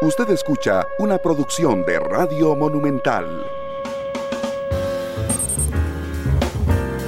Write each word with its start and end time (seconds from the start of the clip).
Usted 0.00 0.30
escucha 0.30 0.86
una 1.00 1.18
producción 1.18 1.84
de 1.84 1.98
Radio 1.98 2.54
Monumental. 2.54 3.44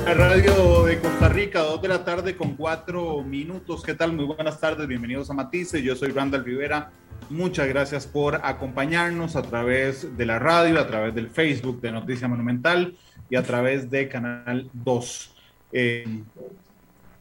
Radio 0.07 0.85
de 0.87 0.99
Costa 0.99 1.29
Rica, 1.29 1.61
2 1.61 1.83
de 1.83 1.87
la 1.87 2.05
tarde 2.05 2.37
con 2.37 2.57
4 2.57 3.23
minutos. 3.23 3.85
¿Qué 3.85 3.95
tal? 3.95 4.13
Muy 4.13 4.25
buenas 4.25 4.59
tardes, 4.59 4.89
bienvenidos 4.89 5.31
a 5.31 5.35
Matices. 5.35 5.85
Yo 5.85 5.95
soy 5.95 6.11
Randall 6.11 6.45
Rivera. 6.45 6.91
Muchas 7.29 7.69
gracias 7.69 8.09
por 8.09 8.41
acompañarnos 8.43 9.37
a 9.37 9.43
través 9.43 10.17
de 10.17 10.27
la 10.27 10.41
radio, 10.41 10.81
a 10.81 10.89
través 10.89 11.15
del 11.15 11.31
Facebook 11.31 11.81
de 11.81 11.93
Noticia 11.93 12.27
Monumental 12.27 12.97
y 13.31 13.37
a 13.37 13.45
través 13.45 13.89
de 13.89 14.09
Canal 14.09 14.69
2. 14.73 15.37
Eh, 15.71 16.25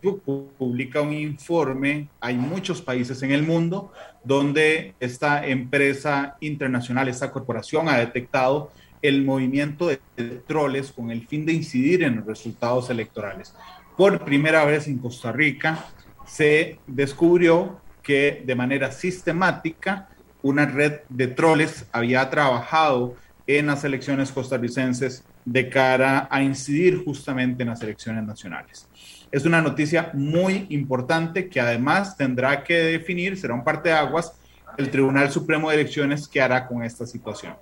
publica 0.02 1.02
un 1.02 1.14
informe, 1.14 2.08
hay 2.20 2.36
muchos 2.36 2.82
países 2.82 3.22
en 3.24 3.32
el 3.32 3.44
mundo 3.44 3.92
donde 4.24 4.94
esta 5.00 5.46
empresa 5.46 6.38
internacional, 6.40 7.08
esta 7.08 7.32
corporación 7.32 7.90
ha 7.90 7.98
detectado 7.98 8.72
el 9.02 9.24
movimiento 9.24 9.88
de 9.88 10.00
troles 10.46 10.92
con 10.92 11.12
el 11.12 11.28
fin 11.28 11.46
de 11.46 11.54
incidir 11.54 12.04
en 12.04 12.18
los 12.18 12.26
resultados 12.26 12.90
electorales. 12.90 13.54
Por 13.96 14.24
primera 14.24 14.66
vez 14.66 14.88
en 14.88 14.98
Costa 14.98 15.32
Rica 15.32 15.86
se 16.26 16.80
descubrió 16.88 17.82
que 18.02 18.44
de 18.46 18.56
manera 18.56 18.92
sistemática 18.92 20.10
una 20.42 20.66
red 20.66 21.02
de 21.10 21.28
troles 21.28 21.86
había 21.92 22.30
trabajado 22.30 23.16
en 23.48 23.68
las 23.68 23.84
elecciones 23.84 24.32
costarricenses 24.32 25.24
de 25.44 25.70
cara 25.70 26.28
a 26.30 26.44
incidir 26.44 27.04
justamente 27.04 27.64
en 27.64 27.70
las 27.70 27.82
elecciones 27.82 28.24
nacionales. 28.24 28.88
Es 29.32 29.46
una 29.46 29.62
noticia 29.62 30.10
muy 30.14 30.66
importante 30.70 31.50
que 31.50 31.62
además 31.62 32.18
tendrá 32.18 32.64
que 32.64 32.74
definir, 32.74 33.38
será 33.38 33.54
un 33.54 33.64
parte 33.64 33.90
de 33.90 33.96
aguas, 33.96 34.34
el 34.78 34.90
Tribunal 34.90 35.30
Supremo 35.30 35.70
de 35.70 35.76
Elecciones 35.76 36.28
que 36.28 36.42
hará 36.42 36.66
con 36.66 36.84
esta 36.84 37.06
situación. 37.06 37.54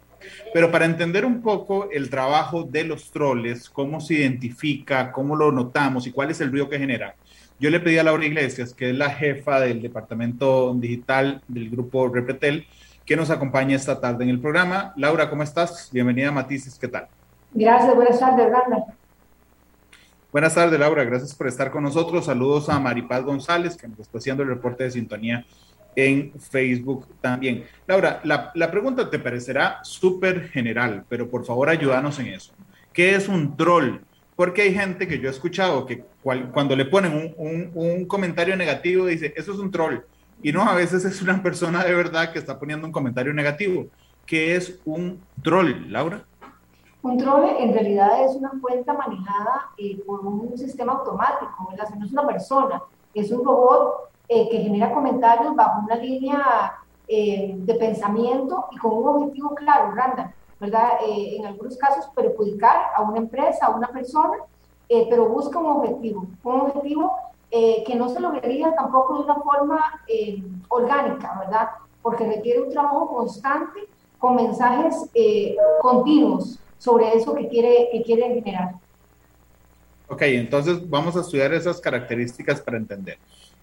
Pero 0.53 0.71
para 0.71 0.85
entender 0.85 1.25
un 1.25 1.41
poco 1.41 1.89
el 1.91 2.09
trabajo 2.09 2.63
de 2.63 2.85
los 2.85 3.11
troles, 3.11 3.69
cómo 3.69 3.99
se 3.99 4.13
identifica, 4.15 5.11
cómo 5.11 5.35
lo 5.35 5.51
notamos 5.51 6.07
y 6.07 6.11
cuál 6.11 6.31
es 6.31 6.39
el 6.39 6.51
ruido 6.51 6.69
que 6.69 6.79
genera, 6.79 7.15
yo 7.59 7.69
le 7.69 7.81
pedí 7.81 7.97
a 7.97 8.03
Laura 8.03 8.25
Iglesias, 8.25 8.73
que 8.73 8.91
es 8.91 8.95
la 8.95 9.09
jefa 9.09 9.59
del 9.59 9.81
departamento 9.81 10.73
digital 10.73 11.41
del 11.49 11.69
grupo 11.69 12.07
Repetel, 12.07 12.65
que 13.05 13.17
nos 13.17 13.29
acompañe 13.29 13.75
esta 13.75 13.99
tarde 13.99 14.23
en 14.23 14.29
el 14.29 14.39
programa. 14.39 14.93
Laura, 14.95 15.29
¿cómo 15.29 15.43
estás? 15.43 15.89
Bienvenida 15.91 16.29
a 16.29 16.31
Matices, 16.31 16.77
¿qué 16.79 16.87
tal? 16.87 17.07
Gracias, 17.53 17.93
buenas 17.93 18.19
tardes, 18.19 18.51
Randa. 18.51 18.85
Buenas 20.37 20.53
tardes, 20.53 20.79
Laura. 20.79 21.03
Gracias 21.03 21.33
por 21.33 21.47
estar 21.47 21.71
con 21.71 21.81
nosotros. 21.81 22.25
Saludos 22.25 22.69
a 22.69 22.79
Maripaz 22.79 23.23
González, 23.23 23.75
que 23.75 23.87
nos 23.87 24.01
está 24.01 24.19
haciendo 24.19 24.43
el 24.43 24.49
reporte 24.49 24.83
de 24.83 24.91
sintonía 24.91 25.43
en 25.95 26.31
Facebook 26.39 27.07
también. 27.19 27.63
Laura, 27.87 28.21
la, 28.23 28.69
pregunta 28.69 29.09
te 29.09 29.17
parecerá 29.17 29.79
súper 29.81 30.49
general, 30.49 31.05
pero 31.09 31.27
por 31.27 31.43
favor 31.43 31.69
ayúdanos 31.69 32.19
en 32.19 32.27
eso. 32.27 32.53
¿Qué 32.93 33.15
es 33.15 33.27
un 33.27 33.57
troll? 33.57 33.95
Porque 34.35 34.61
hay 34.61 34.75
gente 34.75 35.07
que 35.07 35.17
yo 35.17 35.27
he 35.27 35.31
escuchado 35.31 35.87
que 35.87 36.03
cuando 36.21 36.75
le 36.75 36.85
ponen 36.85 37.33
un, 37.35 37.71
un 37.73 38.05
comentario 38.05 38.55
negativo 38.55 39.07
dice, 39.07 39.33
eso 39.35 39.53
es 39.53 39.57
un 39.57 39.71
troll. 39.71 40.01
Y 40.43 40.51
no, 40.51 40.61
a 40.69 40.75
veces 40.75 41.03
es 41.03 41.19
una 41.23 41.41
persona 41.41 41.83
de 41.83 41.95
verdad 41.95 42.31
que 42.31 42.37
está 42.37 42.59
poniendo 42.59 42.85
un 42.85 42.93
comentario 42.93 43.33
negativo. 43.33 43.87
¿Qué 44.27 44.55
es 44.55 44.79
un 44.85 45.19
troll, 45.41 45.91
Laura? 45.91 46.27
Un 47.03 47.17
troll 47.17 47.45
en 47.59 47.73
realidad 47.73 48.23
es 48.23 48.35
una 48.35 48.51
cuenta 48.59 48.93
manejada 48.93 49.69
eh, 49.77 50.01
por 50.05 50.25
un 50.25 50.57
sistema 50.57 50.93
automático, 50.93 51.67
¿verdad? 51.69 51.89
no 51.95 52.05
es 52.05 52.11
una 52.11 52.25
persona, 52.25 52.83
es 53.13 53.31
un 53.31 53.45
robot 53.45 54.09
eh, 54.27 54.49
que 54.49 54.59
genera 54.59 54.93
comentarios 54.93 55.55
bajo 55.55 55.81
una 55.85 55.95
línea 55.95 56.73
eh, 57.07 57.53
de 57.55 57.75
pensamiento 57.75 58.65
y 58.71 58.77
con 58.77 58.93
un 58.97 59.07
objetivo 59.07 59.53
claro, 59.55 59.91
Randa, 59.91 60.33
¿verdad? 60.59 60.93
en 61.07 61.45
algunos 61.45 61.77
casos 61.77 62.07
perjudicar 62.15 62.87
a 62.95 63.03
una 63.03 63.19
empresa, 63.19 63.67
a 63.67 63.75
una 63.75 63.89
persona, 63.89 64.37
pero 64.87 65.29
busca 65.29 65.59
un 65.59 65.67
objetivo, 65.67 66.25
un 66.43 66.61
objetivo 66.61 67.15
que 67.51 67.95
no 67.95 68.09
se 68.09 68.19
lograría 68.19 68.73
tampoco 68.75 69.19
de 69.19 69.23
una 69.25 69.35
forma 69.35 70.01
orgánica, 70.69 71.37
¿verdad? 71.39 71.69
Porque 72.01 72.25
requiere 72.25 72.63
un 72.63 72.71
trabajo 72.71 73.07
constante 73.07 73.81
con 74.17 74.35
mensajes 74.35 75.11
continuos 75.81 76.59
sobre 76.77 77.13
eso 77.13 77.35
que 77.35 77.47
quiere, 77.47 77.89
que 77.91 78.03
quiere 78.03 78.33
generar. 78.35 78.71
Ok, 80.09 80.21
entonces 80.23 80.89
vamos 80.89 81.17
a 81.17 81.21
estudiar 81.21 81.53
esas 81.53 81.81
características 81.81 82.61
para 82.61 82.77
entender. 82.77 83.17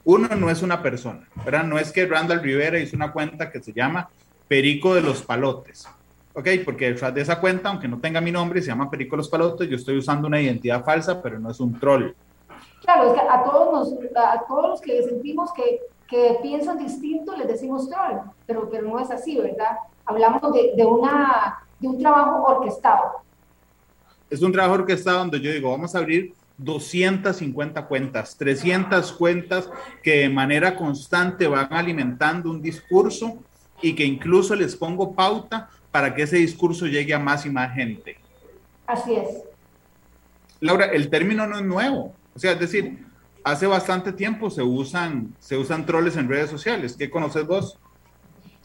Uno 0.05 0.29
no 0.37 0.51
es 0.51 0.61
una 0.63 0.83
persona, 0.83 1.27
¿verdad? 1.45 1.65
No 1.65 1.79
es 1.79 1.91
que 1.91 2.05
Randall 2.05 2.43
Rivera 2.43 2.79
hizo 2.79 2.97
una 2.97 3.13
cuenta 3.13 3.51
que 3.51 3.63
se 3.63 3.73
llama 3.73 4.11
Perico 4.47 4.95
de 4.95 5.01
los 5.01 5.23
Palotes. 5.23 5.89
Ok, 6.35 6.49
porque 6.65 6.91
detrás 6.91 7.15
de 7.15 7.23
esa 7.23 7.41
cuenta, 7.41 7.71
aunque 7.71 7.89
no 7.89 7.99
tenga 7.99 8.21
mi 8.21 8.31
nombre, 8.31 8.61
se 8.61 8.67
llama 8.67 8.91
Perico 8.91 9.13
de 9.13 9.19
los 9.19 9.29
Palotes, 9.29 9.69
yo 9.69 9.77
estoy 9.77 9.97
usando 9.97 10.29
una 10.29 10.41
identidad 10.41 10.85
falsa, 10.85 11.23
pero 11.23 11.39
no 11.39 11.51
es 11.51 11.61
un 11.61 11.79
troll. 11.79 12.13
Claro, 12.83 13.09
es 13.09 13.13
que 13.15 13.27
a 13.27 13.43
todos, 13.45 13.95
a 14.15 14.45
todos 14.47 14.69
los 14.69 14.81
que 14.83 15.03
sentimos 15.05 15.51
que, 15.55 15.81
que 16.07 16.39
piensan 16.43 16.77
distinto 16.77 17.35
les 17.37 17.49
decimos 17.49 17.89
troll, 17.89 18.19
pero, 18.47 18.69
pero 18.69 18.87
no 18.87 19.01
es 19.01 19.11
así, 19.11 19.39
¿verdad? 19.39 19.79
Hablamos 20.05 20.53
de, 20.53 20.75
de 20.77 20.85
una 20.85 21.64
un 21.81 21.99
trabajo 21.99 22.45
orquestado. 22.45 23.25
Es 24.31 24.43
un 24.43 24.53
trabajo 24.53 24.75
orquestado 24.75 25.19
donde 25.19 25.41
yo 25.41 25.53
digo, 25.53 25.71
vamos 25.71 25.95
a 25.95 25.99
abrir 25.99 26.35
250 26.59 27.87
cuentas, 27.87 28.37
300 28.37 29.13
cuentas 29.13 29.69
que 30.03 30.21
de 30.21 30.29
manera 30.29 30.77
constante 30.77 31.47
van 31.47 31.73
alimentando 31.73 32.51
un 32.51 32.63
discurso 32.63 33.39
y 33.83 33.95
que 33.95 34.05
incluso 34.05 34.55
les 34.55 34.77
pongo 34.77 35.15
pauta 35.15 35.69
para 35.91 36.15
que 36.15 36.23
ese 36.23 36.37
discurso 36.37 36.87
llegue 36.87 37.15
a 37.15 37.19
más 37.19 37.45
y 37.47 37.51
más 37.51 37.75
gente. 37.75 38.17
Así 38.87 39.15
es. 39.15 39.43
Laura, 40.61 40.87
el 40.87 41.11
término 41.11 41.47
no 41.47 41.59
es 41.59 41.65
nuevo. 41.65 42.15
O 42.35 42.39
sea, 42.39 42.53
es 42.53 42.61
decir, 42.61 43.05
hace 43.43 43.67
bastante 43.67 44.13
tiempo 44.13 44.51
se 44.51 44.63
usan, 44.63 45.35
se 45.39 45.57
usan 45.57 45.87
troles 45.87 46.17
en 46.17 46.29
redes 46.29 46.51
sociales. 46.51 46.97
¿Qué 46.97 47.11
conoces 47.11 47.47
vos? 47.47 47.79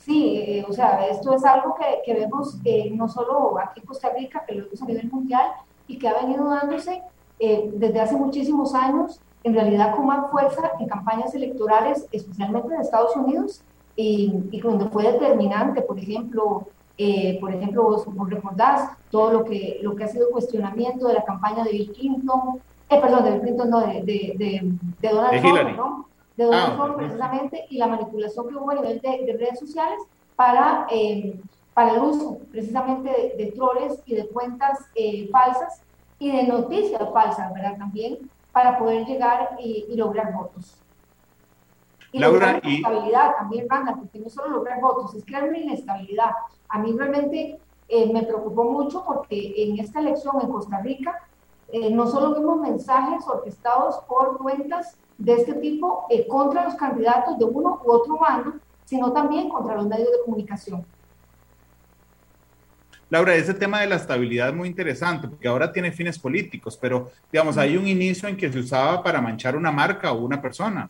Sí, 0.10 0.38
eh, 0.38 0.66
o 0.68 0.74
sea, 0.74 1.06
esto 1.06 1.36
es 1.36 1.46
algo 1.46 1.76
que, 1.76 2.02
que 2.04 2.20
vemos 2.20 2.58
eh, 2.66 2.90
no 2.96 3.08
solo 3.08 3.60
aquí 3.60 3.80
en 3.80 3.86
Costa 3.86 4.10
Rica, 4.10 4.44
que 4.44 4.56
lo 4.56 4.64
vemos 4.64 4.82
a 4.82 4.86
nivel 4.88 5.08
mundial 5.12 5.52
y 5.86 6.00
que 6.00 6.08
ha 6.08 6.20
venido 6.20 6.50
dándose 6.50 7.04
eh, 7.38 7.70
desde 7.76 8.00
hace 8.00 8.16
muchísimos 8.16 8.74
años, 8.74 9.22
en 9.44 9.54
realidad 9.54 9.96
con 9.96 10.08
más 10.08 10.32
fuerza 10.32 10.72
en 10.80 10.88
campañas 10.88 11.36
electorales, 11.36 12.08
especialmente 12.12 12.74
en 12.74 12.82
Estados 12.82 13.16
Unidos, 13.16 13.62
y, 13.96 14.34
y 14.50 14.60
donde 14.62 14.86
fue 14.86 15.04
determinante, 15.04 15.84
por 15.84 16.00
ejemplo, 16.00 16.68
por 17.40 17.54
ejemplo, 17.54 17.84
vos, 17.84 18.08
recordás 18.30 18.90
todo 19.12 19.32
lo 19.32 19.46
que, 19.46 19.78
lo 19.84 19.96
que 19.96 20.06
ha 20.06 20.08
sido 20.08 20.32
cuestionamiento 20.32 21.08
de 21.08 21.14
la 21.14 21.24
campaña 21.24 21.64
de 21.64 21.72
Bill 21.72 21.92
Clinton, 21.94 22.60
perdón, 22.90 23.26
de 23.26 23.32
Bill 23.34 23.42
Clinton, 23.42 23.70
no, 23.70 23.82
de, 23.82 24.02
de, 24.02 24.76
de, 25.00 25.08
Donald 25.08 25.40
Trump, 25.40 25.78
¿no? 25.78 26.09
De 26.40 26.46
Donald 26.46 26.72
ah, 26.72 26.76
Trump 26.78 26.96
precisamente 26.96 27.66
y 27.70 27.78
la 27.78 27.88
manipulación 27.88 28.48
que 28.48 28.56
hubo 28.56 28.72
a 28.72 28.76
nivel 28.76 29.02
de, 29.02 29.38
redes 29.38 29.60
sociales 29.60 30.00
para, 30.38 30.88
eh, 30.90 31.38
para 31.74 31.96
el 31.96 32.02
uso 32.02 32.40
precisamente 32.50 33.34
de, 33.38 33.52
troles 33.52 34.02
y 34.06 34.16
de 34.16 34.26
cuentas 34.30 34.80
eh, 34.96 35.28
falsas 35.34 35.82
y 36.18 36.32
de 36.32 36.44
noticias 36.44 37.02
falsas, 37.12 37.54
¿verdad? 37.54 37.78
También 37.78 38.20
para 38.54 38.80
poder 38.80 39.06
llegar 39.06 39.58
y, 39.60 39.94
lograr 39.98 40.34
votos. 40.34 40.78
Y 42.14 42.20
lograr 42.20 42.62
inestabilidad 42.64 43.36
también, 43.36 43.68
Randa, 43.70 43.96
porque 43.96 44.20
no 44.20 44.30
solo 44.30 44.48
lograr 44.48 44.80
votos, 44.80 45.14
es 45.16 45.26
crear 45.26 45.44
una 45.44 45.58
inestabilidad. 45.58 46.32
A 46.70 46.80
mí 46.80 46.96
realmente 46.98 47.60
eh, 47.90 48.14
me 48.14 48.24
preocupó 48.24 48.64
mucho 48.64 49.04
porque 49.06 49.56
en 49.58 49.78
esta 49.78 50.00
elección 50.00 50.38
en 50.42 50.50
Costa 50.50 50.80
Rica 50.80 51.22
no 51.92 52.08
solo 52.08 52.36
vimos 52.36 52.60
mensajes 52.60 53.26
orquestados 53.28 53.98
por 54.08 54.38
cuentas 54.38 54.98
de 55.20 55.34
este 55.34 55.54
tipo 55.54 56.08
eh, 56.10 56.26
contra 56.28 56.64
los 56.64 56.76
candidatos 56.76 57.38
de 57.38 57.46
uno 57.46 57.80
u 57.86 57.92
otro 57.92 58.18
bando, 58.18 58.54
sino 58.86 59.12
también 59.12 59.50
contra 59.50 59.76
los 59.76 59.86
medios 59.86 60.10
de 60.12 60.24
comunicación. 60.26 60.86
Laura, 63.10 63.36
ese 63.36 63.54
tema 63.54 63.82
de 63.82 63.88
la 63.88 63.96
estabilidad 63.96 64.50
es 64.50 64.56
muy 64.56 64.70
interesante 64.70 65.28
porque 65.28 65.48
ahora 65.48 65.72
tiene 65.72 65.92
fines 65.92 66.18
políticos, 66.18 66.78
pero 66.80 67.12
digamos, 67.32 67.58
hay 67.58 67.76
un 67.76 67.88
inicio 67.88 68.30
en 68.30 68.38
que 68.38 68.52
se 68.52 68.60
usaba 68.60 69.04
para 69.04 69.20
manchar 69.20 69.56
una 69.56 69.72
marca 69.72 70.12
o 70.12 70.24
una 70.24 70.42
persona. 70.42 70.90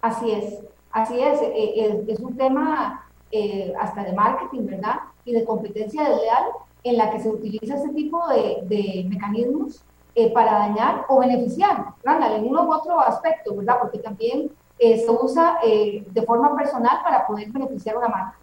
Así 0.00 0.30
es, 0.30 0.60
así 0.90 1.20
es, 1.20 1.40
eh, 1.42 2.04
es, 2.08 2.20
un 2.20 2.36
tema 2.36 3.06
eh, 3.30 3.72
hasta 3.78 4.02
de 4.02 4.12
marketing, 4.12 4.66
¿verdad? 4.66 4.96
Y 5.24 5.34
de 5.34 5.44
competencia 5.44 6.08
desleal 6.08 6.44
en 6.84 6.96
la 6.96 7.10
que 7.10 7.20
se 7.20 7.28
utiliza 7.28 7.74
ese 7.76 7.88
tipo 7.90 8.26
de, 8.28 8.58
de 8.64 9.06
mecanismos 9.08 9.82
eh, 10.18 10.32
para 10.32 10.52
dañar 10.52 11.04
o 11.08 11.18
beneficiar, 11.18 11.92
Randall, 12.02 12.36
en 12.36 12.46
uno 12.46 12.64
u 12.64 12.72
otro 12.72 12.98
aspecto, 13.00 13.54
¿verdad? 13.54 13.76
Porque 13.82 13.98
también 13.98 14.50
eh, 14.78 14.98
se 14.98 15.10
usa 15.10 15.58
eh, 15.62 16.06
de 16.10 16.22
forma 16.22 16.56
personal 16.56 17.00
para 17.04 17.26
poder 17.26 17.50
beneficiar 17.50 17.98
una 17.98 18.08
marca. 18.08 18.38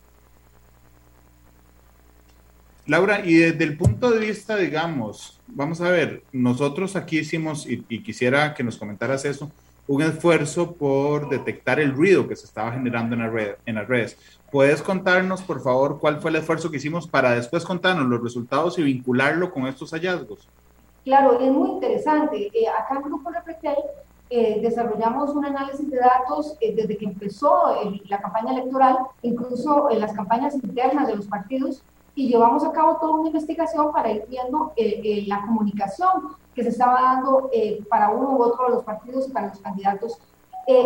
Laura, 2.86 3.26
y 3.26 3.34
desde 3.34 3.64
el 3.64 3.76
punto 3.76 4.12
de 4.12 4.20
vista, 4.20 4.56
digamos, 4.56 5.42
vamos 5.48 5.82
a 5.82 5.90
ver, 5.90 6.22
nosotros 6.32 6.96
aquí 6.96 7.18
hicimos, 7.20 7.66
y, 7.66 7.82
quisiera 8.04 8.54
que 8.54 8.64
nos 8.64 8.78
comentaras 8.78 9.26
eso, 9.26 9.50
un 9.88 10.02
esfuerzo 10.02 10.74
por 10.74 11.30
detectar 11.30 11.80
el 11.80 11.94
ruido 11.94 12.28
que 12.28 12.36
se 12.36 12.46
estaba 12.46 12.72
generando 12.72 13.16
en, 13.16 13.76
las 13.76 13.88
redes. 13.88 14.18
¿Puedes 14.52 14.82
contarnos, 14.82 15.42
por 15.42 15.62
favor, 15.62 16.00
cuál 16.00 16.22
fue 16.22 16.32
el 16.32 16.38
esfuerzo 16.38 16.72
que 16.72 16.78
hicimos 16.78 17.08
para 17.08 17.32
después 17.32 17.66
contarnos 17.66 18.08
los 18.08 18.22
resultados 18.22 18.80
y 18.80 18.84
vincularlo 18.84 19.52
con 19.52 19.68
estos 19.68 19.92
hallazgos? 19.92 20.48
Claro, 21.04 21.40
es 21.40 21.52
muy 21.52 21.72
interesante. 21.72 22.50
Eh, 22.54 22.68
acá 22.68 22.96
en 22.96 23.02
Grupo 23.02 23.30
Repretel 23.30 23.76
eh, 24.30 24.60
desarrollamos 24.62 25.32
un 25.32 25.46
análisis 25.46 25.90
de 25.90 25.98
datos 25.98 26.56
eh, 26.62 26.74
desde 26.74 26.98
que 26.98 27.06
empezó 27.06 27.76
la 28.06 28.22
campaña 28.22 28.54
electoral, 28.54 28.98
incluso 29.22 29.92
en 29.92 30.00
las 30.00 30.14
campañas 30.14 30.56
internas 30.56 31.08
de 31.08 31.18
los 31.18 31.28
partidos, 31.28 31.84
y 32.15 32.27
llevamos 32.27 32.63
a 32.63 32.71
cabo 32.71 32.98
toda 32.98 33.13
una 33.13 33.27
investigación 33.27 33.92
para 33.92 34.12
ir 34.12 34.25
viendo 34.30 34.74
la 35.27 35.42
comunicación 35.42 36.36
que 36.54 36.63
se 36.63 36.69
estaba 36.69 37.01
dando 37.01 37.50
para 37.89 38.10
uno 38.10 38.31
u 38.31 38.44
otro 38.44 38.65
de 38.65 38.75
los 38.75 38.83
partidos 38.83 39.27
y 39.27 39.31
para 39.31 39.48
los 39.48 39.60
candidatos. 39.60 40.19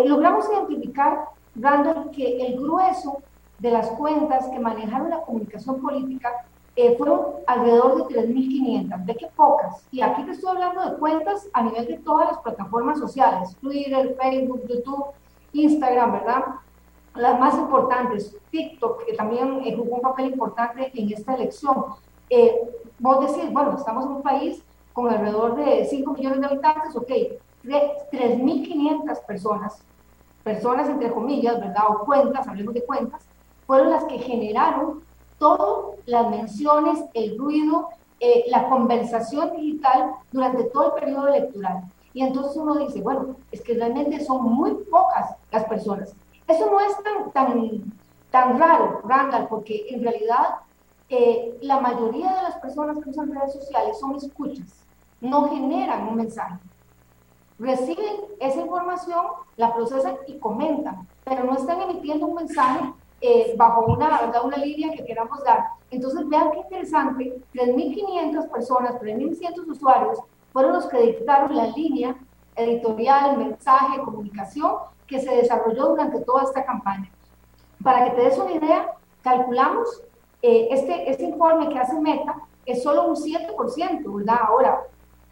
logramos 0.06 0.48
identificar, 0.50 1.26
Randall, 1.56 2.12
que 2.12 2.46
el 2.46 2.60
grueso 2.60 3.22
de 3.60 3.72
las 3.72 3.90
cuentas 3.92 4.48
que 4.48 4.60
manejaron 4.60 5.10
la 5.10 5.22
comunicación 5.22 5.82
política 5.82 6.46
eh, 6.76 6.96
fueron 6.96 7.38
alrededor 7.48 8.08
de 8.08 8.22
3.500, 8.22 9.06
ve 9.06 9.16
que 9.16 9.28
pocas. 9.36 9.88
Y 9.92 10.02
aquí 10.02 10.24
te 10.24 10.32
estoy 10.32 10.52
hablando 10.52 10.88
de 10.88 10.98
cuentas 10.98 11.50
a 11.54 11.64
nivel 11.64 11.88
de 11.88 11.98
todas 11.98 12.28
las 12.28 12.38
plataformas 12.38 13.00
sociales, 13.00 13.58
Twitter, 13.60 14.16
Facebook, 14.22 14.62
YouTube, 14.68 15.06
Instagram, 15.54 16.12
¿verdad? 16.12 16.44
Las 17.18 17.40
más 17.40 17.56
importantes, 17.56 18.36
TikTok, 18.52 19.06
que 19.06 19.14
también 19.14 19.62
eh, 19.66 19.76
jugó 19.76 19.96
un 19.96 20.02
papel 20.02 20.28
importante 20.28 20.92
en 20.94 21.12
esta 21.12 21.34
elección. 21.34 21.86
Eh, 22.30 22.62
vos 23.00 23.20
decís, 23.22 23.52
bueno, 23.52 23.76
estamos 23.76 24.06
en 24.06 24.12
un 24.12 24.22
país 24.22 24.64
con 24.94 25.10
alrededor 25.10 25.56
de 25.56 25.86
5 25.86 26.14
millones 26.14 26.40
de 26.42 26.46
habitantes, 26.46 26.96
ok, 26.96 27.10
3.500 27.64 29.26
personas, 29.26 29.80
personas 30.44 30.90
entre 30.90 31.12
comillas, 31.12 31.60
¿verdad? 31.60 31.84
O 31.90 32.06
cuentas, 32.06 32.48
hablemos 32.48 32.74
de 32.74 32.86
cuentas, 32.86 33.26
fueron 33.66 33.90
las 33.90 34.06
que 34.06 34.20
generaron 34.20 35.04
todo, 35.38 35.96
las 36.06 36.30
menciones, 36.30 37.04
el 37.14 37.38
ruido, 37.38 37.90
eh, 38.20 38.46
la 38.48 38.70
conversación 38.70 39.56
digital 39.56 40.12
durante 40.32 40.64
todo 40.66 40.96
el 40.96 41.02
periodo 41.02 41.28
electoral. 41.28 41.84
Y 42.14 42.24
entonces 42.24 42.58
uno 42.58 42.76
dice, 42.76 43.02
bueno, 43.02 43.36
es 43.52 43.62
que 43.62 43.76
realmente 43.76 44.24
son 44.24 44.44
muy 44.44 44.74
pocas 44.90 45.36
las 45.52 45.66
personas. 45.66 46.16
Eso 46.48 46.70
no 46.72 46.80
es 46.80 46.96
tan, 47.04 47.32
tan, 47.32 47.94
tan 48.32 48.60
raro, 48.60 49.02
Randall, 49.04 49.48
porque 49.48 49.88
en 49.90 50.02
realidad 50.02 50.60
eh, 51.10 51.58
la 51.62 51.80
mayoría 51.80 52.34
de 52.36 52.42
las 52.44 52.56
personas 52.56 52.98
que 53.04 53.10
usan 53.10 53.34
redes 53.34 53.54
sociales 53.54 54.00
son 54.00 54.16
escuchas, 54.16 54.86
no 55.20 55.50
generan 55.50 56.08
un 56.08 56.16
mensaje. 56.16 56.58
Reciben 57.60 58.18
esa 58.40 58.62
información, 58.62 59.26
la 59.58 59.74
procesan 59.74 60.16
y 60.28 60.38
comentan, 60.38 61.08
pero 61.24 61.44
no 61.44 61.56
están 61.56 61.82
emitiendo 61.82 62.28
un 62.28 62.36
mensaje 62.36 62.94
eh, 63.20 63.56
bajo 63.58 63.86
una, 63.86 64.32
una 64.44 64.58
línea 64.58 64.94
que 64.96 65.04
queramos 65.04 65.44
dar. 65.44 65.70
Entonces, 65.90 66.28
vean 66.30 66.52
qué 66.52 66.60
interesante, 66.60 67.42
3.500 67.54 68.50
personas, 68.52 68.96
3.100 69.02 69.68
usuarios 69.68 70.20
fueron 70.54 70.74
los 70.74 70.86
que 70.88 71.02
dictaron 71.02 71.56
la 71.56 71.68
línea 71.68 72.16
editorial, 72.56 73.38
mensaje, 73.38 74.02
comunicación 74.02 74.74
que 75.08 75.20
se 75.20 75.36
desarrolló 75.36 75.88
durante 75.88 76.20
toda 76.22 76.44
esta 76.44 76.66
campaña. 76.66 77.12
Para 77.84 78.06
que 78.06 78.12
te 78.12 78.22
des 78.24 78.38
una 78.38 78.52
idea, 78.52 78.92
calculamos 79.22 80.04
eh, 80.42 80.68
este, 80.72 81.10
este 81.10 81.24
informe 81.24 81.70
que 81.70 81.80
hace 81.80 82.00
Meta 82.00 82.36
es 82.66 82.84
solo 82.84 83.08
un 83.08 83.16
7%, 83.16 84.16
¿verdad? 84.16 84.40
Ahora, 84.48 84.82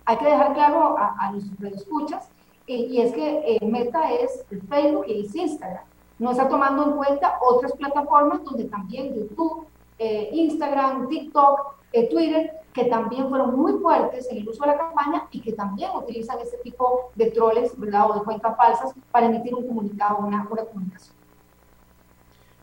hay 0.06 0.18
que 0.18 0.26
dejar 0.26 0.54
claro 0.54 0.98
a, 0.98 1.16
a 1.20 1.32
los 1.32 1.44
escuchas, 1.74 2.30
eh, 2.68 2.76
y 2.76 3.02
es 3.02 3.14
que 3.14 3.60
Meta 3.62 4.12
es 4.12 4.46
Facebook 4.70 5.06
y 5.08 5.26
es 5.26 5.36
Instagram 5.36 5.84
no 6.20 6.32
está 6.32 6.48
tomando 6.48 6.86
en 6.86 6.92
cuenta 6.92 7.40
otras 7.42 7.74
plataformas 7.74 8.44
donde 8.44 8.66
también 8.66 9.14
YouTube, 9.14 9.68
eh, 10.00 10.30
Instagram, 10.32 11.08
TikTok, 11.10 11.76
eh, 11.92 12.10
Twitter, 12.10 12.54
que 12.76 12.86
también 12.86 13.30
fueron 13.30 13.56
muy 13.56 13.74
fuertes 13.82 14.28
en 14.30 14.38
el 14.38 14.50
uso 14.50 14.62
de 14.64 14.72
la 14.72 14.78
campaña 14.78 15.24
y 15.32 15.40
que 15.40 15.54
también 15.54 15.92
utilizan 15.96 16.38
este 16.40 16.58
tipo 16.58 17.12
de 17.16 17.32
troles, 17.32 17.72
¿verdad? 17.80 18.12
O 18.12 18.20
de 18.20 18.26
cuentas 18.26 18.56
falsas 18.58 18.94
para 19.12 19.28
emitir 19.28 19.56
un 19.56 19.66
comunicado, 19.66 20.18
una, 20.18 20.46
una 20.52 20.66
comunicación. 20.66 21.16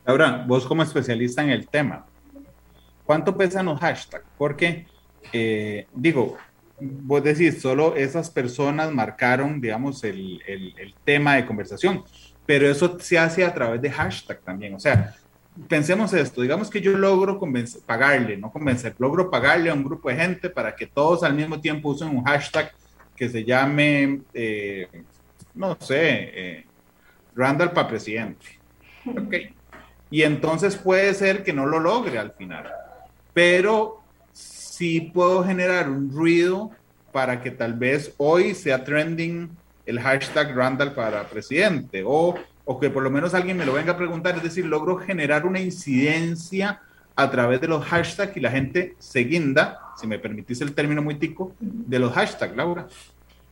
Laura, 0.04 0.44
vos 0.46 0.66
como 0.66 0.82
especialista 0.82 1.42
en 1.42 1.48
el 1.50 1.66
tema, 1.66 2.04
¿cuánto 3.06 3.34
pesan 3.34 3.66
los 3.66 3.80
hashtags? 3.80 4.26
Porque, 4.36 4.86
eh, 5.32 5.86
digo, 5.94 6.36
vos 6.78 7.24
decís, 7.24 7.62
solo 7.62 7.96
esas 7.96 8.28
personas 8.28 8.92
marcaron, 8.92 9.62
digamos, 9.62 10.04
el, 10.04 10.42
el, 10.46 10.74
el 10.78 10.94
tema 11.04 11.36
de 11.36 11.46
conversación 11.46 12.04
pero 12.44 12.68
eso 12.68 12.98
se 12.98 13.18
hace 13.18 13.44
a 13.44 13.54
través 13.54 13.80
de 13.80 13.90
hashtag 13.90 14.40
también. 14.40 14.74
O 14.74 14.80
sea, 14.80 15.14
pensemos 15.68 16.12
esto, 16.14 16.42
digamos 16.42 16.70
que 16.70 16.80
yo 16.80 16.96
logro 16.96 17.38
pagarle, 17.86 18.36
no 18.36 18.50
convencer, 18.50 18.94
logro 18.98 19.30
pagarle 19.30 19.70
a 19.70 19.74
un 19.74 19.84
grupo 19.84 20.08
de 20.08 20.16
gente 20.16 20.50
para 20.50 20.74
que 20.74 20.86
todos 20.86 21.22
al 21.22 21.34
mismo 21.34 21.60
tiempo 21.60 21.90
usen 21.90 22.08
un 22.08 22.24
hashtag 22.24 22.72
que 23.14 23.28
se 23.28 23.44
llame, 23.44 24.22
eh, 24.32 24.88
no 25.54 25.76
sé, 25.80 25.98
eh, 26.00 26.66
Randall 27.34 27.72
para 27.72 27.88
presidente. 27.88 28.46
Ok. 29.06 29.34
Y 30.10 30.22
entonces 30.22 30.76
puede 30.76 31.14
ser 31.14 31.42
que 31.42 31.52
no 31.52 31.66
lo 31.66 31.80
logre 31.80 32.18
al 32.18 32.32
final, 32.32 32.70
pero 33.32 34.02
sí 34.32 35.10
puedo 35.12 35.44
generar 35.44 35.88
un 35.88 36.10
ruido 36.10 36.70
para 37.12 37.40
que 37.40 37.50
tal 37.50 37.74
vez 37.74 38.14
hoy 38.16 38.54
sea 38.54 38.84
trending 38.84 39.50
el 39.86 40.00
hashtag 40.00 40.54
Randall 40.54 40.94
para 40.94 41.24
presidente 41.28 42.02
o, 42.06 42.34
o 42.72 42.80
que 42.80 42.88
por 42.88 43.02
lo 43.02 43.10
menos 43.10 43.34
alguien 43.34 43.58
me 43.58 43.66
lo 43.66 43.74
venga 43.74 43.92
a 43.92 43.96
preguntar, 43.96 44.36
es 44.36 44.42
decir, 44.42 44.64
logro 44.64 44.96
generar 44.96 45.44
una 45.44 45.60
incidencia 45.60 46.80
a 47.14 47.30
través 47.30 47.60
de 47.60 47.68
los 47.68 47.84
hashtags 47.84 48.34
y 48.36 48.40
la 48.40 48.50
gente 48.50 48.96
se 48.98 49.20
guinda, 49.20 49.78
si 49.98 50.06
me 50.06 50.18
permitís 50.18 50.62
el 50.62 50.74
término 50.74 51.02
muy 51.02 51.16
tico, 51.16 51.52
de 51.60 51.98
los 51.98 52.12
hashtags, 52.12 52.56
Laura. 52.56 52.86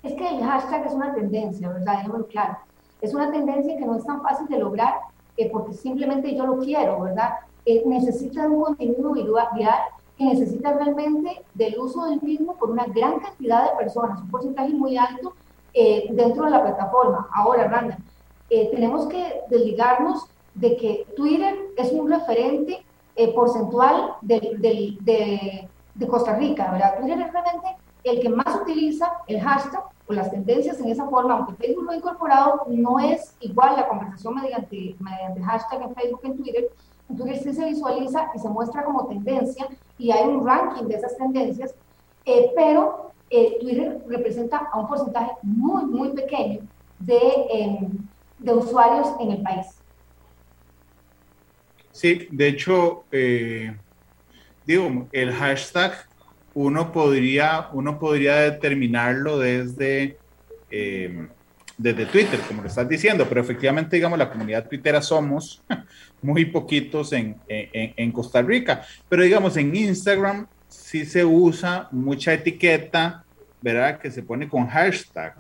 Es 0.02 0.14
que 0.14 0.26
el 0.26 0.43
hashtag 0.43 0.87
es 0.87 0.93
una 0.93 1.14
tendencia, 1.14 1.69
¿verdad? 1.69 2.06
muy 2.06 2.25
claro. 2.25 2.56
Es 3.02 3.12
una 3.12 3.31
tendencia 3.31 3.76
que 3.76 3.84
no 3.84 3.96
es 3.96 4.05
tan 4.05 4.22
fácil 4.22 4.46
de 4.49 4.58
lograr 4.58 4.94
eh, 5.37 5.50
porque 5.52 5.75
simplemente 5.75 6.34
yo 6.34 6.46
lo 6.46 6.58
quiero, 6.58 7.00
¿verdad? 7.02 7.31
Eh, 7.66 7.82
necesita 7.84 8.49
un 8.49 8.62
contenido 8.62 9.12
viral 9.12 9.81
que 10.16 10.25
necesita 10.25 10.73
realmente 10.73 11.43
del 11.55 11.78
uso 11.78 12.06
del 12.06 12.23
mismo 12.23 12.56
por 12.56 12.70
una 12.70 12.87
gran 12.87 13.20
cantidad 13.20 13.70
de 13.70 13.76
personas, 13.76 14.23
un 14.23 14.31
porcentaje 14.31 14.73
muy 14.73 14.96
alto 14.96 15.34
eh, 15.75 16.08
dentro 16.12 16.44
de 16.44 16.50
la 16.50 16.62
plataforma. 16.62 17.28
Ahora, 17.34 17.69
Randa, 17.69 17.99
eh, 18.50 18.69
tenemos 18.73 19.06
que 19.06 19.43
desligarnos 19.49 20.26
de 20.55 20.76
que 20.76 21.06
Twitter 21.17 21.55
es 21.76 21.93
un 21.93 22.11
referente 22.11 22.85
eh, 23.16 23.33
porcentual 23.33 24.14
de, 24.23 24.40
de, 24.59 25.69
de, 25.95 26.07
Costa 26.09 26.35
Rica, 26.37 26.71
¿verdad? 26.73 26.99
Twitter 26.99 27.21
es 27.21 27.33
realmente 27.33 27.76
el 28.02 28.21
que 28.21 28.28
más 28.28 28.61
utiliza 28.61 29.12
el 29.28 29.40
hashtag 29.40 29.85
o 30.09 30.12
las 30.12 30.30
tendencias 30.30 30.80
en 30.80 30.88
esa 30.88 31.07
forma, 31.09 31.35
aunque 31.35 31.54
Facebook 31.54 31.85
lo 31.85 31.90
ha 31.92 31.97
incorporado, 31.97 32.62
no 32.66 32.99
es 32.99 33.37
igual 33.40 33.76
la 33.76 33.87
conversación 33.87 34.35
mediante, 34.35 34.97
mediante 34.99 35.42
hashtag 35.42 35.83
en 35.83 35.95
Facebook 35.95 36.21
en 36.25 36.37
Twitter. 36.37 36.69
En 37.09 37.16
Twitter 37.16 37.38
sí 37.38 37.52
se 37.52 37.64
visualiza 37.66 38.30
y 38.35 38.38
se 38.38 38.49
muestra 38.49 38.85
como 38.85 39.07
tendencia 39.07 39.69
y 39.99 40.11
hay 40.11 40.26
un 40.26 40.45
ranking 40.45 40.85
de 40.85 40.95
esas 40.95 41.16
tendencias, 41.16 41.75
pero 42.57 43.12
eh, 43.28 43.59
Twitter 43.61 44.02
representa 44.09 44.69
a 44.73 44.80
un 44.80 44.88
porcentaje 44.88 45.33
muy, 45.42 45.85
muy 45.85 46.09
pequeño 46.11 46.61
de, 46.99 47.47
em, 47.50 48.09
de 48.40 48.52
usuarios 48.52 49.09
en 49.20 49.30
el 49.32 49.42
país. 49.42 49.66
Sí, 51.92 52.28
de 52.30 52.49
hecho, 52.49 53.04
eh, 53.12 53.76
digo, 54.66 55.09
el 55.12 55.32
hashtag 55.32 55.92
uno 56.54 56.92
podría, 56.92 57.68
uno 57.73 57.99
podría 57.99 58.37
determinarlo 58.37 59.38
desde, 59.38 60.16
em, 60.70 61.28
desde 61.76 62.06
Twitter, 62.06 62.40
como 62.49 62.62
lo 62.62 62.68
estás 62.68 62.88
diciendo, 62.88 63.26
pero 63.28 63.40
efectivamente, 63.40 63.97
digamos, 63.97 64.18
la 64.18 64.30
comunidad 64.30 64.66
twittera 64.68 65.02
somos 65.02 65.62
muy 66.23 66.47
poquitos 66.47 67.12
en, 67.12 67.37
en, 67.49 67.94
en 67.97 68.12
Costa 68.12 68.42
Rica, 68.42 68.82
pero 69.09 69.23
digamos, 69.23 69.56
en 69.56 69.75
Instagram 69.75 70.47
sí 70.68 71.04
se 71.04 71.25
usa 71.25 71.88
mucha 71.90 72.32
etiqueta, 72.32 73.25
¿verdad? 73.61 73.99
Que 73.99 74.11
se 74.11 74.23
pone 74.23 74.49
con 74.49 74.66
hashtag. 74.66 75.35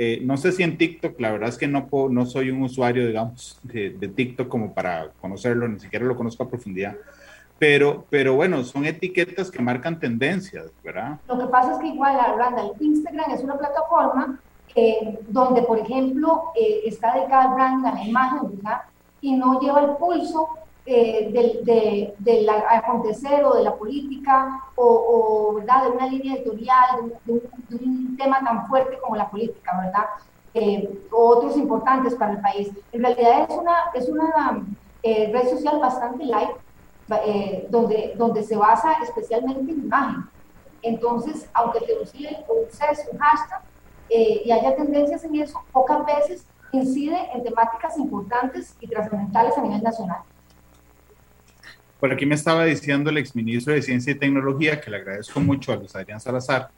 Eh, 0.00 0.20
no 0.22 0.36
sé 0.36 0.52
si 0.52 0.62
en 0.62 0.78
TikTok, 0.78 1.18
la 1.18 1.32
verdad 1.32 1.48
es 1.48 1.58
que 1.58 1.66
no, 1.66 1.88
no 2.08 2.24
soy 2.24 2.50
un 2.50 2.62
usuario, 2.62 3.04
digamos, 3.04 3.58
de, 3.64 3.90
TikTok 3.90 4.46
como 4.46 4.72
para 4.72 5.10
conocerlo, 5.20 5.66
ni 5.66 5.80
siquiera 5.80 6.04
lo 6.04 6.16
conozco 6.16 6.44
a 6.44 6.48
profundidad. 6.48 6.94
Pero, 7.58 8.04
pero 8.08 8.36
bueno, 8.36 8.62
son 8.62 8.86
etiquetas 8.86 9.50
que 9.50 9.60
marcan 9.60 9.98
tendencias, 9.98 10.66
¿verdad? 10.84 11.18
Lo 11.26 11.36
que 11.36 11.46
pasa 11.46 11.72
es 11.72 11.78
que 11.78 11.88
igual, 11.88 12.16
Randall, 12.38 12.74
Instagram 12.78 13.32
es 13.32 13.42
una 13.42 13.58
plataforma 13.58 14.38
eh, 14.76 15.18
donde, 15.26 15.62
por 15.62 15.80
ejemplo, 15.80 16.44
eh, 16.54 16.82
está 16.84 17.14
dedicada 17.14 17.50
al 17.50 17.54
brand, 17.56 17.84
a 17.84 17.94
la 17.94 18.04
imagen, 18.04 18.56
¿verdad? 18.56 18.82
Y 19.20 19.34
no 19.34 19.58
lleva 19.58 19.80
el 19.80 19.96
pulso 19.96 20.48
eh, 20.90 21.28
del, 21.30 21.66
de, 21.66 22.14
del 22.18 22.48
acontecer 22.48 23.44
o 23.44 23.54
de 23.54 23.62
la 23.62 23.74
política 23.74 24.62
o, 24.74 25.52
¿verdad? 25.56 25.84
de 25.84 25.90
una 25.90 26.06
línea 26.06 26.34
editorial, 26.34 27.12
de 27.26 27.32
un, 27.34 28.16
tema 28.16 28.40
tan 28.42 28.66
fuerte 28.68 28.98
como 28.98 29.14
la 29.14 29.28
política, 29.28 29.78
¿verdad? 29.84 30.06
eh, 30.54 30.98
otros 31.10 31.58
importantes 31.58 32.14
para 32.14 32.32
el 32.32 32.40
país. 32.40 32.70
En 32.92 33.02
realidad 33.02 33.46
es 33.50 33.56
una, 33.56 33.76
es 33.92 34.08
una 34.08 34.66
eh, 35.02 35.30
red 35.30 35.50
social 35.50 35.78
bastante 35.78 36.24
light, 36.24 36.50
eh, 37.26 37.66
donde, 37.68 38.14
donde 38.16 38.42
se 38.42 38.56
basa 38.56 38.94
especialmente 39.02 39.70
en 39.70 39.80
imagen. 39.80 40.24
Entonces, 40.80 41.50
aunque 41.52 41.80
te 41.80 41.98
uses 41.98 43.08
un 43.12 43.18
hashtag 43.18 43.62
y 44.08 44.50
haya 44.50 44.74
tendencias 44.74 45.22
en 45.24 45.36
eso, 45.36 45.60
pocas 45.70 46.06
veces 46.06 46.46
incide 46.72 47.28
en 47.34 47.44
temáticas 47.44 47.98
importantes 47.98 48.74
y 48.80 48.88
trascendentales 48.88 49.58
a 49.58 49.60
nivel 49.60 49.82
nacional. 49.82 50.22
Por 52.00 52.12
aquí 52.12 52.26
me 52.26 52.36
estaba 52.36 52.64
diciendo 52.64 53.10
el 53.10 53.18
exministro 53.18 53.72
de 53.72 53.82
Ciencia 53.82 54.12
y 54.12 54.16
Tecnología, 54.16 54.80
que 54.80 54.90
le 54.90 54.98
agradezco 54.98 55.40
mucho 55.40 55.72
a 55.72 55.76
Luis 55.76 55.96
Adrián 55.96 56.20
Salazar, 56.20 56.70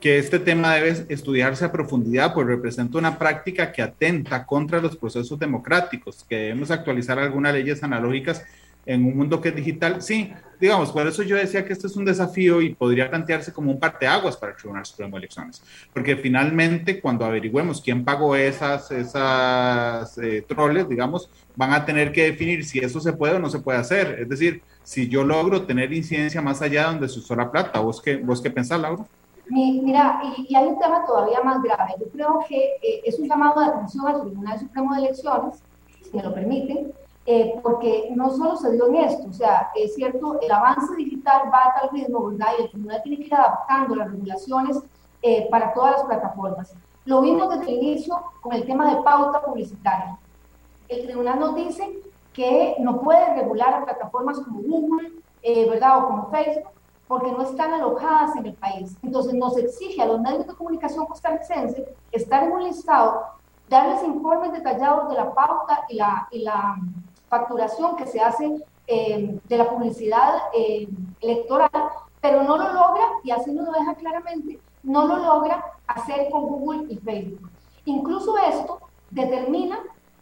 que 0.00 0.18
este 0.18 0.38
tema 0.38 0.74
debe 0.74 1.06
estudiarse 1.08 1.64
a 1.64 1.72
profundidad, 1.72 2.32
pues 2.32 2.46
representa 2.46 2.96
una 2.96 3.18
práctica 3.18 3.72
que 3.72 3.82
atenta 3.82 4.46
contra 4.46 4.80
los 4.80 4.96
procesos 4.96 5.38
democráticos, 5.38 6.24
que 6.28 6.36
debemos 6.36 6.70
actualizar 6.70 7.18
algunas 7.18 7.52
leyes 7.52 7.82
analógicas 7.82 8.44
en 8.86 9.04
un 9.04 9.16
mundo 9.16 9.40
que 9.40 9.50
es 9.50 9.56
digital. 9.56 10.02
Sí, 10.02 10.32
digamos, 10.60 10.92
por 10.92 11.06
eso 11.06 11.22
yo 11.22 11.36
decía 11.36 11.64
que 11.64 11.72
este 11.72 11.86
es 11.86 11.96
un 11.96 12.04
desafío 12.04 12.60
y 12.60 12.74
podría 12.74 13.08
plantearse 13.08 13.52
como 13.52 13.70
un 13.70 13.78
parteaguas 13.78 14.36
para 14.36 14.52
el 14.52 14.58
Tribunal 14.58 14.84
Supremo 14.84 15.16
de 15.16 15.18
Elecciones, 15.20 15.62
porque 15.92 16.16
finalmente 16.16 17.00
cuando 17.00 17.24
averigüemos 17.24 17.80
quién 17.80 18.04
pagó 18.04 18.36
esas, 18.36 18.90
esas 18.90 20.18
eh, 20.18 20.44
troles, 20.46 20.88
digamos, 20.88 21.30
van 21.56 21.72
a 21.72 21.84
tener 21.84 22.12
que 22.12 22.24
definir 22.24 22.64
si 22.64 22.78
eso 22.78 23.00
se 23.00 23.12
puede 23.12 23.36
o 23.36 23.38
no 23.38 23.50
se 23.50 23.58
puede 23.58 23.78
hacer. 23.78 24.18
Es 24.20 24.28
decir, 24.28 24.62
si 24.82 25.08
yo 25.08 25.24
logro 25.24 25.66
tener 25.66 25.92
incidencia 25.92 26.42
más 26.42 26.62
allá 26.62 26.86
donde 26.86 27.08
se 27.08 27.18
usó 27.18 27.36
la 27.36 27.50
plata. 27.50 27.80
¿Vos 27.80 28.00
qué, 28.00 28.16
vos 28.16 28.40
qué 28.40 28.50
pensás, 28.50 28.80
Laura? 28.80 29.04
Mira, 29.50 30.22
y, 30.36 30.54
hay 30.54 30.66
un 30.66 30.78
tema 30.78 31.04
todavía 31.04 31.40
más 31.42 31.62
grave. 31.62 31.94
Yo 31.98 32.06
creo 32.10 32.40
que 32.48 32.76
eh, 32.82 33.02
es 33.04 33.18
un 33.18 33.28
llamado 33.28 33.60
de 33.60 33.66
atención 33.66 34.06
al 34.06 34.22
Tribunal 34.22 34.58
Supremo 34.58 34.94
de 34.94 35.00
Elecciones, 35.00 35.62
si 36.02 36.16
me 36.16 36.22
lo 36.22 36.32
permiten, 36.32 36.92
eh, 37.26 37.60
porque 37.62 38.10
no 38.14 38.30
solo 38.30 38.56
se 38.56 38.72
dio 38.72 38.88
en 38.88 38.96
esto, 38.96 39.28
o 39.28 39.32
sea, 39.32 39.70
es 39.74 39.94
cierto, 39.94 40.40
el 40.40 40.50
avance 40.50 40.94
digital 40.96 41.50
va 41.52 41.66
a 41.66 41.80
tal 41.80 41.90
ritmo, 41.90 42.26
¿verdad? 42.26 42.48
Y 42.58 42.62
el 42.62 42.70
Tribunal 42.70 43.02
tiene 43.02 43.18
que 43.18 43.26
ir 43.26 43.34
adaptando 43.34 43.94
las 43.94 44.10
regulaciones 44.10 44.80
eh, 45.22 45.46
para 45.50 45.72
todas 45.74 45.92
las 45.92 46.04
plataformas. 46.04 46.74
Lo 47.04 47.20
vimos 47.20 47.50
desde 47.50 47.70
el 47.70 47.82
inicio 47.82 48.22
con 48.40 48.52
el 48.54 48.64
tema 48.64 48.94
de 48.94 49.02
pauta 49.02 49.42
publicitaria. 49.42 50.18
El 50.88 51.06
Tribunal 51.06 51.38
nos 51.40 51.54
dice 51.54 52.02
que 52.32 52.76
no 52.80 53.00
puede 53.00 53.34
regular 53.34 53.74
a 53.74 53.84
plataformas 53.84 54.40
como 54.40 54.62
Google, 54.62 55.12
¿verdad? 55.42 55.98
O 55.98 56.06
como 56.06 56.30
Facebook, 56.30 56.70
porque 57.10 57.32
no 57.32 57.42
están 57.42 57.74
alojadas 57.74 58.36
en 58.36 58.46
el 58.46 58.54
país. 58.54 58.96
Entonces 59.02 59.34
nos 59.34 59.56
exige 59.56 60.00
a 60.00 60.06
los 60.06 60.20
medios 60.20 60.46
de 60.46 60.54
comunicación 60.54 61.06
costarricenses 61.06 61.88
estar 62.12 62.44
en 62.44 62.52
un 62.52 62.62
listado, 62.62 63.24
darles 63.68 64.04
informes 64.04 64.52
detallados 64.52 65.08
de 65.08 65.16
la 65.16 65.34
pauta 65.34 65.84
y 65.88 65.96
la, 65.96 66.28
y 66.30 66.42
la 66.42 66.76
facturación 67.30 67.96
que 67.96 68.06
se 68.06 68.20
hace 68.20 68.62
eh, 68.86 69.40
de 69.48 69.56
la 69.56 69.70
publicidad 69.70 70.34
eh, 70.52 70.88
electoral, 71.20 71.70
pero 72.20 72.42
no 72.42 72.58
lo 72.58 72.72
logra, 72.72 73.04
y 73.22 73.30
así 73.30 73.52
nos 73.52 73.66
lo 73.66 73.72
deja 73.72 73.94
claramente, 73.94 74.60
no 74.82 75.06
lo 75.06 75.16
logra 75.16 75.64
hacer 75.86 76.28
con 76.30 76.42
Google 76.42 76.92
y 76.92 76.98
Facebook. 76.98 77.48
Incluso 77.84 78.36
esto 78.36 78.80
determina 79.10 79.78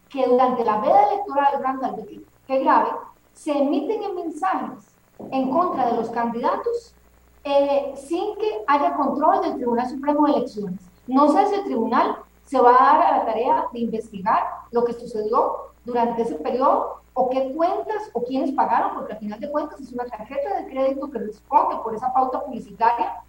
que 0.07 0.25
durante 0.25 0.63
la 0.63 0.77
veda 0.77 1.11
electoral, 1.11 1.61
Randall, 1.61 2.25
que 2.47 2.59
grave, 2.59 2.89
se 3.33 3.51
emiten 3.57 4.03
en 4.03 4.15
mensajes 4.15 4.95
en 5.31 5.49
contra 5.49 5.87
de 5.87 5.97
los 5.97 6.09
candidatos 6.09 6.95
eh, 7.43 7.93
sin 7.95 8.35
que 8.35 8.63
haya 8.67 8.93
control 8.93 9.41
del 9.41 9.55
Tribunal 9.55 9.89
Supremo 9.89 10.27
de 10.27 10.33
Elecciones. 10.33 10.81
No 11.07 11.31
sé 11.31 11.47
si 11.47 11.55
el 11.55 11.63
tribunal 11.63 12.17
se 12.45 12.59
va 12.59 12.71
a 12.71 12.97
dar 12.97 13.01
a 13.01 13.17
la 13.17 13.25
tarea 13.25 13.65
de 13.71 13.79
investigar 13.79 14.43
lo 14.71 14.83
que 14.83 14.93
sucedió 14.93 15.69
durante 15.89 16.21
ese 16.21 16.35
periodo 16.35 17.01
o 17.13 17.29
qué 17.29 17.53
cuentas 17.53 18.09
o 18.13 18.23
quiénes 18.23 18.51
pagaron, 18.53 18.93
porque 18.95 19.13
al 19.13 19.19
final 19.19 19.39
de 19.39 19.51
cuentas 19.51 19.81
es 19.81 19.91
una 19.91 20.05
tarjeta 20.05 20.61
de 20.61 20.69
crédito 20.69 21.09
que 21.09 21.19
responde 21.19 21.75
por 21.83 21.93
esa 21.93 22.13
pauta 22.13 22.43
publicitaria, 22.45 23.21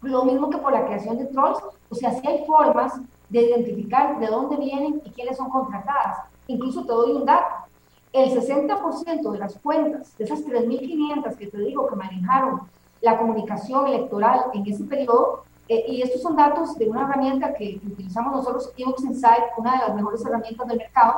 lo 0.00 0.24
mismo 0.24 0.48
que 0.48 0.58
por 0.58 0.72
la 0.72 0.86
creación 0.86 1.18
de 1.18 1.26
trolls. 1.26 1.58
O 1.90 1.94
sea, 1.94 2.12
sí 2.12 2.26
hay 2.26 2.46
formas 2.46 3.00
de 3.28 3.42
identificar 3.42 4.18
de 4.18 4.26
dónde 4.28 4.56
vienen 4.56 5.02
y 5.04 5.10
quiénes 5.10 5.36
son 5.36 5.50
contratadas. 5.50 6.18
Incluso 6.46 6.84
te 6.84 6.92
doy 6.92 7.12
un 7.12 7.24
dato 7.24 7.66
el 8.12 8.30
60% 8.30 9.30
de 9.30 9.38
las 9.38 9.58
cuentas, 9.58 10.16
de 10.16 10.24
esas 10.24 10.40
3.500 10.40 11.36
que 11.36 11.48
te 11.48 11.58
digo 11.58 11.86
que 11.86 11.96
manejaron 11.96 12.62
la 13.02 13.18
comunicación 13.18 13.86
electoral 13.88 14.46
en 14.54 14.66
ese 14.66 14.84
periodo, 14.84 15.44
eh, 15.68 15.84
y 15.88 16.00
estos 16.00 16.22
son 16.22 16.36
datos 16.36 16.76
de 16.78 16.88
una 16.88 17.02
herramienta 17.02 17.52
que, 17.54 17.80
utilizamos 17.84 18.32
nosotros, 18.32 18.72
Evox 18.76 19.02
Insight, 19.04 19.44
una 19.58 19.72
de 19.72 19.78
las 19.78 19.94
mejores 19.96 20.24
herramientas 20.24 20.66
del 20.68 20.78
mercado, 20.78 21.14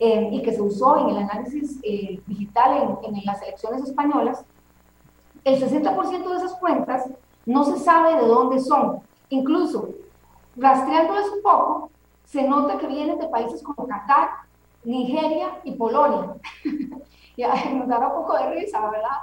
eh, 0.00 0.28
y 0.32 0.42
que 0.42 0.52
se 0.52 0.62
usó 0.62 0.98
en 0.98 1.10
el 1.10 1.18
análisis 1.18 1.78
eh, 1.82 2.20
digital 2.26 2.98
en, 3.02 3.14
en, 3.14 3.24
las 3.24 3.42
elecciones 3.42 3.82
españolas, 3.82 4.44
el 5.44 5.60
60% 5.60 6.28
de 6.28 6.36
esas 6.36 6.54
cuentas 6.56 7.10
no 7.46 7.64
se 7.64 7.78
sabe 7.78 8.16
de 8.16 8.26
dónde 8.26 8.60
son. 8.60 9.00
Incluso, 9.30 9.90
rastreándoles 10.56 11.30
un 11.30 11.42
poco, 11.42 11.90
se 12.24 12.46
nota 12.46 12.78
que 12.78 12.86
vienen 12.86 13.18
de 13.18 13.28
países 13.28 13.62
como 13.62 13.86
Qatar, 13.86 14.28
Nigeria 14.84 15.58
y 15.64 15.72
Polonia. 15.72 16.34
y 17.38 17.42
nos 17.74 17.88
da 17.88 17.98
un 18.08 18.22
poco 18.22 18.36
de 18.36 18.50
risa, 18.50 18.90
¿verdad? 18.90 19.18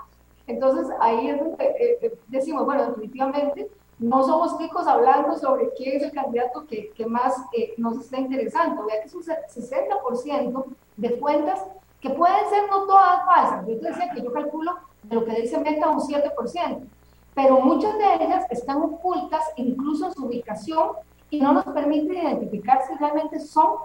Entonces 0.48 0.88
ahí 1.00 1.27
es 1.27 1.39
donde 1.39 1.65
eh, 1.65 2.00
eh, 2.01 2.20
decimos, 2.27 2.65
bueno, 2.65 2.88
definitivamente 2.88 3.70
no 3.97 4.23
somos 4.23 4.57
ricos 4.59 4.87
hablando 4.87 5.37
sobre 5.37 5.71
quién 5.73 5.97
es 5.97 6.03
el 6.03 6.11
candidato 6.11 6.65
que, 6.67 6.93
más 7.07 7.33
eh, 7.53 7.73
nos 7.77 7.97
está 7.97 8.19
interesando. 8.19 8.85
Vea 8.85 9.01
que 9.01 9.07
es 9.07 9.15
un 9.15 9.23
60% 9.23 10.65
de 10.97 11.19
cuentas 11.19 11.65
que 12.01 12.09
pueden 12.09 12.49
ser 12.49 12.69
no 12.69 12.85
todas 12.85 13.25
falsas. 13.25 13.67
Yo 13.67 13.79
te 13.79 13.87
decía 13.87 14.11
que 14.13 14.21
yo 14.21 14.31
calculo 14.31 14.73
de 15.03 15.15
lo 15.15 15.25
que 15.25 15.41
dice 15.41 15.59
Meta 15.59 15.89
un 15.89 15.99
7%, 15.99 16.87
pero 17.33 17.59
muchas 17.61 17.97
de 17.97 18.15
ellas 18.15 18.45
están 18.49 18.81
ocultas 18.81 19.43
incluso 19.55 20.07
en 20.07 20.13
su 20.13 20.25
ubicación 20.25 20.91
y 21.29 21.41
no 21.41 21.53
nos 21.53 21.65
permite 21.65 22.13
identificar 22.13 22.81
si 22.87 22.95
realmente 22.95 23.39
son 23.39 23.77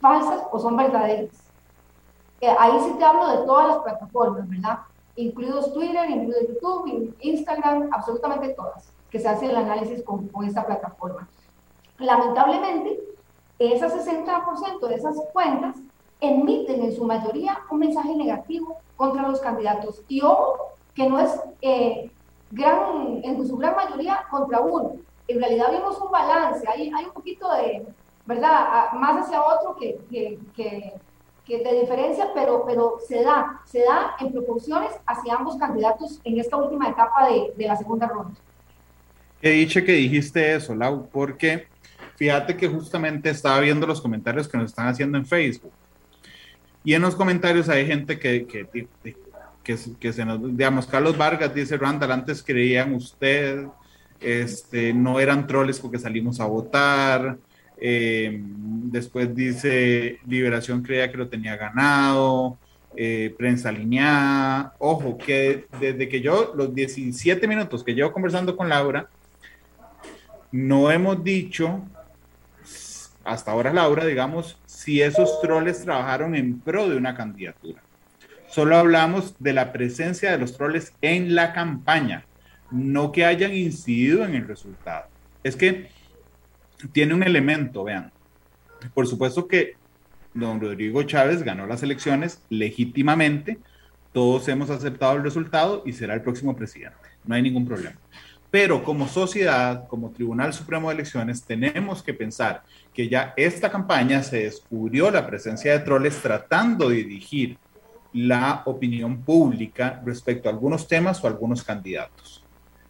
falsas 0.00 0.42
o 0.50 0.58
son 0.58 0.76
verdaderas. 0.76 1.50
Eh, 2.40 2.54
ahí 2.58 2.72
sí 2.80 2.94
te 2.98 3.04
hablo 3.04 3.28
de 3.28 3.46
todas 3.46 3.68
las 3.68 3.78
plataformas, 3.78 4.48
¿verdad? 4.48 4.80
Incluidos 5.14 5.72
Twitter, 5.72 6.10
incluido 6.10 6.40
YouTube, 6.48 7.14
Instagram, 7.20 7.88
absolutamente 7.92 8.50
todas, 8.50 8.91
que 9.12 9.20
se 9.20 9.28
hace 9.28 9.46
el 9.46 9.56
análisis 9.56 10.02
con, 10.02 10.30
esta 10.46 10.64
plataforma. 10.64 11.28
Lamentablemente, 11.98 12.98
ese 13.58 13.86
60% 13.86 14.88
de 14.88 14.94
esas 14.94 15.16
cuentas 15.34 15.76
emiten 16.18 16.82
en 16.82 16.92
su 16.92 17.04
mayoría 17.04 17.58
un 17.70 17.80
mensaje 17.80 18.16
negativo 18.16 18.78
contra 18.96 19.28
los 19.28 19.38
candidatos. 19.40 20.02
Y 20.08 20.22
ojo, 20.22 20.72
que 20.94 21.08
no 21.08 21.18
es 21.18 21.38
eh, 21.60 22.10
gran, 22.50 23.20
en 23.22 23.46
su 23.46 23.56
gran 23.58 23.76
mayoría 23.76 24.24
contra 24.30 24.60
uno. 24.60 24.94
En 25.28 25.38
realidad 25.38 25.70
vimos 25.70 26.00
un 26.00 26.10
balance, 26.10 26.66
hay, 26.66 26.90
un 27.04 27.12
poquito 27.12 27.52
de, 27.52 27.86
¿verdad? 28.24 28.92
Más 28.94 29.26
hacia 29.26 29.42
otro 29.42 29.76
que, 29.76 30.00
que, 30.10 30.38
que, 30.56 30.94
que, 31.44 31.62
de 31.62 31.80
diferencia, 31.80 32.30
pero, 32.34 32.64
pero 32.64 32.96
se 33.06 33.22
da, 33.22 33.60
se 33.66 33.84
da 33.84 34.16
en 34.20 34.32
proporciones 34.32 34.92
hacia 35.06 35.34
ambos 35.34 35.56
candidatos 35.56 36.20
en 36.24 36.40
esta 36.40 36.56
última 36.56 36.88
etapa 36.88 37.26
de, 37.26 37.52
de 37.56 37.66
la 37.66 37.76
segunda 37.76 38.06
ronda. 38.06 38.40
Qué 39.42 39.50
dicho 39.50 39.84
que 39.84 39.92
dijiste 39.94 40.54
eso, 40.54 40.72
Lau, 40.72 41.10
porque 41.10 41.66
fíjate 42.14 42.56
que 42.56 42.68
justamente 42.68 43.28
estaba 43.28 43.58
viendo 43.58 43.88
los 43.88 44.00
comentarios 44.00 44.46
que 44.46 44.56
nos 44.56 44.70
están 44.70 44.86
haciendo 44.86 45.18
en 45.18 45.26
Facebook. 45.26 45.72
Y 46.84 46.94
en 46.94 47.02
los 47.02 47.16
comentarios 47.16 47.68
hay 47.68 47.84
gente 47.84 48.20
que, 48.20 48.46
que, 48.46 48.86
que, 49.64 49.76
que 49.98 50.12
se 50.12 50.24
nos, 50.24 50.56
digamos, 50.56 50.86
Carlos 50.86 51.18
Vargas 51.18 51.52
dice, 51.52 51.76
Randall, 51.76 52.12
antes 52.12 52.40
creían 52.40 52.94
usted, 52.94 53.66
este, 54.20 54.94
no 54.94 55.18
eran 55.18 55.48
troles 55.48 55.80
porque 55.80 55.98
salimos 55.98 56.38
a 56.38 56.46
votar, 56.46 57.36
eh, 57.80 58.40
después 58.44 59.34
dice 59.34 60.20
Liberación 60.24 60.84
creía 60.84 61.10
que 61.10 61.18
lo 61.18 61.28
tenía 61.28 61.56
ganado. 61.56 62.58
Eh, 62.94 63.34
prensa 63.38 63.70
alineada. 63.70 64.74
Ojo, 64.78 65.16
que 65.16 65.64
desde 65.80 66.10
que 66.10 66.20
yo, 66.20 66.52
los 66.54 66.74
17 66.74 67.48
minutos 67.48 67.82
que 67.82 67.94
llevo 67.94 68.12
conversando 68.12 68.54
con 68.54 68.68
Laura, 68.68 69.08
no 70.52 70.90
hemos 70.90 71.24
dicho, 71.24 71.82
hasta 73.24 73.50
ahora 73.50 73.72
Laura, 73.72 74.04
digamos, 74.04 74.58
si 74.66 75.00
esos 75.00 75.40
troles 75.40 75.82
trabajaron 75.82 76.34
en 76.34 76.60
pro 76.60 76.88
de 76.88 76.96
una 76.96 77.14
candidatura. 77.14 77.82
Solo 78.48 78.76
hablamos 78.76 79.34
de 79.38 79.54
la 79.54 79.72
presencia 79.72 80.30
de 80.30 80.38
los 80.38 80.56
troles 80.56 80.92
en 81.00 81.34
la 81.34 81.54
campaña, 81.54 82.26
no 82.70 83.10
que 83.10 83.24
hayan 83.24 83.54
incidido 83.54 84.24
en 84.24 84.34
el 84.34 84.46
resultado. 84.46 85.06
Es 85.42 85.56
que 85.56 85.88
tiene 86.92 87.14
un 87.14 87.22
elemento, 87.22 87.84
vean. 87.84 88.12
Por 88.92 89.06
supuesto 89.06 89.48
que 89.48 89.76
don 90.34 90.60
Rodrigo 90.60 91.02
Chávez 91.04 91.42
ganó 91.42 91.66
las 91.66 91.82
elecciones 91.82 92.42
legítimamente, 92.50 93.58
todos 94.12 94.48
hemos 94.48 94.68
aceptado 94.68 95.16
el 95.16 95.22
resultado 95.22 95.82
y 95.86 95.92
será 95.92 96.14
el 96.14 96.22
próximo 96.22 96.54
presidente, 96.54 96.96
no 97.24 97.34
hay 97.34 97.42
ningún 97.42 97.66
problema. 97.66 97.96
Pero 98.52 98.84
como 98.84 99.08
sociedad, 99.08 99.88
como 99.88 100.10
Tribunal 100.10 100.52
Supremo 100.52 100.90
de 100.90 100.96
Elecciones, 100.96 101.42
tenemos 101.42 102.02
que 102.02 102.12
pensar 102.12 102.62
que 102.92 103.08
ya 103.08 103.32
esta 103.34 103.70
campaña 103.70 104.22
se 104.22 104.44
descubrió 104.44 105.10
la 105.10 105.26
presencia 105.26 105.72
de 105.72 105.78
troles 105.78 106.18
tratando 106.18 106.90
de 106.90 106.96
dirigir 106.96 107.56
la 108.12 108.60
opinión 108.66 109.22
pública 109.22 110.02
respecto 110.04 110.50
a 110.50 110.52
algunos 110.52 110.86
temas 110.86 111.24
o 111.24 111.26
algunos 111.26 111.62
candidatos. 111.62 112.44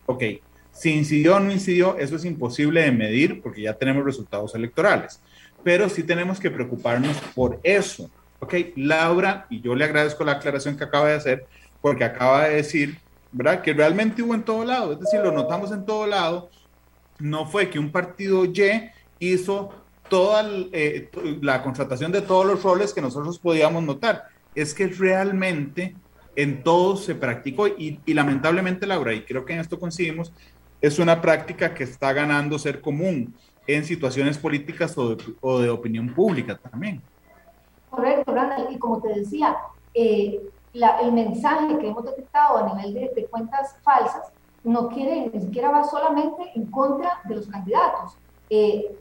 Ok, 0.06 0.24
si 0.72 0.90
incidió 0.90 1.36
o 1.36 1.40
no 1.40 1.52
incidió, 1.52 1.96
eso 1.96 2.16
es 2.16 2.24
imposible 2.24 2.82
de 2.82 2.90
medir 2.90 3.40
porque 3.40 3.62
ya 3.62 3.74
tenemos 3.74 4.04
resultados 4.04 4.56
electorales, 4.56 5.20
pero 5.62 5.88
sí 5.88 6.02
tenemos 6.02 6.40
que 6.40 6.50
preocuparnos 6.50 7.16
por 7.36 7.60
eso. 7.62 8.10
Ok, 8.40 8.54
Laura, 8.74 9.46
y 9.48 9.60
yo 9.60 9.76
le 9.76 9.84
agradezco 9.84 10.24
la 10.24 10.32
aclaración 10.32 10.76
que 10.76 10.82
acaba 10.82 11.10
de 11.10 11.14
hacer, 11.14 11.46
porque 11.80 12.02
acaba 12.02 12.48
de 12.48 12.56
decir, 12.56 12.98
¿verdad? 13.32 13.62
Que 13.62 13.72
realmente 13.72 14.22
hubo 14.22 14.34
en 14.34 14.44
todo 14.44 14.64
lado, 14.64 14.92
es 14.92 15.00
decir, 15.00 15.20
lo 15.20 15.32
notamos 15.32 15.72
en 15.72 15.84
todo 15.84 16.06
lado. 16.06 16.50
No 17.18 17.46
fue 17.46 17.70
que 17.70 17.78
un 17.78 17.90
partido 17.90 18.44
Y 18.44 18.90
hizo 19.18 19.70
toda 20.08 20.44
eh, 20.72 21.10
la 21.40 21.62
contratación 21.62 22.12
de 22.12 22.20
todos 22.20 22.44
los 22.44 22.62
roles 22.62 22.92
que 22.92 23.00
nosotros 23.00 23.38
podíamos 23.38 23.82
notar. 23.82 24.24
Es 24.54 24.74
que 24.74 24.86
realmente 24.88 25.94
en 26.36 26.62
todo 26.62 26.96
se 26.96 27.14
practicó 27.14 27.68
y, 27.68 28.00
y, 28.04 28.14
lamentablemente, 28.14 28.86
Laura, 28.86 29.14
y 29.14 29.22
creo 29.22 29.44
que 29.44 29.54
en 29.54 29.60
esto 29.60 29.78
coincidimos, 29.78 30.32
es 30.80 30.98
una 30.98 31.20
práctica 31.20 31.72
que 31.72 31.84
está 31.84 32.12
ganando 32.12 32.58
ser 32.58 32.80
común 32.80 33.34
en 33.66 33.84
situaciones 33.84 34.38
políticas 34.38 34.96
o 34.98 35.14
de, 35.14 35.24
o 35.40 35.60
de 35.60 35.70
opinión 35.70 36.12
pública 36.12 36.58
también. 36.58 37.00
Correcto, 37.90 38.34
Randall, 38.34 38.72
y 38.72 38.78
como 38.78 39.00
te 39.00 39.08
decía, 39.20 39.56
eh, 39.94 40.40
la, 40.72 41.00
el 41.00 41.12
mensaje 41.12 41.78
que 41.78 41.88
hemos 41.88 42.04
detectado 42.04 42.58
a 42.58 42.74
nivel 42.74 42.94
de, 42.94 43.12
de, 43.14 43.26
cuentas 43.26 43.76
falsas 43.82 44.32
no 44.64 44.88
quiere, 44.88 45.30
ni 45.32 45.40
siquiera 45.40 45.70
va 45.70 45.84
solamente 45.84 46.50
en 46.54 46.66
contra 46.66 47.20
de 47.24 47.36
los 47.36 47.46
candidatos. 47.46 48.16
Eh, 48.48 48.96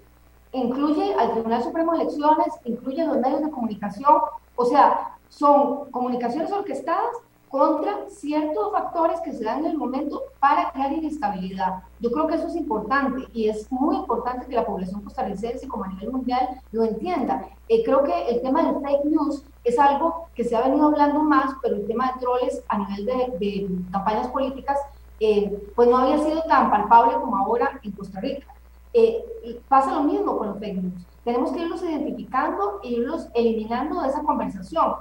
incluye 0.54 1.14
al 1.14 1.32
Tribunal 1.32 1.64
Supremo 1.64 1.94
de 1.94 2.02
Elecciones, 2.02 2.48
incluye 2.66 3.06
los 3.06 3.18
medios 3.18 3.42
de 3.42 3.52
comunicación, 3.52 4.18
o 4.56 4.66
sea, 4.66 5.18
son 5.30 5.90
comunicaciones 5.92 6.52
orquestadas 6.52 7.16
contra 7.48 8.10
ciertos 8.10 8.72
factores 8.72 9.20
que 9.22 9.34
se 9.34 9.44
dan 9.44 9.60
en 9.60 9.72
el 9.72 9.78
momento 9.78 10.24
para 10.40 10.72
crear 10.72 10.94
inestabilidad. 10.94 11.84
Yo 12.00 12.10
creo 12.10 12.26
que 12.26 12.36
eso 12.36 12.48
es 12.48 12.56
importante 12.56 13.28
y 13.34 13.50
es 13.50 13.70
muy 13.70 13.98
importante 13.98 14.48
que 14.48 14.56
la 14.56 14.66
población 14.66 15.02
costarricense 15.02 15.68
como 15.68 15.84
a 15.84 15.90
nivel 15.90 16.12
mundial 16.12 16.48
lo 16.72 16.86
entienda. 16.86 17.46
Eh, 17.68 17.84
creo 17.84 18.04
que 18.04 18.30
el 18.30 18.42
tema 18.42 18.64
del 18.64 18.82
fake 18.82 19.06
news 19.06 19.44
es 19.64 19.78
algo 19.80 20.28
que 20.36 20.44
se 20.44 20.56
ha 20.56 20.62
venido 20.62 20.88
hablando 20.88 21.22
más, 21.24 21.54
pero 21.62 21.76
el 21.76 21.88
tema 21.88 22.12
de 22.12 22.20
troles 22.20 22.64
a 22.68 22.78
nivel 22.78 23.06
de, 23.40 23.70
campañas 23.92 24.28
políticas 24.28 24.80
eh, 25.20 25.72
pues 25.76 25.88
no 25.88 25.98
había 25.98 26.18
sido 26.18 26.42
tan 26.44 26.72
palpable 26.72 27.14
como 27.16 27.38
ahora 27.38 27.80
en 27.84 27.92
Costa 27.92 28.20
Rica. 28.20 28.48
Eh, 28.94 29.24
pasa 29.68 29.94
lo 29.94 30.04
mismo 30.04 30.38
con 30.38 30.50
los 30.50 30.60
fake. 30.60 30.82
Tenemos 31.24 31.52
que 31.52 31.62
irlos 31.62 31.84
identificando 31.84 32.80
e 32.84 32.90
irlos 32.90 33.28
eliminando 33.34 34.02
de 34.02 34.10
esa 34.10 34.24
conversación 34.24 34.96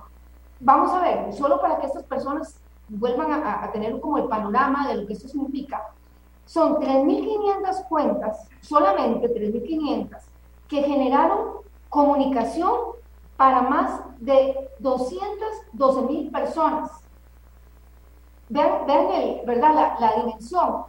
vamos 0.61 0.93
a 0.93 1.01
ver, 1.01 1.33
solo 1.33 1.61
para 1.61 1.79
que 1.79 1.87
estas 1.87 2.05
personas 2.05 2.61
vuelvan 2.89 3.33
a, 3.33 3.65
a 3.65 3.73
tener 3.73 3.99
como 4.01 4.19
el 4.19 4.25
panorama 4.25 4.89
de 4.89 4.97
lo 4.97 5.07
que 5.07 5.15
esto 5.15 5.29
significa, 5.29 5.83
son 6.45 6.77
3.500 6.77 7.89
cuentas, 7.89 8.49
solamente 8.61 9.29
3.500, 9.29 10.17
que 10.69 10.83
generaron 10.83 11.61
comunicación 11.89 12.73
para 13.41 13.63
más 13.63 14.03
de 14.19 14.69
212.000 14.83 16.31
personas. 16.31 16.91
Vean, 18.51 18.85
vean 18.87 19.11
el, 19.13 19.41
¿verdad? 19.47 19.73
La, 19.73 19.97
la, 19.99 20.17
dimensión. 20.17 20.85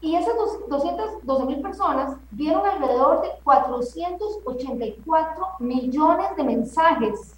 Y 0.00 0.14
esas 0.14 0.36
212.000 0.68 1.62
personas 1.62 2.16
vieron 2.30 2.64
alrededor 2.64 3.22
de 3.22 3.30
484 3.42 5.46
millones 5.58 6.36
de 6.36 6.44
mensajes 6.44 7.34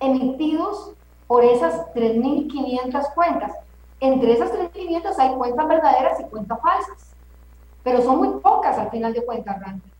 emitidos 0.00 0.94
por 1.28 1.44
esas 1.44 1.86
3.500 1.94 3.14
cuentas. 3.14 3.52
Entre 4.00 4.32
esas 4.32 4.52
3.500 4.52 5.14
hay 5.16 5.32
cuentas 5.36 5.68
verdaderas 5.68 6.18
y 6.18 6.24
cuentas 6.24 6.58
falsas, 6.60 7.14
pero 7.84 8.02
son 8.02 8.18
muy 8.18 8.40
pocas 8.40 8.76
al 8.78 8.90
final 8.90 9.12
de 9.12 9.24
cuentas, 9.24 9.60
Randy. 9.60 9.92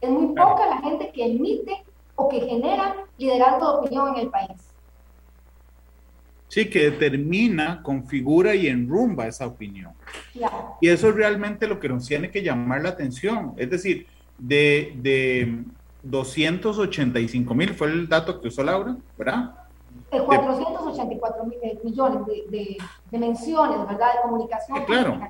Es 0.00 0.10
muy 0.10 0.28
poca 0.28 0.64
la 0.66 0.76
gente 0.76 1.10
que 1.10 1.26
emite 1.26 1.84
o 2.14 2.28
que 2.28 2.40
genera 2.40 2.96
liderazgo 3.18 3.72
de 3.72 3.78
opinión 3.78 4.08
en 4.14 4.22
el 4.22 4.30
país. 4.30 4.72
Sí, 6.48 6.68
que 6.68 6.90
determina, 6.90 7.82
configura 7.82 8.54
y 8.54 8.66
enrumba 8.66 9.26
esa 9.26 9.46
opinión. 9.46 9.92
Claro. 10.34 10.76
Y 10.82 10.88
eso 10.88 11.08
es 11.08 11.14
realmente 11.14 11.66
lo 11.66 11.80
que 11.80 11.88
nos 11.88 12.06
tiene 12.06 12.30
que 12.30 12.42
llamar 12.42 12.82
la 12.82 12.90
atención. 12.90 13.54
Es 13.56 13.70
decir, 13.70 14.06
de, 14.36 14.92
de 14.96 15.64
285 16.02 17.54
mil 17.54 17.70
fue 17.70 17.88
el 17.88 18.08
dato 18.08 18.38
que 18.40 18.48
usó 18.48 18.62
Laura, 18.62 18.96
¿verdad? 19.16 19.54
De 20.10 20.20
484 20.20 21.44
mil 21.46 21.58
eh, 21.62 21.78
millones 21.82 22.26
de, 22.26 22.44
de, 22.50 22.76
de, 23.10 23.18
menciones, 23.18 23.78
¿verdad? 23.88 24.08
De 24.16 24.22
comunicación. 24.22 24.84
claro. 24.84 25.20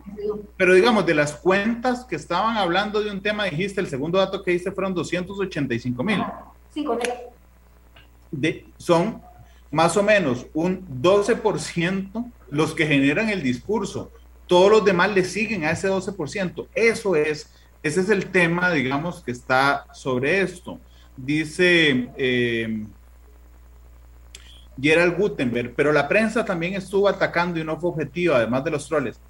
Pero 0.56 0.74
digamos, 0.74 1.06
de 1.06 1.14
las 1.14 1.36
cuentas 1.36 2.04
que 2.04 2.16
estaban 2.16 2.56
hablando 2.56 3.00
de 3.00 3.12
un 3.12 3.20
tema, 3.22 3.44
dijiste, 3.44 3.80
el 3.80 3.86
segundo 3.86 4.18
dato 4.18 4.42
que 4.42 4.50
diste 4.50 4.72
fueron 4.72 4.92
285 4.92 6.02
mil. 6.02 6.20
De, 8.30 8.66
son 8.78 9.20
más 9.70 9.96
o 9.96 10.02
menos 10.02 10.46
un 10.54 10.86
12% 11.02 12.32
los 12.50 12.74
que 12.74 12.86
generan 12.86 13.28
el 13.28 13.42
discurso. 13.42 14.10
Todos 14.46 14.70
los 14.70 14.84
demás 14.84 15.14
le 15.14 15.24
siguen 15.24 15.64
a 15.64 15.70
ese 15.70 15.88
12%. 15.88 16.66
Eso 16.74 17.16
es 17.16 17.48
ese 17.82 18.00
es 18.00 18.10
el 18.10 18.26
tema, 18.26 18.70
digamos, 18.70 19.22
que 19.22 19.32
está 19.32 19.86
sobre 19.92 20.40
esto. 20.40 20.78
Dice 21.16 22.10
eh, 22.16 22.86
Gerald 24.80 25.16
Gutenberg, 25.16 25.74
pero 25.74 25.92
la 25.92 26.08
prensa 26.08 26.44
también 26.44 26.74
estuvo 26.74 27.08
atacando 27.08 27.58
y 27.58 27.64
no 27.64 27.78
fue 27.80 27.90
objetiva, 27.90 28.36
además 28.36 28.64
de 28.64 28.70
los 28.70 28.88
troles. 28.88 29.20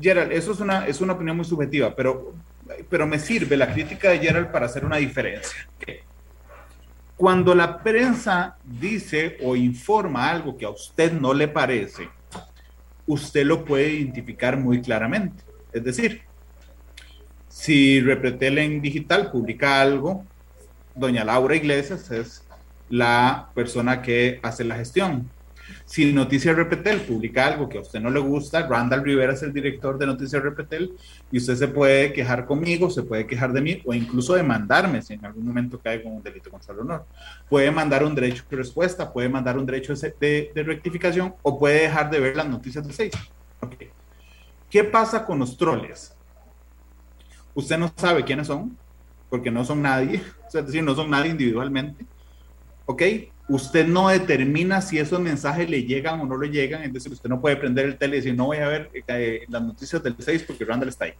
Gerald, 0.00 0.32
eso 0.32 0.52
es 0.52 0.60
una, 0.60 0.86
es 0.86 1.00
una 1.00 1.12
opinión 1.12 1.36
muy 1.36 1.44
subjetiva, 1.44 1.94
pero, 1.94 2.32
pero 2.88 3.06
me 3.06 3.18
sirve 3.18 3.56
la 3.56 3.72
crítica 3.72 4.10
de 4.10 4.20
Gerald 4.20 4.50
para 4.50 4.66
hacer 4.66 4.84
una 4.84 4.96
diferencia. 4.96 5.68
Cuando 7.16 7.54
la 7.54 7.82
prensa 7.82 8.56
dice 8.62 9.38
o 9.42 9.56
informa 9.56 10.30
algo 10.30 10.56
que 10.56 10.66
a 10.66 10.70
usted 10.70 11.12
no 11.12 11.32
le 11.32 11.48
parece, 11.48 12.10
usted 13.06 13.46
lo 13.46 13.64
puede 13.64 13.90
identificar 13.90 14.58
muy 14.58 14.82
claramente. 14.82 15.42
Es 15.72 15.82
decir, 15.82 16.22
si 17.48 18.00
Repretel 18.00 18.58
en 18.58 18.82
digital 18.82 19.30
publica 19.30 19.80
algo, 19.80 20.26
doña 20.94 21.24
Laura 21.24 21.56
Iglesias 21.56 22.10
es 22.10 22.44
la 22.90 23.48
persona 23.54 24.02
que 24.02 24.38
hace 24.42 24.64
la 24.64 24.76
gestión. 24.76 25.30
Si 25.86 26.12
Noticias 26.12 26.56
Repetel 26.56 27.02
publica 27.02 27.46
algo 27.46 27.68
que 27.68 27.78
a 27.78 27.80
usted 27.80 28.00
no 28.00 28.10
le 28.10 28.18
gusta, 28.18 28.66
Randall 28.66 29.04
Rivera 29.04 29.34
es 29.34 29.42
el 29.44 29.52
director 29.52 29.96
de 29.96 30.06
Noticias 30.06 30.42
Repetel 30.42 30.96
y 31.30 31.38
usted 31.38 31.54
se 31.54 31.68
puede 31.68 32.12
quejar 32.12 32.44
conmigo, 32.44 32.90
se 32.90 33.04
puede 33.04 33.24
quejar 33.24 33.52
de 33.52 33.60
mí 33.60 33.82
o 33.86 33.94
incluso 33.94 34.34
demandarme 34.34 35.00
si 35.00 35.14
en 35.14 35.24
algún 35.24 35.46
momento 35.46 35.78
cae 35.78 36.02
con 36.02 36.12
un 36.12 36.22
delito 36.24 36.50
contra 36.50 36.74
el 36.74 36.80
honor. 36.80 37.06
Puede 37.48 37.70
mandar 37.70 38.02
un 38.02 38.16
derecho 38.16 38.42
de 38.50 38.56
respuesta, 38.56 39.12
puede 39.12 39.28
mandar 39.28 39.56
un 39.56 39.64
derecho 39.64 39.94
de, 39.94 40.50
rectificación 40.56 41.36
o 41.42 41.56
puede 41.56 41.82
dejar 41.82 42.10
de 42.10 42.18
ver 42.18 42.34
las 42.34 42.48
noticias 42.48 42.84
de 42.84 42.92
6. 42.92 43.12
Okay. 43.60 43.90
¿Qué 44.68 44.82
pasa 44.82 45.24
con 45.24 45.38
los 45.38 45.56
troles? 45.56 46.16
Usted 47.54 47.78
no 47.78 47.92
sabe 47.96 48.24
quiénes 48.24 48.48
son, 48.48 48.76
porque 49.30 49.52
no 49.52 49.64
son 49.64 49.82
nadie, 49.82 50.20
es 50.48 50.66
decir, 50.66 50.82
no 50.82 50.96
son 50.96 51.10
nadie 51.10 51.30
individualmente. 51.30 52.04
¿Ok? 52.86 53.02
Usted 53.48 53.86
no 53.86 54.08
determina 54.08 54.80
si 54.80 54.98
esos 54.98 55.20
mensajes 55.20 55.70
le 55.70 55.84
llegan 55.84 56.20
o 56.20 56.26
no 56.26 56.36
le 56.36 56.50
llegan, 56.50 56.82
es 56.82 56.92
decir, 56.92 57.12
usted 57.12 57.28
no 57.28 57.40
puede 57.40 57.56
prender 57.56 57.86
el 57.86 57.96
tele 57.96 58.16
y 58.16 58.20
decir, 58.20 58.34
no 58.34 58.46
voy 58.46 58.58
a 58.58 58.68
ver 58.68 58.90
eh, 59.06 59.44
las 59.48 59.62
noticias 59.62 60.02
del 60.02 60.16
6 60.18 60.44
porque 60.46 60.64
Randall 60.64 60.88
está 60.88 61.04
ahí. 61.04 61.12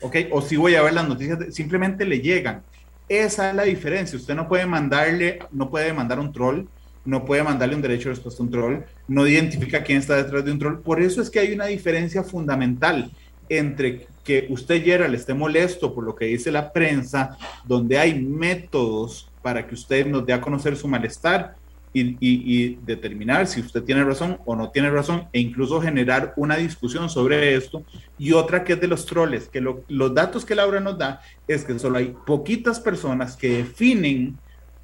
¿Ok? 0.00 0.16
O 0.30 0.42
si 0.42 0.56
voy 0.56 0.76
a 0.76 0.82
ver 0.82 0.92
las 0.92 1.08
noticias, 1.08 1.38
de, 1.38 1.52
simplemente 1.52 2.04
le 2.04 2.20
llegan. 2.20 2.62
Esa 3.08 3.50
es 3.50 3.56
la 3.56 3.64
diferencia. 3.64 4.16
Usted 4.16 4.34
no 4.34 4.48
puede 4.48 4.64
mandarle, 4.64 5.40
no 5.50 5.70
puede 5.70 5.92
mandar 5.92 6.20
un 6.20 6.32
troll, 6.32 6.66
no 7.04 7.24
puede 7.24 7.42
mandarle 7.42 7.74
un 7.74 7.82
derecho 7.82 8.08
de 8.08 8.14
respuesta 8.14 8.42
a 8.42 8.46
un 8.46 8.52
troll, 8.52 8.76
no 9.08 9.26
identifica 9.26 9.82
quién 9.82 9.98
está 9.98 10.16
detrás 10.16 10.44
de 10.44 10.52
un 10.52 10.58
troll. 10.58 10.78
Por 10.78 11.02
eso 11.02 11.20
es 11.20 11.30
que 11.30 11.40
hay 11.40 11.52
una 11.52 11.66
diferencia 11.66 12.22
fundamental 12.22 13.10
entre 13.48 14.06
que 14.24 14.46
usted, 14.50 14.82
Gerald, 14.84 15.14
esté 15.14 15.34
molesto 15.34 15.92
por 15.94 16.04
lo 16.04 16.14
que 16.14 16.26
dice 16.26 16.52
la 16.52 16.72
prensa, 16.72 17.36
donde 17.64 17.98
hay 17.98 18.22
métodos 18.22 19.28
para 19.42 19.66
que 19.66 19.74
usted 19.74 20.06
nos 20.06 20.24
dé 20.24 20.32
a 20.32 20.40
conocer 20.40 20.76
su 20.76 20.86
malestar 20.86 21.56
y, 21.94 22.76
determinar 22.84 23.46
si 23.46 23.60
usted 23.60 23.82
tiene 23.82 24.04
razón 24.04 24.38
o 24.44 24.56
no 24.56 24.70
tiene 24.70 24.90
razón 24.90 25.28
e 25.32 25.40
incluso 25.40 25.80
generar 25.80 26.32
una 26.36 26.56
discusión 26.56 27.10
sobre 27.10 27.54
esto. 27.54 27.84
Y 28.18 28.32
otra 28.32 28.64
que 28.64 28.74
es 28.74 28.80
de 28.80 28.88
los 28.88 29.06
troles, 29.06 29.48
que 29.48 29.60
lo, 29.60 29.84
los 29.88 30.14
datos 30.14 30.44
que 30.44 30.54
Laura 30.54 30.80
nos 30.80 30.98
da 30.98 31.20
es 31.46 31.64
que 31.64 31.78
solo 31.78 31.98
hay 31.98 32.14
poquitas 32.26 32.80
personas 32.80 33.36
que 33.36 33.58
definen 33.58 34.38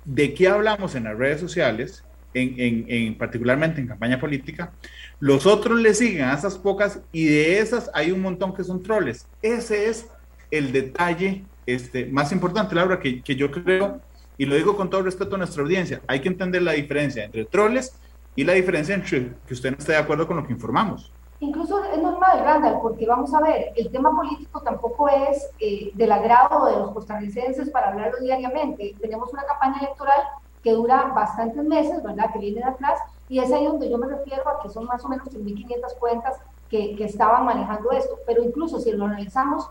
de 0.05 0.35
qué 0.35 0.49
hablamos 0.49 0.95
en 0.95 1.05
las 1.05 1.17
redes 1.17 1.41
sociales 1.41 2.05
en, 2.35 2.87
en, 2.89 3.17
particularmente 3.17 3.81
en 3.81 3.89
campaña 3.89 4.21
política, 4.21 4.73
los 5.19 5.47
otros 5.47 5.81
le 5.81 5.95
siguen 5.95 6.25
a 6.25 6.35
esas 6.35 6.57
pocas 6.57 7.01
y 7.11 7.27
de 7.27 7.59
esas 7.59 7.91
hay 7.95 8.13
un 8.13 8.21
montón 8.21 8.55
que 8.55 8.65
son 8.65 8.83
troles. 8.83 9.27
Ese 9.43 9.89
es 9.89 10.07
el 10.51 10.73
detalle 10.73 11.45
este, 11.67 12.07
más 12.07 12.33
importante, 12.33 12.75
Laura, 12.75 13.01
que, 13.01 13.23
que 13.23 13.35
yo 13.35 13.51
creo, 13.51 14.01
y 14.39 14.47
lo 14.47 14.55
digo 14.55 14.77
con 14.77 14.89
todo 14.89 15.03
respeto 15.03 15.35
a 15.35 15.39
nuestra 15.39 15.63
audiencia, 15.63 16.01
hay 16.07 16.21
que 16.21 16.29
entender 16.29 16.63
la 16.63 16.73
diferencia 16.73 17.25
entre 17.25 17.45
troles 17.45 17.99
y 18.37 18.45
la 18.45 18.55
diferencia 18.55 18.95
entre 18.95 19.35
que 19.47 19.55
usted 19.55 19.73
no 19.73 19.79
esté 19.79 19.93
de 19.93 19.99
acuerdo 19.99 20.27
con 20.27 20.37
lo 20.37 20.47
que 20.47 20.53
informamos. 20.53 21.13
Incluso 21.41 21.85
es 21.85 22.01
normal, 22.01 22.41
Randall, 22.41 22.81
porque 22.81 23.07
vamos 23.07 23.33
a 23.35 23.41
ver, 23.41 23.73
el 23.77 23.91
tema 23.91 24.15
político 24.15 24.61
tampoco 24.61 25.09
es 25.09 25.51
eh, 25.61 25.91
del 25.95 26.11
agrado 26.11 26.67
de 26.67 26.77
los 26.79 26.93
costarricenses 26.93 27.71
para 27.71 27.89
hablarlo 27.91 28.19
diariamente. 28.21 28.97
Tenemos 29.01 29.33
una 29.33 29.45
campaña 29.45 29.79
electoral 29.79 30.21
que 30.63 30.73
dura 30.73 31.13
bastantes 31.15 31.65
meses, 31.65 32.03
¿verdad? 32.03 32.33
Que 32.33 32.41
viene 32.41 32.61
de 32.61 32.67
atrás, 32.67 32.99
y 33.29 33.39
es 33.39 33.53
ahí 33.53 33.67
donde 33.67 33.91
yo 33.91 33.99
me 33.99 34.09
refiero 34.09 34.49
a 34.49 34.63
que 34.63 34.69
son 34.69 34.87
más 34.87 35.05
o 35.05 35.09
menos 35.09 35.29
3.500 35.29 35.99
cuentas 35.99 36.41
que, 36.69 36.97
que, 36.97 37.05
estaban 37.05 37.45
manejando 37.45 37.93
esto. 37.93 38.19
Pero 38.27 38.43
incluso 38.43 38.81
si 38.81 38.91
lo 38.93 39.05
analizamos 39.05 39.71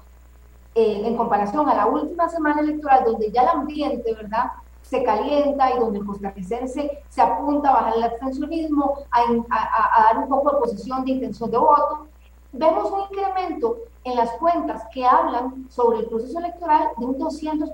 eh, 0.80 1.02
en 1.08 1.18
comparación 1.18 1.68
a 1.68 1.74
la 1.74 1.88
última 1.88 2.30
semana 2.30 2.62
electoral, 2.62 3.04
donde 3.04 3.32
ya 3.32 3.42
el 3.42 3.48
ambiente, 3.48 4.14
¿verdad? 4.14 4.52
se 4.84 5.04
calienta 5.04 5.74
y 5.74 5.80
donde 5.80 5.98
el 5.98 6.06
costarricense 6.06 7.04
se 7.10 7.22
apunta 7.22 7.70
a 7.70 7.74
bajar 7.74 7.94
el 7.98 8.04
abstencionismo, 8.04 9.00
a, 9.10 9.22
a, 9.50 10.00
a, 10.00 10.04
dar 10.04 10.24
un 10.24 10.30
poco 10.30 10.52
de 10.52 10.58
posición 10.60 11.04
de 11.04 11.14
intención 11.14 11.50
de 11.50 11.58
voto, 11.58 12.06
vemos 12.52 12.92
un 12.92 13.02
incremento 13.02 13.78
en 14.04 14.16
las 14.16 14.30
cuentas 14.34 14.84
que 14.94 15.04
hablan 15.04 15.66
sobre 15.70 16.02
el 16.02 16.06
proceso 16.06 16.38
electoral 16.38 16.90
de 16.96 17.06
un 17.08 17.18
200%. 17.18 17.74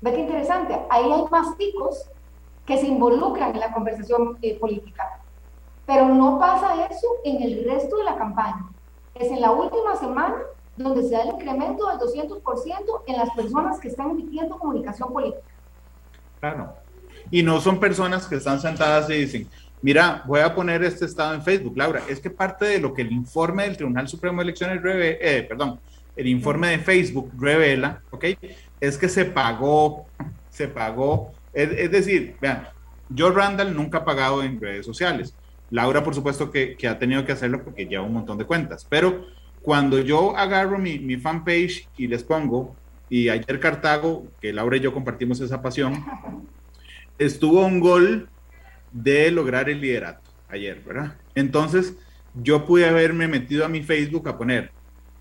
Ve 0.00 0.12
qué 0.14 0.20
interesante, 0.20 0.86
ahí 0.88 1.12
hay 1.12 1.24
más 1.30 1.54
ticos 1.58 2.10
que 2.64 2.78
se 2.78 2.86
involucran 2.86 3.54
en 3.54 3.60
la 3.60 3.74
conversación 3.74 4.38
eh, 4.40 4.58
política. 4.58 5.20
Pero 5.84 6.08
no 6.08 6.38
pasa 6.38 6.86
eso 6.86 7.08
en 7.24 7.42
el 7.42 7.64
resto 7.64 7.98
de 7.98 8.04
la 8.04 8.16
campaña. 8.16 8.70
Es 9.14 9.30
en 9.30 9.42
la 9.42 9.50
última 9.50 9.96
semana 9.96 10.36
donde 10.78 11.02
se 11.02 11.10
da 11.10 11.22
el 11.22 11.34
incremento 11.34 11.88
del 11.88 11.98
200% 11.98 13.02
en 13.06 13.16
las 13.16 13.30
personas 13.30 13.80
que 13.80 13.88
están 13.88 14.10
emitiendo 14.10 14.58
comunicación 14.58 15.12
política. 15.12 15.42
Claro. 16.40 16.74
Y 17.30 17.42
no 17.42 17.60
son 17.60 17.80
personas 17.80 18.26
que 18.26 18.36
están 18.36 18.60
sentadas 18.60 19.10
y 19.10 19.14
dicen, 19.14 19.48
mira, 19.82 20.22
voy 20.26 20.40
a 20.40 20.54
poner 20.54 20.82
este 20.84 21.04
estado 21.04 21.34
en 21.34 21.42
Facebook, 21.42 21.76
Laura. 21.76 22.02
Es 22.08 22.20
que 22.20 22.30
parte 22.30 22.64
de 22.64 22.78
lo 22.78 22.94
que 22.94 23.02
el 23.02 23.12
informe 23.12 23.64
del 23.64 23.76
Tribunal 23.76 24.08
Supremo 24.08 24.38
de 24.38 24.44
Elecciones, 24.44 24.80
revela, 24.80 25.18
eh, 25.20 25.42
perdón, 25.42 25.80
el 26.16 26.26
informe 26.28 26.68
de 26.68 26.78
Facebook 26.78 27.32
revela, 27.38 28.00
¿ok? 28.10 28.24
Es 28.80 28.96
que 28.96 29.08
se 29.08 29.24
pagó, 29.24 30.06
se 30.50 30.68
pagó. 30.68 31.32
Es, 31.52 31.90
decir, 31.90 32.36
vean, 32.40 32.68
yo, 33.08 33.30
Randall, 33.30 33.74
nunca 33.74 33.98
ha 33.98 34.04
pagado 34.04 34.42
en 34.42 34.60
redes 34.60 34.86
sociales. 34.86 35.34
Laura, 35.70 36.02
por 36.02 36.14
supuesto, 36.14 36.50
que, 36.50 36.76
que, 36.76 36.88
ha 36.88 36.98
tenido 36.98 37.24
que 37.24 37.32
hacerlo 37.32 37.62
porque 37.62 37.86
lleva 37.86 38.04
un 38.04 38.14
montón 38.14 38.38
de 38.38 38.44
cuentas. 38.44 38.86
Pero 38.88 39.26
cuando 39.68 39.98
yo 39.98 40.34
agarro 40.34 40.78
mi, 40.78 40.98
mi 40.98 41.18
fanpage 41.18 41.86
y 41.98 42.06
les 42.06 42.24
pongo 42.24 42.74
y 43.10 43.28
ayer 43.28 43.60
Cartago, 43.60 44.26
que 44.40 44.50
Laura 44.50 44.78
y 44.78 44.80
yo 44.80 44.94
compartimos 44.94 45.40
esa 45.40 45.60
pasión, 45.60 46.06
estuvo 47.18 47.66
un 47.66 47.78
gol 47.78 48.30
de 48.92 49.30
lograr 49.30 49.68
el 49.68 49.82
liderato 49.82 50.30
ayer, 50.48 50.82
¿verdad? 50.86 51.18
Entonces, 51.34 51.94
yo 52.32 52.64
pude 52.64 52.88
haberme 52.88 53.28
metido 53.28 53.62
a 53.66 53.68
mi 53.68 53.82
Facebook 53.82 54.26
a 54.30 54.38
poner, 54.38 54.72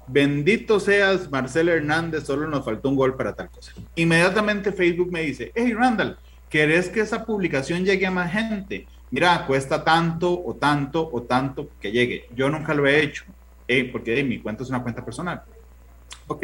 bendito 0.08 0.80
seas 0.80 1.30
Marcelo 1.30 1.74
Hernández, 1.74 2.24
solo 2.24 2.48
nos 2.48 2.64
faltó 2.64 2.88
un 2.88 2.96
gol 2.96 3.18
para 3.18 3.36
tal 3.36 3.50
cosa. 3.50 3.74
Inmediatamente 3.96 4.72
Facebook 4.72 5.12
me 5.12 5.24
dice, 5.24 5.52
hey 5.56 5.74
Randall, 5.74 6.18
¿querés 6.50 6.88
que 6.88 7.02
esa 7.02 7.26
publicación 7.26 7.84
llegue 7.84 8.06
a 8.06 8.12
más 8.12 8.32
gente? 8.32 8.88
Mira, 9.12 9.46
cuesta 9.46 9.84
tanto 9.84 10.42
o 10.42 10.56
tanto 10.56 11.10
o 11.12 11.24
tanto 11.24 11.70
que 11.82 11.92
llegue. 11.92 12.30
Yo 12.34 12.50
nunca 12.50 12.74
lo 12.74 12.88
he 12.88 13.02
hecho, 13.02 13.26
eh, 13.68 13.90
porque 13.92 14.24
mi 14.24 14.40
cuenta 14.40 14.64
es 14.64 14.70
una 14.70 14.82
cuenta 14.82 15.04
personal. 15.04 15.42
Ok, 16.28 16.44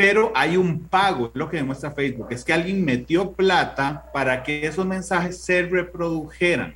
pero 0.00 0.32
hay 0.34 0.56
un 0.56 0.80
pago, 0.80 1.30
lo 1.34 1.50
que 1.50 1.58
demuestra 1.58 1.90
Facebook, 1.90 2.28
es 2.30 2.42
que 2.42 2.54
alguien 2.54 2.82
metió 2.82 3.32
plata 3.32 4.10
para 4.14 4.42
que 4.42 4.66
esos 4.66 4.86
mensajes 4.86 5.42
se 5.42 5.60
reprodujeran. 5.60 6.74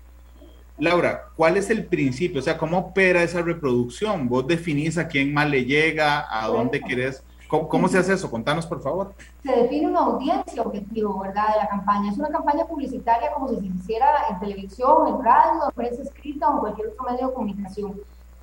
Laura, 0.76 1.28
¿cuál 1.34 1.56
es 1.56 1.70
el 1.70 1.86
principio? 1.86 2.40
O 2.40 2.42
sea, 2.42 2.58
¿cómo 2.58 2.76
opera 2.76 3.22
esa 3.22 3.40
reproducción? 3.40 4.28
¿Vos 4.28 4.46
definís 4.46 4.98
a 4.98 5.08
quién 5.08 5.32
más 5.32 5.48
le 5.48 5.64
llega, 5.64 6.26
a 6.28 6.48
dónde 6.48 6.82
querés? 6.82 7.22
¿Cómo, 7.48 7.88
se 7.88 7.96
hace 7.96 8.12
eso? 8.12 8.30
Contanos, 8.30 8.66
por 8.66 8.82
favor. 8.82 9.14
Se 9.42 9.52
define 9.52 9.86
una 9.86 10.00
audiencia 10.00 10.60
objetivo, 10.60 11.20
¿verdad? 11.20 11.48
De 11.54 11.60
la 11.60 11.68
campaña. 11.68 12.12
Es 12.12 12.18
una 12.18 12.28
campaña 12.28 12.66
publicitaria 12.66 13.32
como 13.32 13.48
si 13.48 13.56
se 13.56 13.66
hiciera 13.68 14.06
en 14.28 14.38
televisión, 14.38 15.08
en 15.08 15.24
radio, 15.24 15.64
en 15.64 15.74
prensa 15.74 16.02
escrita 16.02 16.50
o 16.50 16.54
en 16.54 16.58
cualquier 16.58 16.88
otro 16.88 17.04
medio 17.10 17.28
de 17.28 17.32
comunicación. 17.32 17.94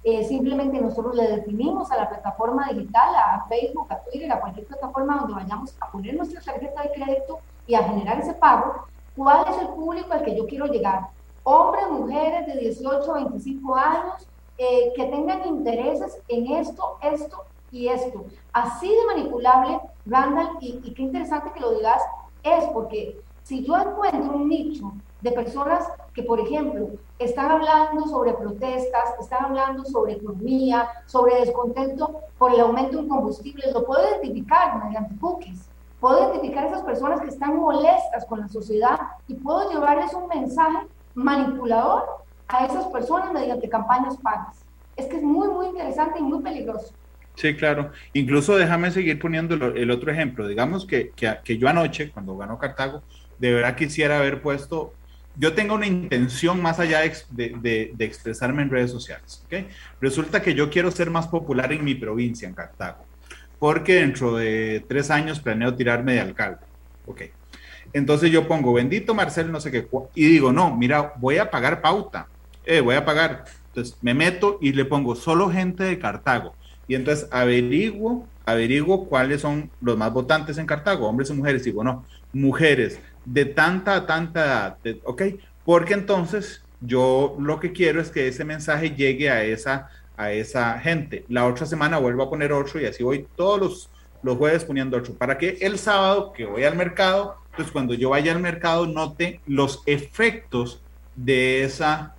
Eh, 0.04 0.24
simplemente 0.24 0.82
nosotros 0.82 1.16
le 1.16 1.28
definimos 1.28 1.92
a 1.92 1.98
la 1.98 2.10
plataforma 2.10 2.68
digital, 2.70 3.14
a 3.16 3.46
Facebook, 3.48 3.86
a 3.90 4.00
Twitter, 4.00 4.32
a 4.32 4.42
cualquier 4.42 4.66
plataforma 4.66 5.18
donde 5.18 5.36
vayamos 5.36 5.76
a 5.80 5.92
poner 5.92 6.16
nuestra 6.16 6.42
tarjeta 6.42 6.82
de 6.82 6.92
crédito 6.92 7.40
y 7.68 7.76
a 7.76 7.84
generar 7.84 8.20
ese 8.20 8.34
pago, 8.34 8.86
cuál 9.16 9.46
es 9.48 9.58
el 9.60 9.68
público 9.68 10.12
al 10.12 10.24
que 10.24 10.36
yo 10.36 10.48
quiero 10.48 10.66
llegar. 10.66 11.10
Hombres, 11.44 11.90
mujeres 11.90 12.48
de 12.48 12.60
18 12.60 13.12
a 13.12 13.16
25 13.16 13.76
años 13.76 14.28
eh, 14.58 14.92
que 14.96 15.06
tengan 15.06 15.46
intereses 15.48 16.20
en 16.28 16.48
esto, 16.52 16.98
esto 17.02 17.46
y 17.72 17.88
esto. 17.88 18.26
Así 18.54 18.90
de 18.90 19.06
manipulable, 19.06 19.80
Randall, 20.08 20.58
y, 20.62 20.82
y 20.84 20.94
qué 20.94 21.04
interesante 21.04 21.52
que 21.54 21.60
lo 21.60 21.76
digas, 21.76 22.02
es 22.44 22.66
porque 22.74 23.22
si 23.44 23.64
yo 23.64 23.78
encuentro 23.78 24.36
un 24.36 24.50
nicho 24.50 24.94
de 25.22 25.32
personas 25.32 25.88
que, 26.14 26.24
por 26.24 26.40
ejemplo, 26.40 26.90
están 27.26 27.52
hablando 27.52 28.08
sobre 28.08 28.34
protestas, 28.34 29.04
están 29.20 29.46
hablando 29.46 29.84
sobre 29.86 30.14
economía, 30.14 30.88
sobre 31.06 31.36
descontento 31.36 32.22
por 32.38 32.54
el 32.54 32.62
aumento 32.62 33.00
en 33.00 33.08
combustibles, 33.08 33.74
lo 33.74 33.86
puedo 33.86 34.02
identificar 34.10 34.84
mediante 34.84 35.16
cookies. 35.20 35.68
Puedo 36.00 36.20
identificar 36.20 36.64
a 36.64 36.68
esas 36.68 36.82
personas 36.82 37.22
que 37.22 37.28
están 37.28 37.58
molestas 37.58 38.26
con 38.26 38.40
la 38.40 38.48
sociedad 38.48 39.00
y 39.28 39.36
puedo 39.36 39.70
llevarles 39.70 40.14
un 40.14 40.28
mensaje 40.28 40.88
manipulador 41.14 42.04
a 42.48 42.66
esas 42.66 42.86
personas 42.88 43.32
mediante 43.32 43.70
campañas 43.70 44.18
pagas. 44.18 44.66
Es 44.96 45.06
que 45.06 45.18
es 45.18 45.24
muy, 45.24 45.48
muy 45.48 45.68
interesante 45.68 46.20
y 46.20 46.24
muy 46.24 46.42
peligroso. 46.42 46.92
Sí, 47.36 47.56
claro. 47.56 47.92
Incluso 48.14 48.56
déjame 48.56 48.92
seguir 48.92 49.20
poniendo 49.20 49.56
el 49.56 49.92
otro 49.92 50.12
ejemplo. 50.12 50.48
Digamos 50.48 50.86
que, 50.86 51.12
que, 51.12 51.38
que 51.44 51.58
yo 51.58 51.70
anoche, 51.70 52.12
cuando 52.12 52.36
ganó 52.36 52.58
Cartago, 52.58 53.04
de 53.40 53.54
verdad 53.54 53.76
quisiera 53.76 54.18
haber 54.18 54.42
puesto 54.42 54.94
yo 55.38 55.54
tengo 55.54 55.76
una 55.76 55.88
intención 55.88 56.62
más 56.62 56.80
allá 56.80 57.02
de, 57.30 57.94
expresarme 58.00 58.64
en 58.64 58.70
redes 58.70 58.92
sociales. 58.92 59.42
¿okay? 59.46 59.68
Resulta 60.00 60.42
que 60.42 60.54
yo 60.54 60.70
quiero 60.70 60.92
ser 60.92 61.10
más 61.10 61.28
popular 61.28 61.72
en 61.72 61.84
mi 61.84 61.96
provincia, 61.96 62.48
en 62.48 62.54
Cartago, 62.54 63.06
porque 63.60 63.96
dentro 63.96 64.36
de 64.36 64.84
tres 64.88 65.10
años 65.10 65.40
planeo 65.40 65.76
tirarme 65.76 66.14
de 66.14 66.20
alcalde. 66.22 66.66
Okay. 67.06 67.32
Entonces 67.94 68.32
yo 68.32 68.48
pongo, 68.48 68.74
bendito 68.74 69.14
Marcel, 69.14 69.52
no 69.52 69.60
sé 69.60 69.72
qué, 69.72 69.88
y 70.16 70.26
digo, 70.26 70.52
no, 70.52 70.76
mira, 70.76 71.14
voy 71.18 71.38
a 71.38 71.50
pagar 71.50 71.82
pauta, 71.82 72.28
eh, 72.66 72.80
voy 72.80 72.96
a 72.96 73.06
pagar. 73.06 73.46
Entonces 73.68 73.98
me 74.02 74.14
meto 74.14 74.58
y 74.62 74.74
le 74.74 74.86
pongo 74.86 75.16
solo 75.16 75.50
gente 75.50 75.84
de 75.84 76.00
Cartago. 76.00 76.56
Y 76.88 76.96
entonces 76.96 77.28
averiguo, 77.32 78.28
averiguo 78.46 79.08
cuáles 79.08 79.42
son 79.42 79.70
los 79.82 79.98
más 79.98 80.12
votantes 80.12 80.58
en 80.58 80.66
Cartago, 80.66 81.08
hombres 81.08 81.30
y 81.30 81.34
mujeres. 81.34 81.64
Digo, 81.64 81.84
no, 81.84 82.06
mujeres 82.34 83.00
de 83.26 83.46
tanta, 83.46 84.06
tanta 84.06 84.78
edad, 84.84 84.98
¿ok? 85.04 85.24
Porque 85.66 85.94
entonces 85.94 86.64
yo 86.82 87.36
lo 87.40 87.60
que 87.60 87.72
quiero 87.72 88.02
es 88.02 88.10
que 88.10 88.28
ese 88.28 88.44
mensaje 88.44 88.92
llegue 88.92 89.30
a 89.30 89.44
esa, 89.44 89.90
a 90.18 90.32
esa 90.32 90.80
gente. 90.80 91.26
La 91.30 91.46
otra 91.46 91.66
semana 91.66 92.00
vuelvo 92.00 92.24
a 92.24 92.30
poner 92.30 92.52
otro 92.52 92.82
y 92.82 92.86
así 92.86 93.04
voy 93.04 93.28
todos 93.36 93.60
los, 93.60 93.90
los 94.24 94.38
jueves 94.38 94.66
poniendo 94.66 94.98
otro, 94.98 95.14
para 95.14 95.38
que 95.38 95.58
el 95.62 95.78
sábado 95.78 96.34
que 96.34 96.46
voy 96.46 96.64
al 96.64 96.76
mercado, 96.76 97.38
pues 97.56 97.72
cuando 97.72 97.94
yo 97.94 98.10
vaya 98.10 98.32
al 98.32 98.40
mercado 98.40 98.88
note 98.88 99.40
los 99.46 99.84
efectos 99.86 100.82
de 101.16 101.64
esa 101.64 102.16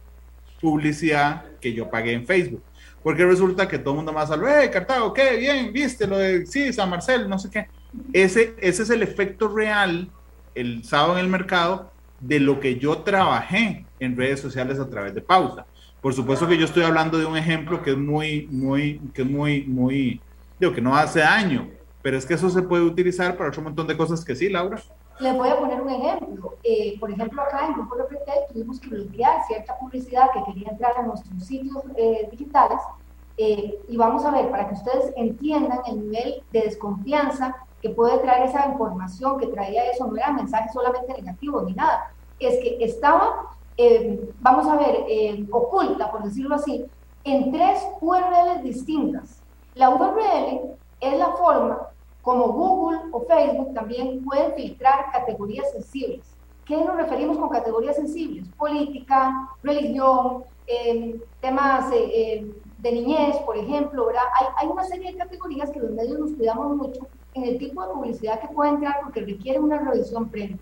publicidad 0.61 1.45
que 1.61 1.73
yo 1.73 1.91
pagué 1.91 2.13
en 2.13 2.27
Facebook. 2.27 2.63
Porque 3.03 3.27
resulta 3.27 3.67
que 3.67 3.79
todo 3.79 3.95
el 3.95 3.97
mundo 3.97 4.13
más 4.13 4.31
habla, 4.31 4.63
¡eh, 4.63 4.71
Cartago, 4.71 5.13
qué 5.13 5.37
bien! 5.37 5.73
¿Viste 5.73 6.07
lo 6.07 6.19
de, 6.19 6.47
sí, 6.47 6.73
San 6.73 6.89
Marcel, 6.89 7.29
no 7.29 7.37
sé 7.37 7.51
qué? 7.51 7.67
Ese, 8.13 8.55
ese 8.59 8.85
es 8.85 8.91
el 8.91 9.03
efecto 9.03 9.49
real 9.49 10.09
el 10.55 10.85
sábado 10.85 11.15
en 11.15 11.25
el 11.25 11.29
mercado 11.29 11.91
de 12.21 12.41
lo 12.41 12.61
que 12.61 12.79
yo 12.79 12.99
trabajé 12.99 13.85
en 13.99 14.17
redes 14.17 14.41
sociales 14.41 14.79
a 14.79 14.89
través 14.89 15.15
de 15.15 15.21
pauta. 15.21 15.67
Por 16.01 16.15
supuesto 16.15 16.49
que 16.49 16.59
yo 16.59 16.65
estoy 16.65 16.83
hablando 16.83 17.19
de 17.19 17.27
un 17.27 17.37
ejemplo 17.37 17.83
que 17.83 17.91
es 17.91 17.97
muy, 17.97 18.49
muy, 18.51 19.01
que 19.15 19.23
es 19.23 19.29
muy, 19.29 19.65
muy, 19.65 20.21
digo, 20.59 20.73
que 20.73 20.81
no 20.81 20.97
hace 20.97 21.21
daño, 21.21 21.69
pero 22.03 22.17
es 22.17 22.27
que 22.27 22.35
eso 22.35 22.51
se 22.51 22.63
puede 22.63 22.83
utilizar 22.83 23.37
para 23.37 23.51
otro 23.51 23.63
montón 23.63 23.87
de 23.87 23.97
cosas 23.97 24.25
que 24.25 24.35
sí, 24.35 24.49
Laura. 24.49 24.81
Les 25.21 25.37
voy 25.37 25.49
a 25.49 25.59
poner 25.59 25.81
un 25.81 25.91
ejemplo. 25.91 26.57
Eh, 26.65 26.99
por 26.99 27.11
ejemplo, 27.11 27.43
acá 27.43 27.67
en 27.67 27.75
Grupo 27.75 27.95
Repretel 27.95 28.35
tuvimos 28.53 28.81
que 28.81 28.89
bloquear 28.89 29.47
cierta 29.47 29.79
publicidad 29.79 30.31
que 30.33 30.43
quería 30.45 30.71
entrar 30.71 30.93
a 30.97 31.03
nuestros 31.03 31.45
sitios 31.45 31.83
eh, 31.97 32.29
digitales. 32.31 32.79
Eh, 33.37 33.79
y 33.89 33.97
vamos 33.97 34.25
a 34.25 34.33
ver, 34.33 34.51
para 34.51 34.69
que 34.69 34.75
ustedes 34.75 35.13
entiendan 35.17 35.81
el 35.87 36.01
nivel 36.11 36.43
de 36.51 36.63
desconfianza 36.63 37.55
que 37.83 37.91
puede 37.91 38.19
traer 38.19 38.49
esa 38.49 38.69
información 38.69 39.39
que 39.39 39.49
traía 39.49 39.91
eso, 39.91 40.07
no 40.07 40.17
era 40.17 40.31
mensaje 40.31 40.69
solamente 40.73 41.13
negativo 41.13 41.63
ni 41.63 41.75
nada, 41.75 42.15
es 42.39 42.59
que 42.63 42.79
estaba, 42.81 43.57
eh, 43.77 44.33
vamos 44.41 44.67
a 44.69 44.77
ver, 44.77 45.05
eh, 45.09 45.45
oculta, 45.51 46.11
por 46.11 46.23
decirlo 46.23 46.55
así, 46.55 46.87
en 47.25 47.51
tres 47.51 47.85
URLs 48.01 48.63
distintas. 48.63 49.43
La 49.75 49.91
URL 49.91 50.77
es 51.01 51.19
la 51.19 51.33
forma 51.33 51.89
como 52.23 52.53
Google 52.53 53.01
o 53.11 53.23
Facebook 53.23 53.75
también 53.75 54.23
pueden 54.25 54.55
filtrar 54.55 55.11
categorías 55.11 55.73
sensibles. 55.73 56.25
¿Qué 56.65 56.77
nos 56.77 56.97
referimos 56.97 57.37
con 57.37 57.49
categorías 57.49 57.97
sensibles? 57.97 58.47
Política, 58.57 59.51
religión, 59.65 60.45
eh, 60.69 61.21
temas 61.41 61.91
de 61.91 62.93
niñez, 62.93 63.37
por 63.39 63.57
ejemplo, 63.57 64.07
¿verdad? 64.07 64.23
Hay, 64.39 64.47
hay, 64.59 64.69
una 64.69 64.85
serie 64.85 65.11
de 65.11 65.19
categorías 65.19 65.71
que 65.71 65.81
los 65.81 65.91
medios 65.91 66.19
nos 66.19 66.33
cuidamos 66.33 66.77
mucho 66.77 67.09
en 67.35 67.45
el 67.45 67.59
tipo 67.59 67.83
de 67.83 67.93
publicidad 67.93 68.41
que 68.41 68.49
puede 68.49 68.71
entrar 68.71 69.01
porque 69.03 69.21
requiere 69.21 69.59
una 69.59 69.79
revisión 69.79 70.29
previa. 70.29 70.59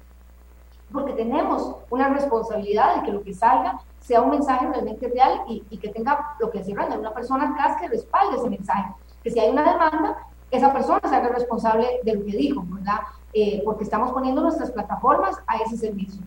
Porque 0.92 1.12
tenemos 1.12 1.76
una 1.90 2.08
responsabilidad 2.08 2.96
de 2.96 3.02
que 3.02 3.12
lo 3.12 3.22
que 3.22 3.34
salga 3.34 3.80
sea 4.00 4.22
un 4.22 4.30
mensaje 4.30 4.66
realmente 4.66 5.08
real 5.08 5.42
y, 5.48 5.62
y 5.70 5.78
que 5.78 5.88
tenga 5.88 6.34
lo 6.40 6.50
que 6.50 6.58
decir 6.58 6.76
una 6.78 7.12
persona 7.12 7.50
atrás 7.50 7.80
que 7.80 7.88
respalde 7.88 8.36
ese 8.36 8.50
mensaje. 8.50 8.92
Que 9.22 9.30
si 9.30 9.38
hay 9.38 9.50
una 9.50 9.70
demanda, 9.72 10.26
esa 10.50 10.72
persona 10.72 11.00
se 11.04 11.14
haga 11.14 11.28
responsable 11.28 12.00
de 12.02 12.14
lo 12.14 12.24
que 12.24 12.36
dijo, 12.36 12.64
¿verdad? 12.66 13.00
Eh, 13.32 13.62
porque 13.64 13.84
estamos 13.84 14.12
poniendo 14.12 14.40
nuestras 14.40 14.70
plataformas 14.72 15.36
a 15.46 15.58
ese 15.58 15.76
servicio. 15.76 16.22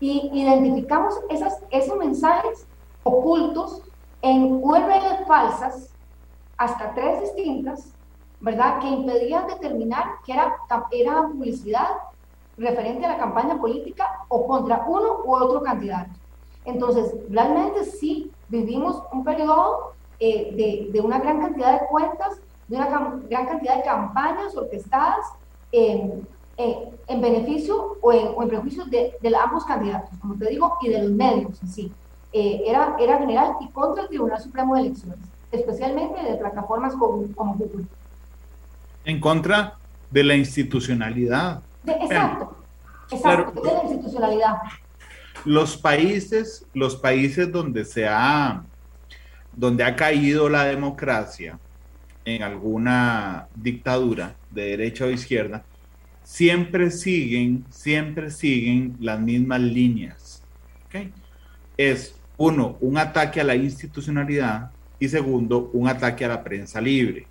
Y 0.00 0.30
identificamos 0.32 1.14
esas, 1.30 1.62
esos 1.70 1.96
mensajes 1.96 2.66
ocultos 3.04 3.82
en 4.20 4.60
URLs 4.62 5.26
falsas, 5.26 5.90
hasta 6.56 6.92
tres 6.94 7.20
distintas, 7.20 7.92
¿verdad? 8.42 8.80
Que 8.80 8.88
impedían 8.88 9.46
determinar 9.46 10.04
que 10.26 10.32
era, 10.32 10.56
era 10.90 11.22
publicidad 11.28 11.88
referente 12.58 13.06
a 13.06 13.12
la 13.12 13.18
campaña 13.18 13.58
política 13.58 14.24
o 14.28 14.46
contra 14.46 14.84
uno 14.86 15.20
u 15.24 15.34
otro 15.34 15.62
candidato. 15.62 16.10
Entonces, 16.64 17.14
realmente 17.30 17.84
sí 17.84 18.30
vivimos 18.48 19.02
un 19.12 19.24
periodo 19.24 19.92
eh, 20.18 20.52
de, 20.54 20.92
de, 20.92 21.00
una 21.00 21.18
gran 21.18 21.40
cantidad 21.40 21.80
de 21.80 21.86
cuentas, 21.86 22.40
de 22.68 22.76
una 22.76 22.86
gran 23.30 23.46
cantidad 23.46 23.76
de 23.76 23.82
campañas 23.82 24.56
orquestadas 24.56 25.26
en, 25.70 26.26
en, 26.56 27.20
beneficio 27.20 27.96
o 28.00 28.12
en, 28.12 28.28
en 28.40 28.48
prejuicio 28.48 28.84
de, 28.86 29.16
ambos 29.40 29.64
candidatos, 29.64 30.10
como 30.20 30.34
te 30.34 30.48
digo, 30.48 30.76
y 30.82 30.88
de 30.88 31.02
los 31.02 31.12
medios 31.12 31.58
sí. 31.72 31.92
Eh, 32.32 32.62
era, 32.66 32.96
era 32.98 33.18
general 33.18 33.56
y 33.60 33.68
contra 33.68 34.04
el 34.04 34.08
Tribunal 34.08 34.40
Supremo 34.40 34.74
de 34.74 34.82
Elecciones, 34.82 35.18
especialmente 35.50 36.22
de 36.22 36.36
plataformas 36.36 36.94
como 36.94 37.54
Google. 37.54 37.86
En 39.04 39.20
contra 39.20 39.78
de 40.10 40.24
la 40.24 40.36
institucionalidad. 40.36 41.62
exacto, 41.86 42.56
exacto, 43.10 43.60
de 43.60 43.72
la 43.72 43.82
institucionalidad. 43.84 44.54
Los 45.44 45.76
países, 45.76 46.66
los 46.72 46.96
países 46.96 47.50
donde 47.50 47.84
se 47.84 48.06
ha, 48.06 48.62
donde 49.52 49.84
ha 49.84 49.96
caído 49.96 50.48
la 50.48 50.64
democracia 50.64 51.58
en 52.24 52.42
alguna 52.42 53.48
dictadura 53.54 54.36
de 54.50 54.62
derecha 54.66 55.06
o 55.06 55.10
izquierda, 55.10 55.64
siempre 56.22 56.90
siguen, 56.90 57.64
siempre 57.70 58.30
siguen 58.30 58.96
las 59.00 59.18
mismas 59.20 59.60
líneas. 59.60 60.42
¿okay? 60.86 61.12
Es 61.76 62.14
uno, 62.36 62.76
un 62.80 62.98
ataque 62.98 63.40
a 63.40 63.44
la 63.44 63.54
institucionalidad 63.54 64.70
y 64.98 65.08
segundo, 65.08 65.70
un 65.72 65.88
ataque 65.88 66.24
a 66.24 66.28
la 66.28 66.44
prensa 66.44 66.80
libre. 66.80 67.26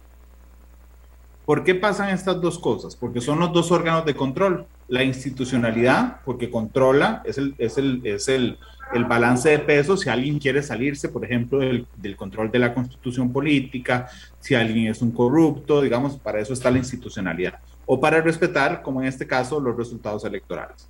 ¿Por 1.46 1.64
qué 1.64 1.76
pasan 1.76 2.10
estas 2.10 2.40
dos 2.40 2.60
cosas? 2.60 2.96
Porque 2.96 3.22
son 3.22 3.40
los 3.40 3.52
dos 3.52 3.72
órganos 3.72 4.06
de 4.06 4.16
control. 4.16 4.66
La 4.88 5.04
institucionalidad, 5.04 6.22
porque 6.26 6.50
controla, 6.50 7.22
es 7.26 7.38
el, 7.38 7.56
es 7.58 7.78
el, 7.78 8.02
es 8.06 8.28
el, 8.28 8.58
el 8.94 9.06
balance 9.06 9.50
de 9.50 9.60
peso. 9.60 9.98
Si 9.98 10.10
alguien 10.10 10.40
quiere 10.40 10.62
salirse, 10.62 11.10
por 11.10 11.26
ejemplo, 11.26 11.60
del, 11.60 11.88
del, 11.98 12.16
control 12.16 12.52
de 12.52 12.60
la 12.60 12.74
constitución 12.74 13.32
política, 13.32 14.08
si 14.40 14.54
alguien 14.54 14.88
es 14.88 15.02
un 15.02 15.12
corrupto, 15.12 15.82
digamos, 15.82 16.18
para 16.18 16.40
eso 16.40 16.54
está 16.54 16.70
la 16.70 16.78
institucionalidad. 16.78 17.60
O 17.86 18.00
para 18.00 18.22
respetar, 18.22 18.82
como 18.82 19.02
en 19.02 19.08
este 19.08 19.26
caso, 19.26 19.60
los 19.60 19.76
resultados 19.76 20.24
electorales 20.26 20.88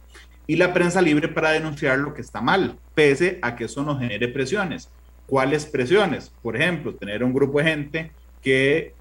y 0.47 0.57
la 0.57 0.73
prensa 0.73 1.01
libre 1.01 1.27
para 1.27 1.51
denunciar 1.51 1.99
lo 1.99 2.13
que 2.13 2.21
está 2.21 2.41
mal, 2.41 2.77
pese 2.93 3.39
a 3.41 3.55
que 3.55 3.65
eso 3.65 3.83
nos 3.83 3.99
genere 3.99 4.27
presiones. 4.27 4.89
¿Cuáles 5.25 5.65
presiones? 5.65 6.29
Por 6.41 6.57
ejemplo, 6.57 6.93
tener 6.93 7.23
un 7.23 7.33
grupo 7.33 7.59
de 7.59 7.63
gente 7.63 8.11
que 8.41 8.93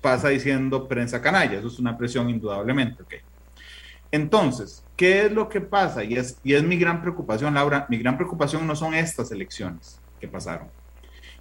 pasa 0.00 0.28
diciendo 0.28 0.88
prensa 0.88 1.20
canalla, 1.20 1.58
eso 1.58 1.68
es 1.68 1.78
una 1.78 1.96
presión 1.96 2.30
indudablemente. 2.30 3.02
Okay. 3.02 3.20
Entonces, 4.10 4.84
¿qué 4.96 5.26
es 5.26 5.32
lo 5.32 5.48
que 5.48 5.60
pasa? 5.60 6.02
Y 6.02 6.14
es, 6.14 6.38
y 6.42 6.54
es 6.54 6.62
mi 6.62 6.76
gran 6.76 7.00
preocupación, 7.00 7.54
Laura, 7.54 7.86
mi 7.88 7.98
gran 7.98 8.16
preocupación 8.16 8.66
no 8.66 8.74
son 8.74 8.94
estas 8.94 9.30
elecciones 9.30 10.00
que 10.20 10.28
pasaron. 10.28 10.68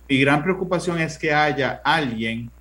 Mi 0.07 0.19
gran 0.19 0.43
preocupación 0.43 0.99
es 0.99 1.17
que 1.17 1.33
haya 1.33 1.81
alguien 1.83 2.51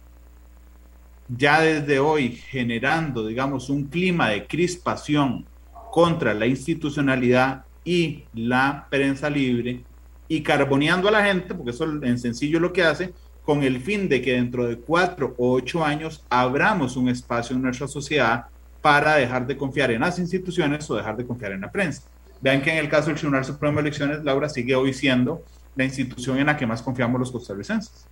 ya 1.29 1.61
desde 1.61 1.99
hoy 1.99 2.33
generando, 2.33 3.27
digamos, 3.27 3.69
un 3.69 3.85
clima 3.85 4.31
de 4.31 4.47
crispación 4.47 5.47
contra 5.91 6.33
la 6.35 6.47
institucionalidad 6.47 7.65
y 7.85 8.25
la 8.35 8.87
prensa 8.91 9.29
libre 9.29 9.83
y 10.27 10.43
carboneando 10.43 11.09
a 11.09 11.13
la 11.13 11.25
gente, 11.25 11.55
porque 11.55 11.71
eso 11.71 11.85
en 12.03 12.19
sencillo 12.19 12.61
lo 12.61 12.73
que 12.73 12.85
hace, 12.85 13.13
con 13.49 13.63
el 13.63 13.81
fin 13.81 14.11
de 14.11 14.21
que 14.21 14.35
dentro 14.35 14.67
de 14.67 14.77
cuatro 14.77 15.35
o 15.39 15.53
ocho 15.53 15.83
años 15.83 16.23
abramos 16.29 16.99
un 16.99 17.09
espacio 17.09 17.57
en 17.57 17.63
nuestra 17.63 17.89
sociedad 17.89 18.45
para 18.83 19.15
dejar 19.15 19.47
de 19.47 19.57
confiar 19.57 19.91
en 19.91 20.03
las 20.03 20.19
instituciones 20.19 20.91
o 20.91 20.97
dejar 20.97 21.17
de 21.17 21.27
confiar 21.27 21.53
en 21.53 21.63
la 21.63 21.73
prensa. 21.73 22.03
Vean 22.43 22.61
que 22.61 22.71
en 22.71 22.77
el 22.77 22.91
caso 22.91 23.07
del 23.07 23.17
Tribunal 23.17 23.47
Supremo 23.47 23.77
de 23.77 23.89
Elecciones, 23.89 24.23
Laura 24.23 24.51
sigue 24.51 24.77
hoy 24.77 24.93
siendo 24.93 25.41
la 25.77 25.85
institución 25.85 26.37
en 26.37 26.45
la 26.45 26.59
que 26.59 26.67
más 26.67 26.83
confiamos 26.83 27.19
los 27.21 27.33
costarricenses. 27.33 28.07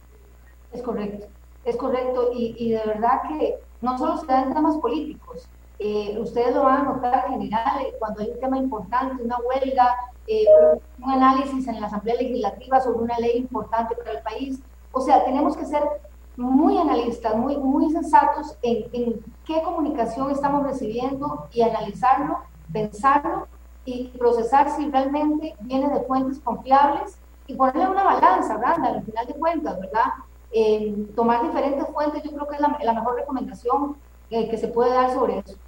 Es 0.72 0.80
correcto, 0.80 1.26
es 1.66 1.76
correcto, 1.76 2.30
y, 2.34 2.56
y 2.58 2.70
de 2.70 2.86
verdad 2.86 3.20
que 3.28 3.56
no 3.82 3.98
solo 3.98 4.16
se 4.16 4.26
dan 4.28 4.54
temas 4.54 4.78
políticos, 4.78 5.46
eh, 5.78 6.16
ustedes 6.18 6.54
lo 6.54 6.62
van 6.62 6.86
a 6.86 6.92
notar 6.94 7.26
en 7.26 7.32
general 7.32 7.82
eh, 7.82 7.92
cuando 7.98 8.22
hay 8.22 8.30
un 8.30 8.40
tema 8.40 8.56
importante, 8.56 9.22
una 9.22 9.36
huelga, 9.36 9.94
eh, 10.26 10.46
un 10.98 11.10
análisis 11.10 11.68
en 11.68 11.78
la 11.78 11.88
Asamblea 11.88 12.14
Legislativa 12.14 12.80
sobre 12.80 13.00
una 13.00 13.18
ley 13.18 13.36
importante 13.36 13.94
para 13.96 14.12
el 14.12 14.22
país. 14.22 14.62
O 14.96 15.00
sea, 15.02 15.22
tenemos 15.26 15.54
que 15.54 15.66
ser 15.66 15.82
muy 16.38 16.78
analistas, 16.78 17.36
muy, 17.36 17.58
muy 17.58 17.92
sensatos 17.92 18.56
en, 18.62 19.22
qué 19.44 19.60
comunicación 19.62 20.30
estamos 20.30 20.66
recibiendo 20.66 21.48
y 21.52 21.60
analizarlo, 21.60 22.38
pensarlo 22.72 23.46
y 23.84 24.08
procesar 24.18 24.70
si 24.70 24.90
realmente 24.90 25.54
viene 25.60 25.90
de 25.90 26.00
fuentes 26.04 26.38
confiables 26.38 27.18
y 27.46 27.54
ponerle 27.54 27.88
una 27.88 28.04
balanza, 28.04 28.56
¿verdad? 28.56 28.82
Al 28.86 29.02
final 29.02 29.26
de 29.26 29.34
cuentas, 29.34 29.78
¿verdad? 29.78 30.06
Eh, 30.50 30.96
tomar 31.14 31.42
diferentes 31.42 31.86
fuentes, 31.92 32.22
yo 32.22 32.30
creo 32.30 32.48
que 32.48 32.54
es 32.54 32.62
la, 32.62 32.92
mejor 32.94 33.16
recomendación 33.16 33.98
eh, 34.30 34.48
que 34.48 34.56
se 34.56 34.68
puede 34.68 34.94
dar 34.94 35.12
sobre 35.12 35.40
eso. 35.40 35.58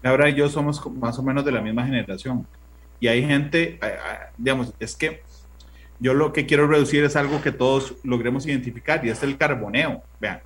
Laura 0.00 0.30
y 0.30 0.34
yo 0.36 0.48
somos 0.48 0.90
más 0.90 1.18
o 1.18 1.22
menos 1.22 1.44
de 1.44 1.52
la 1.52 1.60
misma 1.60 1.84
generación. 1.84 2.46
Y 2.98 3.08
hay 3.08 3.22
gente, 3.26 3.78
digamos, 4.38 4.72
es 4.80 4.96
que 4.96 5.22
yo 5.98 6.14
lo 6.14 6.32
que 6.32 6.46
quiero 6.46 6.66
reducir 6.66 7.04
es 7.04 7.16
algo 7.16 7.42
que 7.42 7.52
todos 7.52 7.94
logremos 8.04 8.46
identificar 8.46 9.04
y 9.04 9.10
es 9.10 9.22
el 9.22 9.36
carboneo. 9.36 10.02
Vean, 10.20 10.40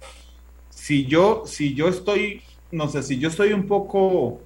si 0.68 1.06
yo, 1.06 1.42
si 1.46 1.74
yo 1.74 1.88
estoy, 1.88 2.42
no 2.70 2.88
sé, 2.88 3.02
si 3.02 3.18
yo 3.18 3.28
estoy 3.28 3.52
un 3.52 3.66
poco, 3.66 4.40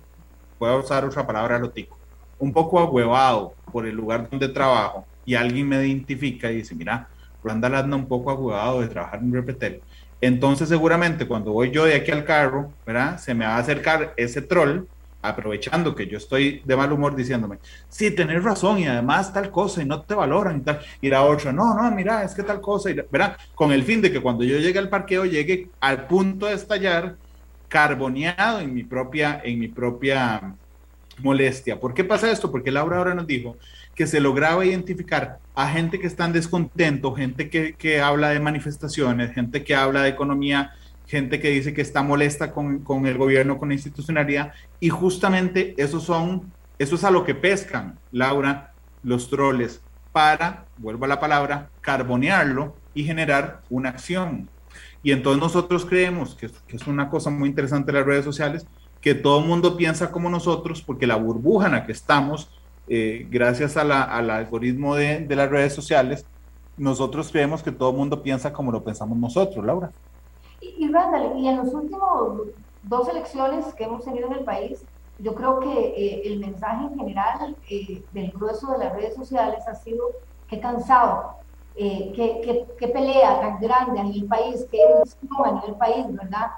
puedo 0.59 0.79
usar 0.79 1.05
otra 1.05 1.27
palabra, 1.27 1.59
lotico, 1.59 1.99
un 2.39 2.53
poco 2.53 2.79
ahuevado 2.79 3.55
por 3.71 3.87
el 3.87 3.95
lugar 3.95 4.29
donde 4.31 4.49
trabajo 4.49 5.07
y 5.25 5.35
alguien 5.35 5.69
me 5.69 5.77
identifica 5.77 6.51
y 6.51 6.57
dice, 6.57 6.75
mira, 6.75 7.09
Rolanda 7.43 7.79
anda 7.79 7.97
un 7.97 8.07
poco 8.07 8.31
ahuevado 8.31 8.81
de 8.81 8.89
trabajar 8.89 9.21
en 9.21 9.33
Repetel. 9.33 9.83
Entonces 10.21 10.69
seguramente 10.69 11.27
cuando 11.27 11.53
voy 11.53 11.71
yo 11.71 11.85
de 11.85 11.95
aquí 11.95 12.11
al 12.11 12.25
carro, 12.25 12.73
¿verdad? 12.87 13.19
Se 13.19 13.35
me 13.35 13.45
va 13.45 13.57
a 13.57 13.59
acercar 13.59 14.15
ese 14.17 14.41
troll 14.41 14.87
aprovechando 15.25 15.95
que 15.95 16.07
yo 16.07 16.19
estoy 16.19 16.61
de 16.65 16.77
mal 16.77 16.93
humor 16.93 17.17
diciéndome, 17.17 17.59
sí, 17.89 18.11
tenés 18.11 18.45
razón 18.45 18.79
y 18.79 18.87
además 18.87 19.33
tal 19.33 19.51
cosa 19.51 19.83
y 19.83 19.87
no 19.87 20.03
te 20.03 20.15
valoran 20.15 20.59
y 20.59 20.61
tal. 20.61 20.81
Y 21.01 21.09
la 21.09 21.23
otra, 21.23 21.51
no, 21.51 21.75
no, 21.75 21.91
mira, 21.91 22.23
es 22.23 22.35
que 22.35 22.43
tal 22.43 22.61
cosa, 22.61 22.91
y 22.91 22.97
verá, 23.11 23.37
con 23.55 23.73
el 23.73 23.83
fin 23.85 24.03
de 24.03 24.13
que 24.13 24.21
cuando 24.21 24.45
yo 24.45 24.59
llegue 24.59 24.79
al 24.79 24.91
parqueo 24.91 25.25
llegue 25.25 25.71
al 25.81 26.07
punto 26.07 26.47
de 26.47 26.55
estallar 26.55 27.17
carboneado 27.69 28.61
en 28.61 28.75
mi 28.75 28.85
propia, 28.85 29.41
en 29.43 29.59
mi 29.59 29.69
propia 29.69 30.55
molestia. 31.23 31.81
¿Por 31.81 31.95
qué 31.95 32.05
pasa 32.05 32.31
esto? 32.31 32.51
Porque 32.51 32.71
Laura 32.71 32.99
ahora 32.99 33.15
nos 33.15 33.27
dijo 33.27 33.57
que 33.95 34.07
se 34.07 34.21
lograba 34.21 34.65
identificar 34.67 35.39
a 35.55 35.69
gente 35.69 35.99
que 35.99 36.07
está 36.07 36.27
en 36.27 36.33
descontento, 36.33 37.15
gente 37.15 37.49
que, 37.49 37.75
que 37.75 38.01
habla 38.01 38.31
de 38.31 38.41
manifestaciones, 38.41 39.33
gente 39.33 39.65
que 39.65 39.75
habla 39.75 40.03
de 40.03 40.11
economía 40.11 40.73
gente 41.07 41.41
que 41.41 41.51
dice 41.51 41.75
que 41.75 41.83
está 41.83 42.03
molesta 42.03 42.53
con, 42.53 42.81
con, 42.81 43.07
el 43.07 43.19
gobierno, 43.19 43.59
con 43.59 43.69
la 43.69 43.75
institucionalidad, 43.75 44.53
y 44.81 44.89
justamente 44.89 45.75
eso 45.77 46.01
son, 46.01 46.53
eso 46.79 46.95
es 46.95 47.05
a 47.05 47.11
lo 47.11 47.25
que 47.25 47.35
pescan, 47.35 47.99
Laura, 48.13 48.73
los 49.03 49.29
troles, 49.29 49.81
para, 50.13 50.65
vuelvo 50.79 51.05
a 51.05 51.09
la 51.09 51.21
palabra, 51.21 51.71
carbonearlo 51.81 52.77
y 52.95 53.05
generar 53.05 53.63
una 53.69 53.91
acción. 53.91 54.49
Y 55.03 55.13
entonces 55.13 55.43
nosotros 55.43 55.85
creemos 55.85 56.35
que, 56.35 56.47
es 56.47 56.87
una 56.87 57.11
cosa 57.11 57.31
muy 57.31 57.49
interesante 57.49 57.93
las 57.93 58.07
redes 58.07 58.25
sociales, 58.25 58.67
que 59.01 59.15
todo 59.15 59.41
el 59.41 59.47
mundo 59.47 59.77
piensa 59.77 60.11
como 60.11 60.31
nosotros, 60.31 60.81
porque 60.81 61.07
la 61.07 61.17
burbuja 61.17 61.67
en 61.67 61.73
la 61.73 61.85
que 61.85 61.93
estamos, 61.93 62.49
eh, 62.89 63.27
gracias 63.31 63.77
al 63.77 63.91
algoritmo 64.31 64.95
de, 64.95 65.21
de, 65.21 65.37
las 65.37 65.51
redes 65.51 65.75
sociales, 65.75 66.25
nosotros 66.77 67.31
creemos 67.31 67.63
que 67.63 67.73
todo 67.73 67.91
el 67.91 67.97
mundo 67.97 68.23
piensa 68.23 68.53
como 68.53 68.73
lo 68.73 68.83
pensamos 68.83 69.19
nosotros, 69.19 69.65
Laura. 69.65 69.91
Y, 70.65 70.85
y 70.85 70.89
Randall, 70.89 71.39
y 71.39 71.49
en 71.49 71.59
los 71.59 71.75
últimos 71.75 72.49
dos 72.85 73.09
elecciones 73.09 73.73
que 73.75 73.85
hemos 73.85 74.05
tenido 74.05 74.27
en 74.29 74.35
el 74.35 74.45
país, 74.45 74.85
yo 75.19 75.35
creo 75.35 75.61
que 75.61 75.69
eh, 75.71 76.23
el 76.25 76.41
mensaje 76.41 76.87
en 76.87 76.99
general 76.99 77.57
eh, 77.71 78.03
del 78.13 78.31
grueso 78.33 78.73
de 78.73 78.79
las 78.79 78.93
redes 78.95 79.15
sociales 79.15 79.67
ha 79.69 79.75
sido 79.75 80.07
que 80.49 80.61
cansado, 80.61 81.37
eh, 81.77 82.13
que, 82.15 82.67
que, 82.79 82.89
pelea 82.89 83.41
tan 83.41 83.61
grande 83.61 84.01
a 84.01 84.05
nivel 84.05 84.29
país, 84.29 84.67
que 84.71 84.79
división 84.79 85.47
a 85.47 85.53
nivel 85.53 85.75
país, 85.77 86.07
¿verdad? 86.11 86.51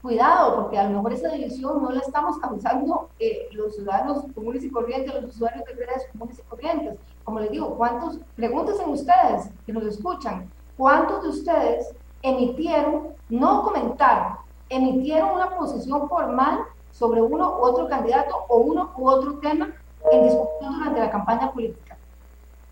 cuidado, 0.00 0.62
porque 0.62 0.78
a 0.78 0.84
lo 0.84 0.96
mejor 0.96 1.12
esa 1.12 1.28
división 1.28 1.82
no 1.82 1.90
la 1.90 2.00
estamos 2.00 2.38
causando 2.38 3.10
los 3.52 3.76
ciudadanos 3.76 4.24
comunes 4.34 4.64
y 4.64 4.70
corrientes, 4.70 5.14
los 5.14 5.36
usuarios 5.36 5.64
de 5.64 5.74
redes 5.74 6.08
comunes 6.10 6.38
y 6.38 6.42
corrientes. 6.42 6.98
Como 7.22 7.38
les 7.38 7.50
digo, 7.50 7.76
¿cuántos, 7.76 8.18
pregúntense 8.34 8.84
ustedes 8.84 9.50
que 9.64 9.72
nos 9.72 9.84
escuchan, 9.84 10.50
cuántos 10.76 11.22
de 11.22 11.28
ustedes 11.28 11.94
emitieron, 12.22 13.08
no 13.28 13.62
comentaron, 13.62 14.36
emitieron 14.68 15.30
una 15.32 15.50
posición 15.56 16.08
formal 16.08 16.60
sobre 16.90 17.20
uno 17.20 17.58
u 17.58 17.62
otro 17.62 17.88
candidato 17.88 18.44
o 18.48 18.58
uno 18.58 18.92
u 18.96 19.08
otro 19.08 19.38
tema 19.38 19.72
en 20.10 20.24
discusión 20.24 20.74
durante 20.74 21.00
la 21.00 21.10
campaña 21.10 21.50
política. 21.52 21.96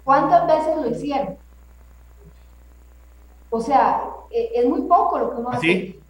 ¿Cuántas 0.05 0.47
veces 0.47 0.77
lo 0.77 0.89
hicieron? 0.89 1.37
O 3.51 3.61
sea, 3.61 4.11
eh, 4.31 4.51
es 4.55 4.67
muy 4.67 4.83
poco 4.83 5.19
lo 5.19 5.31
que 5.31 5.37
uno 5.41 5.51
hace. 5.51 6.01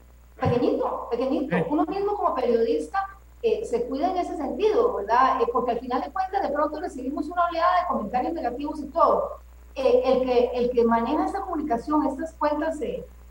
Pequeñito, 0.41 1.09
pequeñito. 1.11 1.57
Uno 1.69 1.85
mismo 1.85 2.15
como 2.15 2.35
periodista 2.35 2.99
eh, 3.43 3.65
se 3.65 3.85
cuida 3.87 4.11
en 4.11 4.19
ese 4.19 4.37
sentido, 4.37 4.95
¿verdad? 4.95 5.41
Eh, 5.43 5.47
porque 5.53 5.73
al 5.73 5.81
final 5.81 6.03
de 6.03 6.11
cuentas 6.11 6.43
de 6.43 6.49
pronto 6.49 6.81
recibimos 6.81 7.27
una 7.27 7.45
oleada 7.47 7.81
de 7.81 7.87
comentarios 7.89 8.33
negativos 8.33 8.81
y 8.81 8.87
todo. 8.87 9.39
el, 9.75 10.23
que, 10.23 10.51
el 10.55 10.71
que 10.71 10.85
maneja 10.85 11.27
esta 11.27 11.41
comunicación, 11.41 12.07
estas 12.07 12.35
cuentas 12.35 12.79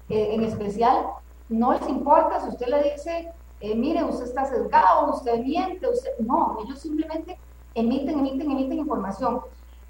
en 0.10 0.44
especial, 0.44 1.06
no 1.50 1.74
les 1.74 1.88
importa 1.88 2.42
si 2.42 2.50
usted 2.50 2.68
le 2.68 2.92
dice 2.92 3.32
eh, 3.62 3.76
mire, 3.76 4.04
usted 4.04 4.26
está 4.26 4.46
sesgado, 4.46 5.14
usted 5.14 5.40
miente, 5.40 5.88
usted... 5.88 6.12
No, 6.20 6.58
ellos 6.64 6.80
simplemente 6.80 7.38
emiten, 7.74 8.20
emiten, 8.20 8.52
emiten 8.52 8.80
información. 8.80 9.42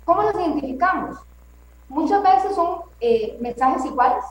¿Cómo 0.06 0.24
los 0.24 0.34
identificamos? 0.34 1.18
Muchas 1.88 2.24
veces 2.24 2.56
son 2.56 2.82
eh, 3.00 3.38
mensajes 3.40 3.86
iguales. 3.86 4.24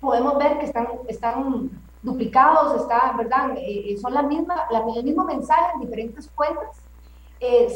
Podemos 0.00 0.38
ver 0.38 0.58
que 0.58 0.66
están, 0.66 0.86
están 1.08 1.70
duplicados, 2.02 2.80
está, 2.80 3.12
¿verdad? 3.16 3.54
Eh, 3.56 3.96
son 4.00 4.14
la 4.14 4.22
misma, 4.22 4.66
la, 4.70 4.84
el 4.94 5.04
mismo 5.04 5.24
mensaje 5.24 5.72
en 5.74 5.80
diferentes 5.80 6.28
cuentas. 6.28 6.80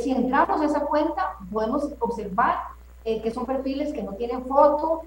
si 0.02 0.12
entramos 0.12 0.60
a 0.60 0.64
esa 0.64 0.80
cuenta, 0.80 1.36
podemos 1.52 1.88
observar 1.98 2.54
que 3.04 3.30
son 3.30 3.46
perfiles 3.46 3.92
que 3.92 4.02
no 4.02 4.12
tienen 4.12 4.44
foto, 4.44 5.02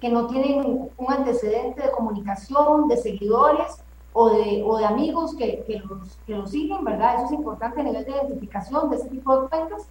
que 0.00 0.08
no 0.08 0.26
tienen 0.28 0.90
un 0.96 1.12
antecedente 1.12 1.82
de 1.82 1.90
comunicación, 1.90 2.88
de 2.88 2.96
seguidores, 2.96 3.82
o 4.20 4.30
de, 4.30 4.84
amigos 4.84 5.34
que, 5.36 5.64
los, 6.26 6.50
siguen, 6.50 6.84
¿verdad? 6.84 7.16
Eso 7.16 7.26
es 7.26 7.32
importante 7.32 7.80
a 7.80 7.84
nivel 7.84 8.04
de 8.04 8.10
identificación 8.10 8.90
de 8.90 8.96
ese 8.96 9.08
tipo 9.10 9.42
de 9.42 9.48
cuentas. 9.48 9.86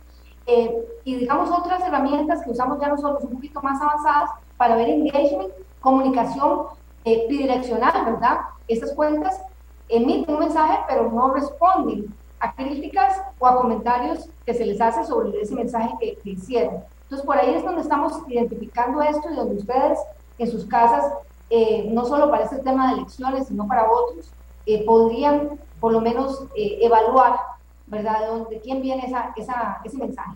Eh, 0.46 0.86
y 1.04 1.16
digamos 1.16 1.50
otras 1.50 1.82
herramientas 1.82 2.44
que 2.44 2.52
usamos 2.52 2.80
ya 2.80 2.90
nosotros 2.90 3.24
un 3.24 3.32
poquito 3.32 3.62
más 3.62 3.82
avanzadas 3.82 4.32
para 4.58 4.76
ver 4.76 4.90
engagement, 4.90 5.50
comunicación 5.80 6.64
eh, 7.06 7.26
bidireccional, 7.30 8.06
¿verdad? 8.06 8.40
Estas 8.68 8.94
cuentas 8.94 9.42
emiten 9.90 10.36
un 10.36 10.42
mensaje 10.42 10.80
pero 10.90 11.10
no 11.10 11.34
responden 11.34 12.14
a 12.40 12.54
críticas 12.54 13.22
o 13.40 13.48
a 13.48 13.56
comentarios 13.56 14.30
que 14.46 14.54
se 14.54 14.66
les 14.66 14.82
hace 14.82 15.06
sobre 15.06 15.40
ese 15.40 15.56
mensaje 15.56 15.94
que 16.00 16.30
hicieron. 16.30 16.84
Entonces 17.08 17.26
por 17.26 17.38
ahí 17.38 17.54
es 17.54 17.64
donde 17.64 17.82
estamos 17.82 18.14
identificando 18.28 19.02
esto 19.02 19.30
y 19.32 19.36
donde 19.36 19.56
ustedes 19.56 19.98
en 20.38 20.52
sus 20.52 20.66
casas 20.66 21.14
eh, 21.50 21.88
no 21.90 22.06
solo 22.06 22.30
para 22.30 22.44
este 22.44 22.60
tema 22.60 22.88
de 22.88 23.00
elecciones, 23.00 23.48
sino 23.48 23.66
para 23.68 23.90
otros, 23.90 24.30
eh, 24.66 24.84
podrían 24.86 25.58
por 25.80 25.94
lo 25.94 26.02
menos 26.02 26.44
eh, 26.56 26.80
evaluar, 26.82 27.40
¿verdad?, 27.86 28.48
de, 28.50 28.60
quién 28.60 28.82
viene 28.82 29.10
ese 29.38 29.98
mensaje. 29.98 30.36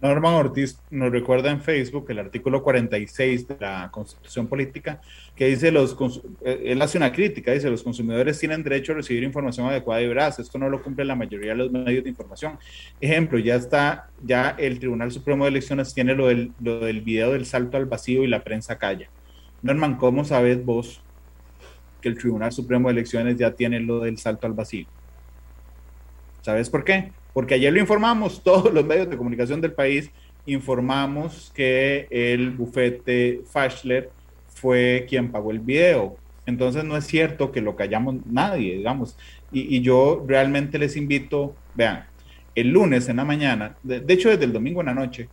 Norman 0.00 0.34
Ortiz 0.34 0.78
nos 0.90 1.10
recuerda 1.10 1.50
en 1.50 1.62
Facebook 1.62 2.06
el 2.10 2.18
artículo 2.18 2.62
46 2.62 3.48
de 3.48 3.56
la 3.58 3.88
Constitución 3.90 4.48
Política 4.48 5.00
que 5.34 5.46
dice 5.46 5.70
los 5.70 5.96
él 6.44 6.82
hace 6.82 6.98
una 6.98 7.10
crítica, 7.10 7.52
dice 7.52 7.70
los 7.70 7.82
consumidores 7.82 8.38
tienen 8.38 8.62
derecho 8.62 8.92
a 8.92 8.96
recibir 8.96 9.22
información 9.22 9.66
adecuada 9.66 10.02
y 10.02 10.08
veraz. 10.08 10.38
Esto 10.38 10.58
no 10.58 10.68
lo 10.68 10.82
cumple 10.82 11.04
la 11.04 11.14
mayoría 11.14 11.52
de 11.52 11.56
los 11.56 11.72
medios 11.72 12.04
de 12.04 12.10
información. 12.10 12.58
Ejemplo, 13.00 13.38
ya 13.38 13.54
está, 13.54 14.10
ya 14.22 14.54
el 14.58 14.78
Tribunal 14.78 15.10
Supremo 15.10 15.44
de 15.44 15.50
Elecciones 15.50 15.94
tiene 15.94 16.14
lo 16.14 16.26
del, 16.26 16.52
lo 16.60 16.80
del 16.80 17.00
video 17.00 17.32
del 17.32 17.46
salto 17.46 17.76
al 17.76 17.86
vacío 17.86 18.24
y 18.24 18.26
la 18.26 18.44
prensa 18.44 18.76
calla. 18.76 19.08
Norman, 19.62 19.96
¿cómo 19.96 20.24
sabes 20.24 20.62
vos 20.64 21.00
que 22.02 22.10
el 22.10 22.18
Tribunal 22.18 22.52
Supremo 22.52 22.88
de 22.88 22.92
Elecciones 22.92 23.38
ya 23.38 23.52
tiene 23.52 23.80
lo 23.80 24.00
del 24.00 24.18
salto 24.18 24.46
al 24.46 24.52
vacío? 24.52 24.86
¿Sabes 26.44 26.68
por 26.68 26.84
qué? 26.84 27.10
Porque 27.32 27.54
ayer 27.54 27.72
lo 27.72 27.80
informamos, 27.80 28.42
todos 28.44 28.72
los 28.72 28.84
medios 28.84 29.08
de 29.08 29.16
comunicación 29.16 29.62
del 29.62 29.72
país 29.72 30.10
informamos 30.46 31.50
que 31.54 32.06
el 32.10 32.50
bufete 32.50 33.40
Fashler 33.50 34.10
fue 34.48 35.06
quien 35.08 35.32
pagó 35.32 35.52
el 35.52 35.60
video. 35.60 36.18
Entonces 36.44 36.84
no 36.84 36.98
es 36.98 37.06
cierto 37.06 37.50
que 37.50 37.62
lo 37.62 37.76
callamos 37.76 38.16
nadie, 38.26 38.76
digamos. 38.76 39.16
Y, 39.50 39.80
yo 39.80 40.22
realmente 40.26 40.78
les 40.78 40.98
invito, 40.98 41.54
vean, 41.74 42.04
el 42.54 42.68
lunes 42.68 43.08
en 43.08 43.16
la 43.16 43.24
mañana, 43.24 43.76
de 43.82 44.12
hecho 44.12 44.28
desde 44.28 44.44
el 44.44 44.52
domingo 44.52 44.80
en 44.80 44.86
la 44.86 44.94
noche, 44.94 45.30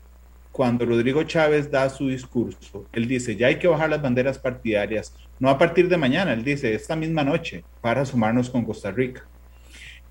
cuando 0.54 0.86
Rodrigo 0.86 1.24
Chávez 1.24 1.70
da 1.70 1.90
su 1.90 2.08
discurso, 2.08 2.86
él 2.94 3.08
dice, 3.08 3.36
ya 3.36 3.48
hay 3.48 3.58
que 3.58 3.68
bajar 3.68 3.90
las 3.90 4.02
banderas 4.02 4.40
partidarias, 4.40 5.14
no 5.40 5.50
a 5.50 5.58
partir 5.58 5.90
de 5.90 5.98
mañana, 5.98 6.34
él 6.34 6.44
dice, 6.44 6.74
esta 6.74 6.96
misma 6.96 7.24
noche, 7.24 7.64
para 7.82 8.06
sumarnos 8.06 8.50
con 8.50 8.64
Costa 8.64 8.92
Rica. 8.92 9.28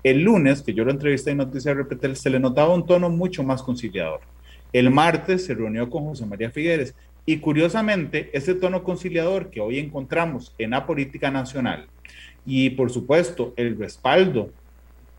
El 0.03 0.21
lunes, 0.21 0.61
que 0.61 0.73
yo 0.73 0.83
lo 0.83 0.91
entrevisté 0.91 1.31
en 1.31 1.37
Noticias 1.37 1.75
Repetel, 1.75 2.15
se 2.15 2.29
le 2.29 2.39
notaba 2.39 2.73
un 2.73 2.85
tono 2.85 3.09
mucho 3.09 3.43
más 3.43 3.61
conciliador. 3.61 4.21
El 4.73 4.89
martes 4.89 5.45
se 5.45 5.53
reunió 5.53 5.89
con 5.89 6.05
José 6.05 6.25
María 6.25 6.49
Figueres 6.49 6.95
y 7.25 7.37
curiosamente 7.37 8.29
ese 8.33 8.55
tono 8.55 8.83
conciliador 8.83 9.49
que 9.49 9.61
hoy 9.61 9.77
encontramos 9.77 10.55
en 10.57 10.71
la 10.71 10.85
política 10.87 11.29
nacional 11.29 11.87
y 12.45 12.71
por 12.71 12.89
supuesto 12.89 13.53
el 13.57 13.77
respaldo 13.77 14.51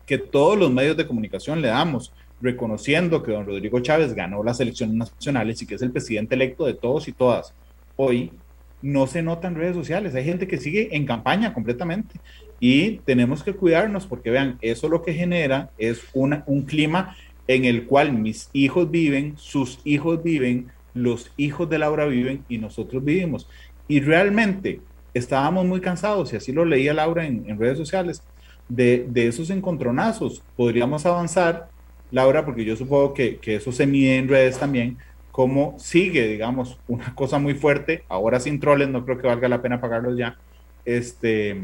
que 0.05 0.17
todos 0.17 0.57
los 0.57 0.71
medios 0.71 0.97
de 0.97 1.07
comunicación 1.07 1.61
le 1.61 1.69
damos 1.69 2.13
reconociendo 2.41 3.23
que 3.23 3.31
don 3.31 3.45
Rodrigo 3.45 3.79
Chávez 3.79 4.13
ganó 4.13 4.43
las 4.43 4.59
elecciones 4.59 4.95
nacionales 4.95 5.61
y 5.61 5.65
que 5.65 5.75
es 5.75 5.81
el 5.81 5.91
presidente 5.91 6.35
electo 6.35 6.65
de 6.65 6.73
todos 6.73 7.07
y 7.07 7.13
todas, 7.13 7.53
hoy 7.95 8.33
no 8.81 9.07
se 9.07 9.23
nota 9.23 9.47
en 9.47 9.55
redes 9.55 9.77
sociales. 9.77 10.13
Hay 10.13 10.25
gente 10.25 10.45
que 10.45 10.57
sigue 10.57 10.93
en 10.93 11.05
campaña 11.05 11.53
completamente 11.53 12.19
y 12.59 12.97
tenemos 12.99 13.43
que 13.43 13.53
cuidarnos 13.53 14.05
porque 14.05 14.29
vean, 14.29 14.57
eso 14.61 14.89
lo 14.89 15.01
que 15.01 15.13
genera 15.13 15.71
es 15.77 16.01
una, 16.13 16.43
un 16.47 16.63
clima 16.63 17.15
en 17.47 17.65
el 17.65 17.85
cual 17.85 18.13
mis 18.13 18.49
hijos 18.53 18.89
viven, 18.89 19.33
sus 19.37 19.79
hijos 19.83 20.23
viven, 20.23 20.71
los 20.93 21.31
hijos 21.37 21.69
de 21.69 21.79
Laura 21.79 22.05
viven 22.05 22.43
y 22.47 22.57
nosotros 22.57 23.03
vivimos. 23.03 23.47
Y 23.87 23.99
realmente 23.99 24.79
estábamos 25.13 25.65
muy 25.65 25.81
cansados, 25.81 26.33
y 26.33 26.37
así 26.37 26.51
lo 26.51 26.65
leía 26.65 26.93
Laura 26.93 27.25
en, 27.25 27.43
en 27.47 27.59
redes 27.59 27.77
sociales, 27.77 28.23
de, 28.69 29.05
de, 29.09 29.27
esos 29.27 29.49
encontronazos. 29.49 30.41
Podríamos 30.55 31.05
avanzar 31.05 31.69
Laura, 32.11 32.45
porque 32.45 32.63
yo 32.63 32.75
supongo 32.75 33.13
que, 33.13 33.39
eso 33.43 33.71
se 33.71 33.87
mide 33.87 34.17
en 34.17 34.29
redes 34.29 34.59
también, 34.59 34.97
cómo 35.31 35.75
sigue, 35.79 36.27
digamos, 36.27 36.79
una 36.87 37.13
cosa 37.15 37.39
muy 37.39 37.55
fuerte, 37.55 38.03
ahora 38.07 38.39
sin 38.39 38.59
troles, 38.59 38.87
no 38.89 39.03
creo 39.03 39.17
que 39.17 39.27
valga 39.27 39.49
la 39.49 39.61
pena 39.61 39.81
pagarlos 39.81 40.15
ya, 40.15 40.37
este, 40.85 41.59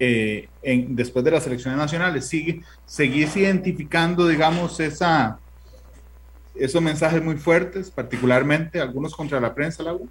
eh, 0.00 0.48
después 0.88 1.24
de 1.24 1.30
las 1.30 1.46
elecciones 1.46 1.78
nacionales, 1.78 2.26
sigue, 2.26 2.62
seguís 2.86 3.36
identificando, 3.36 4.26
digamos, 4.26 4.80
esa, 4.80 5.38
esos 6.54 6.80
mensajes 6.82 7.22
muy 7.22 7.36
fuertes, 7.36 7.90
particularmente 7.90 8.80
algunos 8.80 9.14
contra 9.14 9.38
la 9.38 9.54
prensa, 9.54 9.82
Laura? 9.82 10.06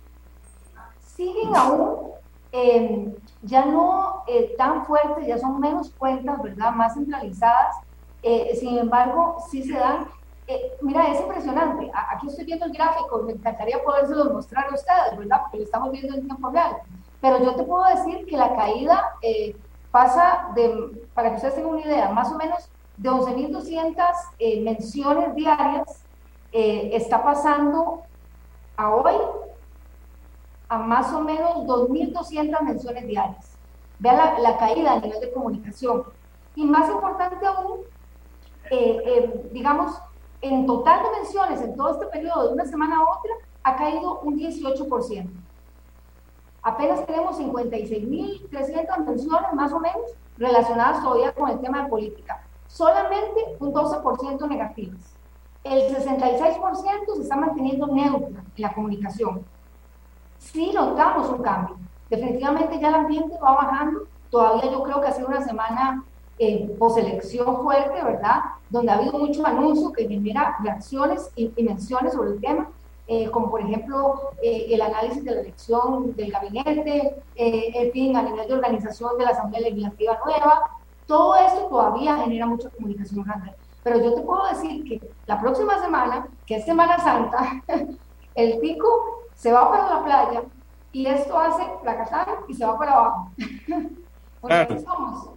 Siguen 1.16 1.56
aún, 1.56 2.12
eh, 2.52 3.14
ya 3.42 3.66
no 3.66 4.24
eh, 4.28 4.54
tan 4.58 4.86
fuertes, 4.86 5.28
ya 5.28 5.38
son 5.38 5.60
menos 5.60 5.90
cuentas, 5.98 6.42
¿verdad? 6.42 6.72
Más 6.72 6.94
centralizadas, 6.94 7.76
eh, 8.22 8.56
sin 8.60 8.78
embargo, 8.78 9.38
sí 9.50 9.64
se 9.64 9.74
dan. 9.74 10.08
Eh, 10.48 10.72
mira, 10.82 11.12
es 11.12 11.22
impresionante. 11.22 11.92
Aquí 12.12 12.28
estoy 12.28 12.46
viendo 12.46 12.66
el 12.66 12.74
gráfico, 12.74 13.22
me 13.24 13.34
encantaría 13.34 13.82
podérselos 13.84 14.32
mostrar 14.32 14.66
a 14.66 14.76
ustedes, 14.76 15.18
¿verdad? 15.18 15.42
Porque 15.44 15.58
lo 15.58 15.64
estamos 15.64 15.92
viendo 15.92 16.16
en 16.16 16.26
tiempo 16.26 16.50
real. 16.50 16.78
Pero 17.22 17.44
yo 17.44 17.56
te 17.56 17.64
puedo 17.64 17.84
decir 17.86 18.26
que 18.26 18.38
la 18.38 18.56
caída 18.56 19.04
eh, 19.22 19.56
pasa 19.92 20.52
de, 20.56 21.06
para 21.14 21.30
que 21.30 21.36
ustedes 21.36 21.56
tengan 21.56 21.74
una 21.74 21.82
idea, 21.82 22.10
más 22.10 22.32
o 22.32 22.38
menos 22.38 22.70
de 22.98 23.10
11.200 23.10 24.64
menciones 24.64 25.36
diarias, 25.36 26.04
está 26.52 27.24
pasando 27.24 28.02
a 28.76 28.96
hoy 28.96 29.16
a 30.70 30.78
más 30.78 31.12
o 31.14 31.22
menos 31.22 31.66
2.200 31.66 32.62
menciones 32.62 33.08
diarias. 33.08 33.58
vea 33.98 34.40
la, 34.40 34.58
caída 34.58 34.94
a 34.94 35.00
nivel 35.00 35.20
de 35.20 35.34
comunicación. 35.34 36.04
Y 36.56 36.64
más 36.64 36.90
importante 36.90 37.46
aún, 37.46 37.82
eh, 38.70 39.02
eh, 39.06 39.50
digamos, 39.52 40.00
en 40.42 40.66
total 40.66 41.04
de 41.04 41.20
menciones 41.20 41.62
en 41.62 41.76
todo 41.76 41.92
este 41.92 42.06
periodo 42.06 42.48
de 42.48 42.54
una 42.54 42.66
semana 42.66 43.00
a 43.00 43.18
otra, 43.18 43.34
ha 43.64 43.76
caído 43.76 44.20
un 44.22 44.38
18%. 44.38 45.30
Apenas 46.62 47.06
tenemos 47.06 47.40
56.300 47.40 49.06
menciones 49.06 49.54
más 49.54 49.72
o 49.72 49.80
menos 49.80 50.02
relacionadas 50.38 51.02
todavía 51.02 51.34
con 51.34 51.50
el 51.50 51.60
tema 51.60 51.84
de 51.84 51.90
política. 51.90 52.44
Solamente 52.68 53.56
un 53.60 53.74
12% 53.74 54.48
negativas. 54.48 55.16
El 55.64 55.94
66% 55.96 57.16
se 57.16 57.22
está 57.22 57.36
manteniendo 57.36 57.88
neutro 57.88 58.28
en 58.28 58.62
la 58.62 58.74
comunicación. 58.74 59.44
Sí 60.38 60.72
notamos 60.74 61.30
un 61.30 61.42
cambio. 61.42 61.78
Definitivamente 62.10 62.80
ya 62.80 62.90
el 62.90 62.96
ambiente 62.96 63.38
va 63.40 63.56
bajando. 63.56 64.02
Todavía 64.30 64.72
yo 64.72 64.84
creo 64.84 65.02
que 65.02 65.08
ha 65.08 65.12
sido 65.12 65.28
una 65.28 65.44
semana 65.44 66.04
eh, 66.42 66.74
poselección 66.80 67.62
fuerte, 67.62 68.02
¿verdad? 68.02 68.40
Donde 68.70 68.92
ha 68.92 68.96
habido 68.96 69.20
mucho 69.20 69.46
anuncio 69.46 69.92
que 69.92 70.08
genera 70.08 70.56
reacciones 70.64 71.30
y, 71.36 71.52
menciones 71.62 72.14
sobre 72.14 72.32
el 72.32 72.40
tema. 72.40 72.70
Eh, 73.12 73.28
como 73.32 73.50
por 73.50 73.60
ejemplo 73.60 74.34
eh, 74.40 74.68
el 74.70 74.80
análisis 74.84 75.24
de 75.24 75.32
la 75.32 75.42
elección 75.42 76.16
del 76.16 76.32
gabinete, 76.32 77.16
eh, 77.36 77.72
en 77.74 77.92
fin, 77.92 78.16
a 78.16 78.22
nivel 78.22 78.48
de 78.48 78.54
organización 78.54 79.18
de 79.18 79.26
la 79.26 79.32
Asamblea 79.32 79.62
Legislativa 79.62 80.20
Nueva, 80.24 80.70
todo 81.08 81.36
esto 81.38 81.66
todavía 81.70 82.18
genera 82.18 82.46
mucha 82.46 82.70
comunicación 82.70 83.24
grande. 83.24 83.52
Pero 83.82 84.00
yo 84.04 84.14
te 84.14 84.22
puedo 84.22 84.48
decir 84.50 84.84
que 84.84 85.02
la 85.26 85.42
próxima 85.42 85.82
semana, 85.82 86.28
que 86.46 86.58
es 86.58 86.66
Semana 86.66 87.00
Santa, 87.00 87.64
el 88.36 88.60
pico 88.60 89.24
se 89.34 89.52
va 89.52 89.72
para 89.72 89.90
la 89.90 90.04
playa 90.04 90.44
y 90.92 91.08
esto 91.08 91.36
hace 91.36 91.64
fracasar 91.82 92.28
y 92.48 92.54
se 92.54 92.64
va 92.64 92.78
para 92.78 92.92
abajo. 92.92 93.32
Porque 94.40 94.82
somos. 94.82 95.32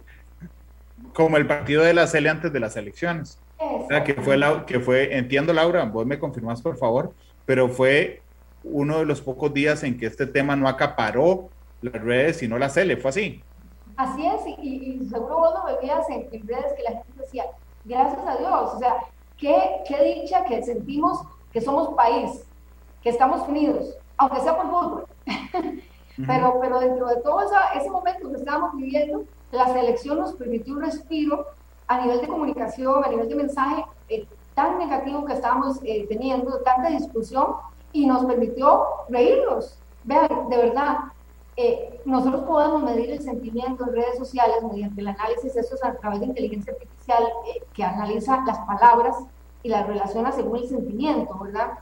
Como 1.15 1.37
el 1.37 1.47
partido 1.47 1.81
de 1.81 1.95
la 1.95 2.05
CELE 2.05 2.29
antes 2.29 2.53
de 2.53 2.59
las 2.59 2.77
elecciones. 2.77 3.39
O 3.57 3.87
sea, 3.87 4.03
que 4.03 4.13
fue, 4.13 4.37
la, 4.37 4.63
que 4.67 4.79
fue, 4.79 5.17
entiendo 5.17 5.53
Laura, 5.53 5.85
vos 5.85 6.05
me 6.05 6.19
confirmás 6.19 6.61
por 6.61 6.77
favor, 6.77 7.13
pero 7.45 7.69
fue 7.69 8.21
uno 8.63 8.99
de 8.99 9.05
los 9.05 9.21
pocos 9.21 9.53
días 9.53 9.83
en 9.83 9.97
que 9.97 10.05
este 10.05 10.25
tema 10.25 10.55
no 10.55 10.67
acaparó 10.67 11.49
las 11.81 12.01
redes, 12.01 12.37
sino 12.37 12.57
la 12.57 12.69
CELE, 12.69 12.97
fue 12.97 13.09
así. 13.09 13.43
Así 13.97 14.25
es, 14.25 14.41
y, 14.59 15.05
seguro 15.09 15.37
vos 15.37 15.53
lo 15.53 15.77
veías 15.77 16.09
en, 16.09 16.47
redes 16.47 16.73
que 16.75 16.83
la 16.83 16.91
gente 16.91 17.11
decía, 17.19 17.45
gracias 17.85 18.25
a 18.25 18.37
Dios, 18.37 18.73
o 18.73 18.79
sea, 18.79 18.95
qué, 19.37 19.83
qué 19.87 20.21
dicha 20.21 20.45
que 20.45 20.63
sentimos 20.63 21.19
que 21.51 21.61
somos 21.61 21.93
país, 21.95 22.45
que 23.01 23.09
estamos 23.09 23.47
unidos, 23.47 23.95
aunque 24.17 24.41
sea 24.41 24.55
por 24.55 24.71
fútbol. 24.71 25.05
pero, 26.27 26.59
pero 26.61 26.79
dentro 26.79 27.07
de 27.07 27.17
todo 27.17 27.41
ese 27.75 27.89
momento 27.89 28.31
que 28.31 28.37
estábamos 28.37 28.75
viviendo, 28.75 29.25
la 29.51 29.67
selección 29.67 30.17
nos 30.19 30.33
permitió 30.33 30.73
un 30.73 30.81
respiro 30.81 31.45
a 31.87 32.01
nivel 32.01 32.21
de 32.21 32.27
comunicación, 32.27 33.03
a 33.03 33.09
nivel 33.09 33.29
de 33.29 33.35
mensaje, 33.35 33.85
eh, 34.09 34.25
tan 34.53 34.77
negativo 34.77 35.25
que 35.25 35.33
estábamos 35.33 35.79
eh, 35.83 36.05
teniendo, 36.07 36.59
tanta 36.59 36.89
discusión, 36.89 37.55
y 37.91 38.05
nos 38.05 38.25
permitió 38.25 38.83
reírnos. 39.09 39.77
Vean, 40.03 40.49
de 40.49 40.57
verdad, 40.57 40.97
eh, 41.55 42.01
nosotros 42.05 42.43
podemos 42.43 42.83
medir 42.83 43.11
el 43.11 43.21
sentimiento 43.21 43.85
en 43.85 43.93
redes 43.93 44.17
sociales 44.17 44.57
mediante 44.63 45.01
el 45.01 45.07
análisis, 45.07 45.55
eso 45.55 45.75
es 45.75 45.83
a 45.83 45.95
través 45.95 46.21
de 46.21 46.25
inteligencia 46.27 46.73
artificial 46.73 47.23
eh, 47.47 47.63
que 47.73 47.83
analiza 47.83 48.43
las 48.45 48.59
palabras 48.59 49.15
y 49.61 49.69
las 49.69 49.85
relaciona 49.87 50.31
según 50.31 50.57
el 50.57 50.67
sentimiento, 50.67 51.37
¿verdad? 51.39 51.79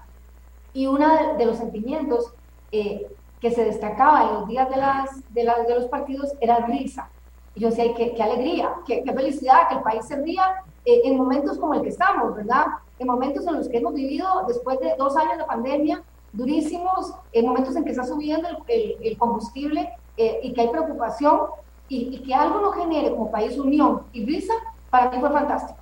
Y 0.73 0.87
uno 0.87 1.07
de, 1.37 1.45
los 1.45 1.57
sentimientos 1.57 2.33
que 2.69 3.51
se 3.51 3.65
destacaba 3.65 4.23
en 4.23 4.33
los 4.35 4.47
días 4.47 4.69
de, 4.69 4.77
las, 4.77 5.33
de, 5.33 5.43
las, 5.43 5.67
de 5.67 5.75
los 5.75 5.85
partidos 5.85 6.31
era 6.39 6.65
risa. 6.65 7.09
Y 7.55 7.61
yo 7.61 7.69
decía, 7.69 7.93
qué, 7.95 8.13
qué 8.13 8.23
alegría, 8.23 8.75
qué, 8.85 9.03
qué, 9.03 9.11
felicidad 9.11 9.67
que 9.67 9.75
el 9.75 9.81
país 9.81 10.05
se 10.05 10.15
ría 10.15 10.63
eh, 10.85 11.01
en 11.05 11.17
momentos 11.17 11.57
como 11.57 11.73
el 11.73 11.81
que 11.81 11.89
estamos, 11.89 12.35
¿verdad? 12.35 12.65
En 12.99 13.07
momentos 13.07 13.45
en 13.47 13.55
los 13.55 13.67
que 13.67 13.77
hemos 13.77 13.93
vivido 13.93 14.27
después 14.47 14.79
de 14.79 14.95
dos 14.97 15.15
años 15.15 15.37
de 15.37 15.45
pandemia 15.45 16.03
durísimos, 16.33 17.13
en 17.33 17.45
momentos 17.45 17.75
en 17.75 17.83
que 17.83 17.91
está 17.91 18.05
subiendo 18.05 18.47
el, 18.67 18.95
el, 19.01 19.17
combustible 19.17 19.89
eh, 20.17 20.39
y 20.43 20.53
que 20.53 20.61
hay 20.61 20.69
preocupación 20.69 21.41
y, 21.89 22.19
que 22.19 22.33
algo 22.33 22.61
nos 22.61 22.75
genere 22.75 23.11
como 23.11 23.29
país 23.29 23.57
unión 23.57 24.03
y 24.13 24.25
risa, 24.25 24.53
para 24.89 25.11
mí 25.11 25.17
fue 25.19 25.29
fantástico. 25.29 25.79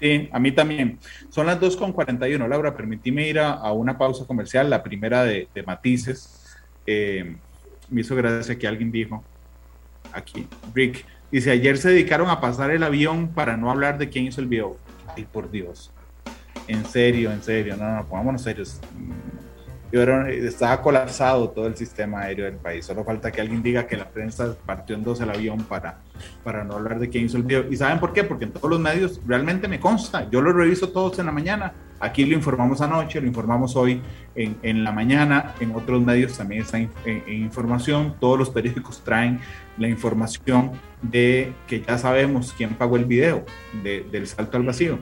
Sí, 0.00 0.28
a 0.30 0.38
mí 0.38 0.52
también. 0.52 1.00
Son 1.28 1.46
las 1.46 1.60
2.41. 1.60 2.46
Laura, 2.46 2.76
permitíme 2.76 3.26
ir 3.26 3.40
a, 3.40 3.72
una 3.72 3.98
pausa 3.98 4.24
comercial, 4.24 4.70
la 4.70 4.80
primera 4.80 5.24
de, 5.24 5.48
de 5.52 5.62
matices. 5.64 6.56
Eh, 6.86 7.36
me 7.90 8.02
hizo 8.02 8.14
gracia 8.14 8.56
que 8.56 8.68
alguien 8.68 8.92
dijo 8.92 9.24
aquí, 10.12 10.46
Rick, 10.72 11.04
Dice, 11.30 11.50
ayer 11.50 11.76
se 11.76 11.90
dedicaron 11.90 12.30
a 12.30 12.40
pasar 12.40 12.70
el 12.70 12.82
avión 12.82 13.28
para 13.28 13.56
no 13.56 13.70
hablar 13.70 13.98
de 13.98 14.08
quién 14.08 14.26
hizo 14.26 14.40
el 14.40 14.46
video. 14.46 14.76
Ay, 15.14 15.26
por 15.30 15.50
Dios. 15.50 15.92
En 16.66 16.84
serio, 16.86 17.30
en 17.32 17.42
serio. 17.42 17.76
No, 17.76 17.96
no, 17.96 18.06
pongámonos 18.06 18.42
serios. 18.42 18.80
Yo 19.92 20.02
estaba 20.02 20.80
colapsado 20.82 21.50
todo 21.50 21.66
el 21.66 21.76
sistema 21.76 22.20
aéreo 22.20 22.44
del 22.44 22.56
país. 22.56 22.84
Solo 22.84 23.04
falta 23.04 23.30
que 23.30 23.40
alguien 23.40 23.62
diga 23.62 23.86
que 23.86 23.96
la 23.96 24.08
prensa 24.08 24.54
partió 24.66 24.96
en 24.96 25.02
dos 25.02 25.20
el 25.20 25.30
avión 25.30 25.64
para, 25.64 25.98
para 26.44 26.64
no 26.64 26.74
hablar 26.74 26.98
de 26.98 27.08
quién 27.08 27.24
hizo 27.26 27.36
el 27.38 27.42
video. 27.42 27.66
¿Y 27.70 27.76
saben 27.76 27.98
por 27.98 28.12
qué? 28.12 28.24
Porque 28.24 28.44
en 28.44 28.52
todos 28.52 28.68
los 28.68 28.80
medios 28.80 29.20
realmente 29.26 29.68
me 29.68 29.80
consta. 29.80 30.28
Yo 30.30 30.40
lo 30.42 30.52
reviso 30.52 30.90
todos 30.90 31.18
en 31.18 31.26
la 31.26 31.32
mañana. 31.32 31.72
Aquí 32.00 32.24
lo 32.24 32.34
informamos 32.34 32.80
anoche, 32.80 33.20
lo 33.20 33.26
informamos 33.26 33.74
hoy 33.76 34.00
en, 34.34 34.56
en 34.62 34.84
la 34.84 34.92
mañana. 34.92 35.54
En 35.60 35.74
otros 35.74 36.02
medios 36.02 36.36
también 36.36 36.62
está 36.62 36.78
en, 36.78 36.90
información. 37.26 38.14
Todos 38.20 38.38
los 38.38 38.50
periódicos 38.50 39.02
traen 39.02 39.40
la 39.76 39.88
información 39.88 40.72
de 41.02 41.52
que 41.66 41.82
ya 41.82 41.98
sabemos 41.98 42.54
quién 42.56 42.74
pagó 42.74 42.96
el 42.96 43.04
video 43.04 43.44
del 43.82 44.26
salto 44.26 44.56
al 44.56 44.64
vacío. 44.64 44.98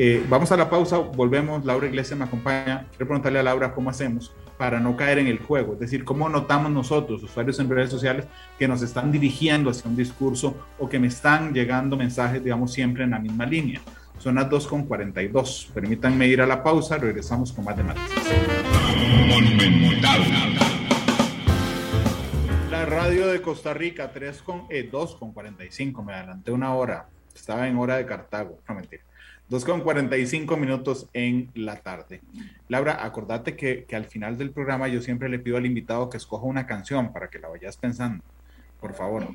Eh, 0.00 0.24
vamos 0.28 0.52
a 0.52 0.56
la 0.56 0.70
pausa, 0.70 0.98
volvemos. 0.98 1.64
Laura 1.64 1.86
Iglesias 1.86 2.18
me 2.18 2.24
acompaña. 2.24 2.86
Quiero 2.90 3.06
preguntarle 3.06 3.40
a 3.40 3.42
Laura 3.42 3.74
cómo 3.74 3.90
hacemos 3.90 4.32
para 4.56 4.80
no 4.80 4.96
caer 4.96 5.18
en 5.18 5.28
el 5.28 5.38
juego, 5.38 5.74
es 5.74 5.78
decir, 5.78 6.04
cómo 6.04 6.28
notamos 6.28 6.72
nosotros, 6.72 7.22
usuarios 7.22 7.60
en 7.60 7.70
redes 7.70 7.90
sociales, 7.90 8.26
que 8.58 8.66
nos 8.66 8.82
están 8.82 9.12
dirigiendo 9.12 9.70
hacia 9.70 9.88
un 9.88 9.96
discurso 9.96 10.56
o 10.78 10.88
que 10.88 10.98
me 10.98 11.06
están 11.06 11.54
llegando 11.54 11.96
mensajes, 11.96 12.42
digamos, 12.42 12.72
siempre 12.72 13.04
en 13.04 13.10
la 13.10 13.20
misma 13.20 13.46
línea. 13.46 13.80
Son 14.28 14.34
las 14.34 14.50
2.42. 14.50 15.72
Permítanme 15.72 16.26
ir 16.26 16.42
a 16.42 16.46
la 16.46 16.62
pausa, 16.62 16.98
regresamos 16.98 17.50
con 17.50 17.64
más 17.64 17.74
de 17.78 17.82
La 22.70 22.84
radio 22.84 23.28
de 23.28 23.40
Costa 23.40 23.72
Rica, 23.72 24.12
3 24.12 24.42
con, 24.42 24.66
eh, 24.68 24.90
2.45, 24.92 26.04
me 26.04 26.12
adelanté 26.12 26.50
una 26.50 26.74
hora. 26.74 27.08
Estaba 27.34 27.68
en 27.68 27.78
hora 27.78 27.96
de 27.96 28.04
Cartago, 28.04 28.58
no 28.68 28.74
mentira. 28.74 29.02
2 29.48 29.64
con 29.64 29.80
45 29.80 30.58
minutos 30.58 31.08
en 31.14 31.50
la 31.54 31.76
tarde. 31.76 32.20
Laura, 32.68 33.02
acordate 33.02 33.56
que, 33.56 33.86
que, 33.86 33.96
al 33.96 34.04
final 34.04 34.36
del 34.36 34.50
programa 34.50 34.88
yo 34.88 35.00
siempre 35.00 35.30
le 35.30 35.38
pido 35.38 35.56
al 35.56 35.64
invitado 35.64 36.10
que 36.10 36.18
escoja 36.18 36.44
una 36.44 36.66
canción 36.66 37.14
para 37.14 37.30
que 37.30 37.38
la 37.38 37.48
vayas 37.48 37.78
pensando, 37.78 38.22
por 38.80 38.94
favor. 38.94 39.26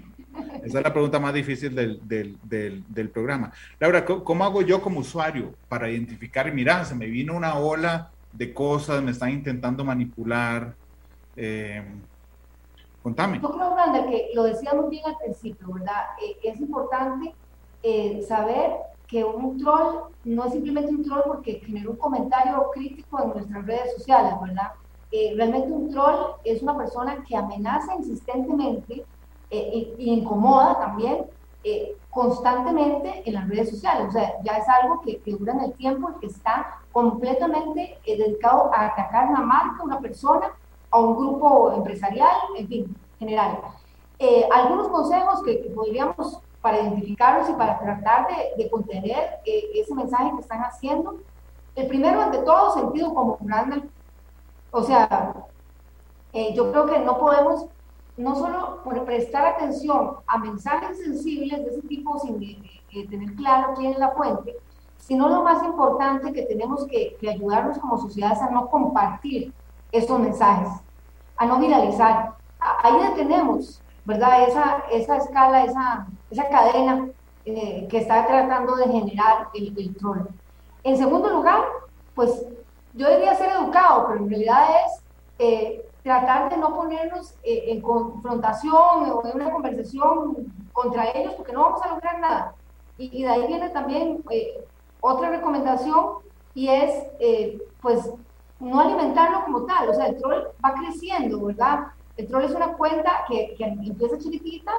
Esa 0.63 0.77
es 0.79 0.83
la 0.83 0.93
pregunta 0.93 1.19
más 1.19 1.33
difícil 1.33 1.75
del, 1.75 2.07
del, 2.07 2.37
del, 2.43 2.83
del 2.87 3.09
programa. 3.09 3.51
Laura, 3.79 4.03
¿cómo 4.05 4.43
hago 4.43 4.61
yo 4.61 4.81
como 4.81 5.01
usuario 5.01 5.53
para 5.69 5.89
identificar? 5.89 6.51
Mira, 6.53 6.85
se 6.85 6.95
me 6.95 7.07
vino 7.07 7.35
una 7.35 7.55
ola 7.55 8.11
de 8.31 8.53
cosas, 8.53 9.03
me 9.03 9.11
están 9.11 9.29
intentando 9.29 9.83
manipular. 9.85 10.73
Eh, 11.35 11.83
contame. 13.01 13.39
Yo 13.41 13.51
creo, 13.51 13.73
Branda, 13.73 14.07
que 14.07 14.31
lo 14.33 14.43
decíamos 14.43 14.89
bien 14.89 15.03
al 15.05 15.17
principio, 15.17 15.67
¿verdad? 15.71 16.03
Eh, 16.23 16.37
es 16.43 16.59
importante 16.59 17.33
eh, 17.83 18.23
saber 18.27 18.71
que 19.07 19.23
un 19.23 19.57
troll 19.59 20.05
no 20.23 20.45
es 20.45 20.53
simplemente 20.53 20.89
un 20.89 21.03
troll 21.03 21.21
porque 21.27 21.61
genera 21.65 21.89
un 21.89 21.97
comentario 21.97 22.65
crítico 22.73 23.21
en 23.21 23.29
nuestras 23.29 23.65
redes 23.65 23.93
sociales, 23.97 24.33
¿verdad? 24.41 24.71
Eh, 25.11 25.33
realmente 25.35 25.67
un 25.67 25.91
troll 25.91 26.37
es 26.43 26.63
una 26.63 26.75
persona 26.75 27.23
que 27.27 27.35
amenaza 27.35 27.93
insistentemente 27.95 29.05
eh, 29.53 29.95
incomoda 29.99 30.79
también 30.79 31.25
eh, 31.63 31.95
constantemente 32.09 33.23
en 33.25 33.33
las 33.33 33.47
redes 33.47 33.69
sociales. 33.69 34.07
O 34.09 34.11
sea, 34.11 34.33
ya 34.43 34.57
es 34.57 34.67
algo 34.67 35.01
que, 35.01 35.21
dura 35.25 35.53
en 35.53 35.61
el 35.61 35.73
tiempo 35.73 36.11
y 36.11 36.19
que 36.19 36.27
está 36.27 36.79
completamente 36.91 37.97
dedicado 38.05 38.71
a 38.73 38.87
atacar 38.87 39.29
una 39.29 39.41
marca, 39.41 39.83
una 39.83 39.99
persona, 39.99 40.51
a 40.91 40.99
un 40.99 41.15
grupo 41.15 41.73
empresarial, 41.73 42.35
en 42.57 42.67
fin, 42.67 42.95
general. 43.17 43.59
algunos 44.51 44.89
consejos 44.89 45.41
que, 45.43 45.71
podríamos 45.75 46.39
para 46.63 46.79
identificarlos 46.79 47.49
y 47.49 47.53
para 47.53 47.77
tratar 47.77 48.25
de, 48.57 48.69
contener 48.69 49.41
eh, 49.45 49.69
ese 49.75 49.93
mensaje 49.93 50.31
que 50.33 50.39
están 50.39 50.61
haciendo. 50.61 51.17
El 51.75 51.87
primero, 51.87 52.21
ante 52.21 52.37
todo, 52.37 52.73
sentido 52.73 53.13
como 53.13 53.37
Randall. 53.41 53.89
O 54.71 54.81
sea, 54.81 55.33
eh, 56.31 56.53
yo 56.55 56.71
creo 56.71 56.85
que 56.85 56.99
no 56.99 57.19
podemos 57.19 57.65
no 58.17 58.35
solo 58.35 58.83
prestar 59.05 59.45
atención 59.45 60.17
a 60.27 60.37
mensajes 60.37 60.97
sensibles 60.97 61.63
de 61.63 61.71
ese 61.71 61.81
tipo 61.87 62.19
sin 62.19 62.39
tener 63.09 63.35
claro 63.35 63.73
quién 63.75 63.93
es 63.93 63.99
la 63.99 64.11
fuente, 64.11 64.55
sino 64.97 65.29
lo 65.29 65.43
más 65.43 65.63
importante 65.63 66.31
que 66.31 66.43
tenemos 66.43 66.85
que, 66.87 67.17
ayudarnos 67.27 67.77
como 67.79 67.97
sociedades 67.97 68.41
a 68.41 68.51
no 68.51 68.69
compartir 68.69 69.51
estos 69.91 70.19
mensajes, 70.19 70.69
a 71.37 71.45
no 71.45 71.59
viralizar. 71.59 72.33
Ahí 72.59 72.93
detenemos 73.09 73.83
¿verdad? 74.05 74.47
Esa, 74.47 74.83
esa 74.91 75.17
escala, 75.17 75.63
esa, 75.63 76.07
esa 76.29 76.49
cadena 76.49 77.07
eh, 77.45 77.87
que 77.89 77.97
está 77.97 78.25
tratando 78.25 78.75
de 78.75 78.85
generar 78.85 79.49
el, 79.53 79.77
el 79.77 79.95
troll. 79.95 80.27
En 80.83 80.97
segundo 80.97 81.29
lugar, 81.29 81.61
pues 82.15 82.45
yo 82.93 83.07
debería 83.07 83.35
ser 83.35 83.49
educado, 83.51 84.07
pero 84.07 84.19
en 84.19 84.29
realidad 84.29 84.65
es 84.85 85.03
eh, 85.39 85.85
tratar 86.03 86.49
de 86.49 86.57
no 86.57 86.75
ponernos 86.75 87.35
eh, 87.43 87.65
en 87.67 87.81
confrontación 87.81 89.09
o 89.09 89.25
en 89.25 89.35
una 89.35 89.51
conversación 89.51 90.53
contra 90.73 91.09
ellos 91.11 91.33
porque 91.35 91.53
no 91.53 91.61
vamos 91.61 91.81
a 91.81 91.89
lograr 91.89 92.19
nada. 92.19 92.55
Y, 92.97 93.23
de 93.23 93.29
ahí 93.29 93.47
viene 93.47 93.69
también 93.69 94.23
otra 95.01 95.29
recomendación 95.29 96.17
y 96.53 96.67
es, 96.67 97.07
pues, 97.81 98.07
no 98.59 98.79
alimentarlo 98.79 99.43
como 99.45 99.65
tal. 99.65 99.89
O 99.89 99.93
sea, 99.93 100.07
el 100.07 100.17
troll 100.17 100.43
va 100.63 100.73
creciendo, 100.73 101.43
¿verdad? 101.43 101.87
El 102.17 102.27
troll 102.27 102.43
es 102.43 102.51
una 102.51 102.73
cuenta 102.73 103.25
que, 103.27 103.55
que 103.57 103.63
empieza 103.63 104.19
chiquitita 104.19 104.71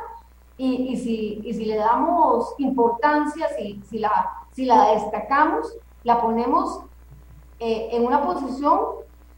y, 0.57 0.93
y, 0.93 0.97
si, 0.97 1.41
y 1.45 1.53
si 1.55 1.65
le 1.65 1.77
damos 1.77 2.55
importancia, 2.59 3.49
si, 3.57 3.83
si, 3.89 3.99
la, 3.99 4.33
si 4.53 4.65
la 4.65 4.93
destacamos, 4.93 5.77
la 6.05 6.21
ponemos 6.21 6.81
eh, 7.59 7.89
en 7.93 8.07
una 8.07 8.23
posición 8.23 8.81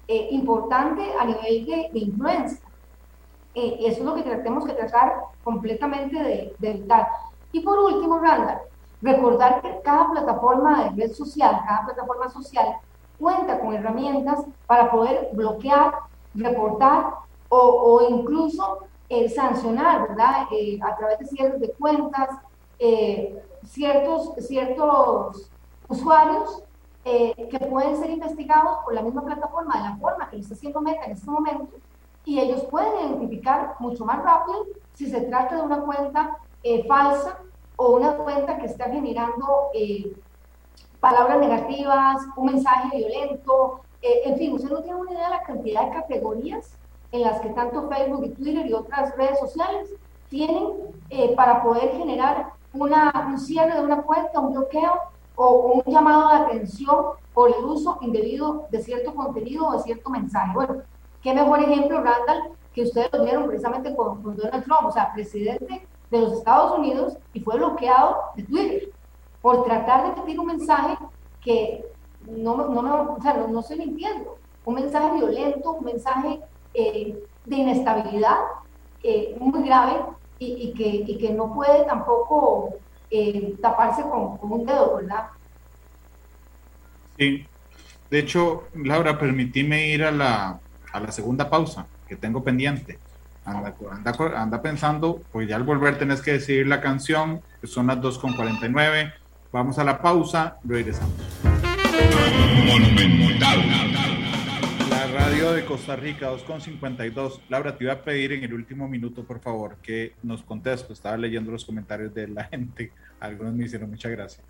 eh, 0.09 0.29
importante 0.31 1.03
a 1.19 1.25
nivel 1.25 1.67
de, 1.67 1.91
de 1.93 1.99
influencia. 1.99 2.67
Eh, 3.55 3.79
eso 3.81 4.01
es 4.01 4.05
lo 4.05 4.15
que 4.15 4.23
tenemos 4.23 4.67
que 4.67 4.75
tratar 4.75 5.17
completamente 5.43 6.17
de, 6.17 6.55
de, 6.59 6.71
evitar. 6.71 7.09
Y 7.53 7.61
por 7.61 7.79
último, 7.79 8.19
Randa, 8.19 8.61
recordar 9.01 9.63
que 9.63 9.81
cada 9.83 10.11
plataforma 10.11 10.85
de 10.85 11.07
red 11.07 11.13
social, 11.13 11.63
cada 11.67 11.87
plataforma 11.87 12.29
social 12.29 12.77
cuenta 13.19 13.59
con 13.61 13.75
herramientas 13.75 14.45
para 14.67 14.91
poder 14.91 15.31
bloquear, 15.33 15.95
reportar 16.35 17.15
o, 17.49 17.59
o 17.59 18.09
incluso 18.11 18.87
eh, 19.09 19.29
sancionar, 19.29 20.09
¿verdad? 20.09 20.49
Eh, 20.51 20.79
a 20.83 20.97
través 20.97 21.19
de 21.21 21.27
cierres 21.27 21.61
de 21.61 21.71
cuentas, 21.73 22.29
eh, 22.79 23.41
ciertos, 23.65 24.35
ciertos 24.45 25.51
usuarios 25.89 26.65
que 27.07 27.59
pueden 27.71 27.97
ser 27.97 28.11
investigados 28.11 28.79
por 28.85 28.93
la 28.93 29.03
misma 29.03 29.25
plataforma 29.25 29.77
de 29.77 29.83
la 29.83 29.97
forma 29.97 30.29
que 30.29 30.37
lo 30.37 30.43
está 30.43 30.55
haciendo 30.55 30.81
Meta 30.81 31.05
en 31.05 31.13
este 31.13 31.31
momento 31.31 31.69
y 32.25 32.41
ellos 32.41 32.65
pueden 32.65 32.93
identificar 32.99 33.77
mucho 33.79 34.05
más 34.05 34.23
rápido 34.25 34.67
si 34.95 35.09
se 35.09 35.21
trata 35.21 35.55
de 35.57 35.63
una 35.63 35.83
cuenta 35.83 36.37
falsa 36.89 37.39
o 37.77 37.97
una 37.97 38.17
cuenta 38.17 38.59
que 38.59 38.67
está 38.67 38.87
generando 38.87 39.71
palabras 40.99 41.39
negativas, 41.39 42.27
un 42.37 42.47
mensaje 42.47 42.97
violento, 42.97 43.83
en 44.03 44.37
fin, 44.37 44.53
usted 44.55 44.71
no 44.71 44.83
tiene 44.83 44.99
una 44.99 45.13
idea 45.13 45.25
de 45.25 45.37
la 45.37 45.43
cantidad 45.43 45.85
de 45.85 45.91
categorías 45.91 46.77
en 47.13 47.23
las 47.23 47.41
que 47.41 47.51
tanto 47.51 47.89
Facebook 47.89 48.25
y 48.25 48.31
Twitter 48.31 48.67
y 48.67 48.73
otras 48.73 49.17
redes 49.17 49.39
sociales 49.39 49.91
tienen 50.29 50.73
eh, 51.11 51.35
para 51.37 51.63
poder 51.63 51.93
generar 51.93 52.53
una, 52.73 53.13
un 53.29 53.39
cierre 53.39 53.75
de 53.75 53.81
una 53.81 54.03
cuenta, 54.03 54.41
un 54.41 54.53
bloqueo 54.53 54.93
o, 55.37 55.83
un 55.85 55.93
llamado 55.93 56.29
de 56.29 56.35
atención 56.35 57.07
por 57.33 57.55
el 57.55 57.65
uso 57.65 57.99
indebido 58.01 58.67
de 58.71 58.83
cierto 58.83 59.15
contenido 59.15 59.69
o 59.69 59.73
de 59.73 59.83
cierto 59.83 60.11
mensaje. 60.11 60.53
Bueno, 60.55 60.83
qué 61.23 61.35
mejor 61.35 61.61
ejemplo, 61.61 62.03
Randall, 62.03 62.51
que 62.73 62.83
ustedes 62.83 63.11
lo 63.13 63.25
vieron 63.25 63.47
precisamente 63.47 63.95
con, 63.95 64.23
con 64.23 64.37
Donald 64.37 64.65
Trump, 64.65 64.87
o 64.87 64.91
sea, 64.91 65.13
presidente 65.13 65.87
de 66.11 66.21
los 66.21 66.33
Estados 66.33 66.79
Unidos 66.79 67.17
y 67.33 67.41
fue 67.41 67.57
bloqueado 67.57 68.17
de 68.37 68.43
Twitter 68.45 68.91
por 69.43 69.65
tratar 69.65 70.03
de 70.03 70.21
emitir 70.21 70.41
un 70.41 70.47
mensaje 70.47 70.99
que 71.41 71.85
no, 72.27 72.57
no, 72.57 72.83
no, 72.83 73.15
o 73.17 73.23
sea, 73.23 73.35
no, 73.35 73.49
no 73.49 73.61
estoy 73.61 73.79
mintiendo, 73.79 74.37
un 74.65 74.75
mensaje 74.75 75.15
violento, 75.15 75.73
un 75.73 75.85
mensaje 75.85 76.41
eh, 76.75 77.23
de 77.45 77.57
inestabilidad 77.57 78.39
eh, 79.03 79.37
muy 79.39 79.63
grave 79.63 80.05
y, 80.39 80.75
que, 80.75 81.17
que, 81.17 81.33
no 81.33 81.55
puede 81.55 81.85
tampoco 81.85 82.75
eh, 83.11 83.55
taparse 83.61 84.03
con, 84.03 84.39
un 84.41 84.67
dedo, 84.67 84.97
¿verdad? 84.97 85.27
Sí. 87.19 87.47
De 88.11 88.19
hecho, 88.21 88.65
Laura, 88.75 89.19
permitíme 89.19 89.89
ir 89.89 90.05
a 90.05 90.13
la, 90.13 90.61
a 90.93 91.01
la 91.01 91.13
segunda 91.13 91.51
pausa 91.51 91.87
que 92.09 92.17
tengo 92.17 92.43
pendiente. 92.45 92.99
Anda, 93.45 93.75
anda, 93.91 94.41
anda, 94.41 94.63
pensando, 94.63 95.23
pues 95.33 95.49
ya 95.49 95.57
al 95.57 95.63
volver 95.63 95.99
tenés 95.99 96.21
que 96.21 96.33
decidir 96.33 96.67
la 96.67 96.81
canción, 96.81 97.43
que 97.61 97.67
son 97.67 97.87
las 97.87 97.99
2.49. 97.99 99.13
Vamos 99.53 99.79
a 99.79 99.85
la 99.85 100.03
pausa, 100.03 100.59
regresamos. 100.65 101.15
Monumental 102.67 103.86
de 105.53 105.65
Costa 105.65 105.95
Rica, 105.95 106.31
2.52. 106.33 107.41
Laura, 107.49 107.77
te 107.77 107.85
iba 107.85 107.93
a 107.93 108.03
pedir 108.03 108.33
en 108.33 108.43
el 108.43 108.53
último 108.53 108.89
minuto, 108.89 109.25
por 109.25 109.41
favor, 109.41 109.77
que 109.83 110.15
nos 110.23 110.43
contestes. 110.43 110.91
Estaba 110.93 111.17
leyendo 111.17 111.53
los 111.53 111.65
comentarios 111.65 112.13
de 112.15 112.27
la 112.27 112.45
gente. 112.51 112.91
Algunos 113.21 113.55
me 113.55 113.65
hicieron 113.65 113.91
mucha 113.91 114.09
gracia. 114.09 114.43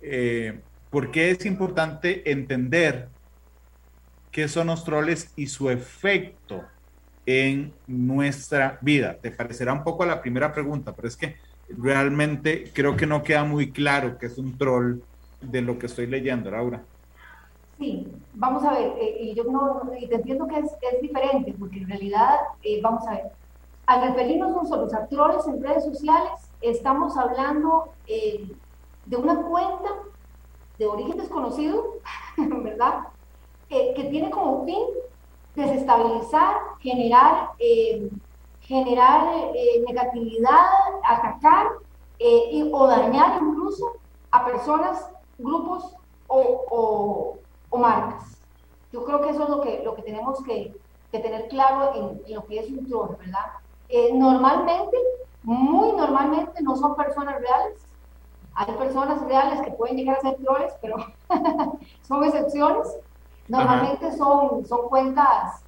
Eh, 0.00 0.60
¿Por 0.88 1.10
qué 1.10 1.30
es 1.30 1.44
importante 1.44 2.30
entender 2.30 3.08
qué 4.30 4.48
son 4.48 4.68
los 4.68 4.84
troles 4.84 5.32
y 5.36 5.46
su 5.46 5.68
efecto 5.68 6.64
en 7.26 7.72
nuestra 7.86 8.78
vida? 8.80 9.18
Te 9.20 9.30
parecerá 9.30 9.72
un 9.74 9.84
poco 9.84 10.04
a 10.04 10.06
la 10.06 10.22
primera 10.22 10.52
pregunta, 10.52 10.94
pero 10.94 11.08
es 11.08 11.16
que 11.16 11.36
realmente 11.68 12.70
creo 12.72 12.96
que 12.96 13.06
no 13.06 13.22
queda 13.22 13.44
muy 13.44 13.72
claro 13.72 14.16
qué 14.18 14.26
es 14.26 14.38
un 14.38 14.56
troll 14.56 15.00
de 15.42 15.60
lo 15.60 15.78
que 15.78 15.86
estoy 15.86 16.06
leyendo, 16.06 16.50
Laura. 16.50 16.82
Sí, 17.80 18.06
vamos 18.34 18.62
a 18.62 18.72
ver, 18.72 18.92
eh, 19.00 19.16
y 19.20 19.34
yo 19.34 19.44
no, 19.44 19.80
y 19.98 20.06
te 20.06 20.16
entiendo 20.16 20.46
que 20.46 20.58
es, 20.58 20.70
es 20.82 21.00
diferente, 21.00 21.54
porque 21.58 21.78
en 21.78 21.88
realidad, 21.88 22.36
eh, 22.62 22.78
vamos 22.82 23.06
a 23.08 23.12
ver, 23.12 23.32
al 23.86 24.02
referirnos 24.02 24.50
no 24.50 24.66
solo 24.66 24.86
a 24.94 25.06
troles 25.06 25.46
en 25.46 25.62
redes 25.62 25.86
sociales, 25.86 26.30
estamos 26.60 27.16
hablando 27.16 27.88
eh, 28.06 28.52
de 29.06 29.16
una 29.16 29.40
cuenta 29.40 29.88
de 30.78 30.86
origen 30.86 31.16
desconocido, 31.16 31.94
¿verdad? 32.36 33.06
que 33.70 34.08
tiene 34.10 34.30
como 34.30 34.64
fin 34.66 34.82
desestabilizar, 35.54 36.56
generar, 36.80 37.50
generar 38.62 39.52
negatividad, 39.86 40.66
atacar 41.08 41.68
o 42.72 42.86
dañar 42.88 43.40
incluso 43.40 43.92
a 44.32 44.44
personas, 44.44 45.08
grupos 45.38 45.94
o, 46.26 47.39
o 47.70 47.78
marcas. 47.78 48.40
Yo 48.92 49.04
creo 49.04 49.20
que 49.20 49.30
eso 49.30 49.44
es 49.44 49.48
lo 49.48 49.60
que, 49.60 49.82
lo 49.84 49.94
que 49.94 50.02
tenemos 50.02 50.42
que, 50.42 50.74
que 51.10 51.18
tener 51.18 51.48
claro 51.48 51.92
en, 51.94 52.34
lo 52.34 52.44
que 52.46 52.58
es 52.58 52.68
un 52.68 52.86
troll, 52.86 53.16
¿verdad? 53.16 53.46
Eh, 53.88 54.12
normalmente, 54.12 54.96
muy 55.42 55.92
normalmente, 55.92 56.62
no 56.62 56.76
son 56.76 56.96
personas 56.96 57.40
reales. 57.40 57.86
Hay 58.54 58.72
personas 58.74 59.22
reales 59.22 59.60
que 59.62 59.70
pueden 59.70 59.96
llegar 59.96 60.18
a 60.18 60.20
ser 60.20 60.36
trolls, 60.36 60.74
pero 60.82 60.96
son 62.02 62.24
excepciones. 62.24 62.96
Normalmente 63.48 64.16
son, 64.16 64.64
son 64.64 64.88
cuentas, 64.88 65.64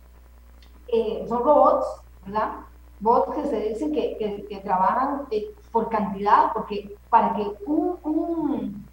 eh, 0.86 1.24
son 1.28 1.42
robots, 1.42 1.86
¿verdad? 2.24 2.60
Bots 3.00 3.34
que 3.34 3.44
se 3.46 3.60
dicen 3.60 3.92
que, 3.92 4.46
que, 4.48 4.58
trabajan 4.58 5.26
eh, 5.32 5.52
por 5.72 5.88
cantidad, 5.88 6.52
porque 6.52 6.94
para 7.10 7.34
que 7.34 7.52
un, 7.66 7.98
un 8.04 8.86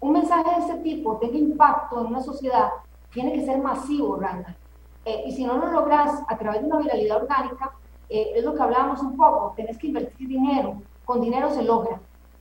un 0.00 0.12
mensaje 0.12 0.50
de 0.50 0.66
este 0.66 0.78
tipo 0.78 1.18
tenga 1.18 1.36
impacto 1.36 2.00
en 2.00 2.06
una 2.06 2.22
sociedad, 2.22 2.70
tiene 3.12 3.32
que 3.32 3.44
ser 3.44 3.58
masivo, 3.58 4.16
Randall. 4.16 4.56
Eh, 5.04 5.24
y 5.26 5.32
si 5.32 5.44
no 5.44 5.56
lo 5.56 5.70
logras 5.70 6.22
a 6.28 6.36
través 6.36 6.60
de 6.60 6.66
una 6.66 6.78
viralidad 6.78 7.22
orgánica, 7.22 7.72
eh, 8.08 8.32
es 8.34 8.44
lo 8.44 8.54
que 8.54 8.62
hablábamos 8.62 9.00
un 9.00 9.16
poco, 9.16 9.52
tenés 9.56 9.78
que 9.78 9.88
invertir 9.88 10.28
dinero, 10.28 10.82
con 11.04 11.20
dinero 11.20 11.50
se 11.50 11.62
logra, 11.62 12.00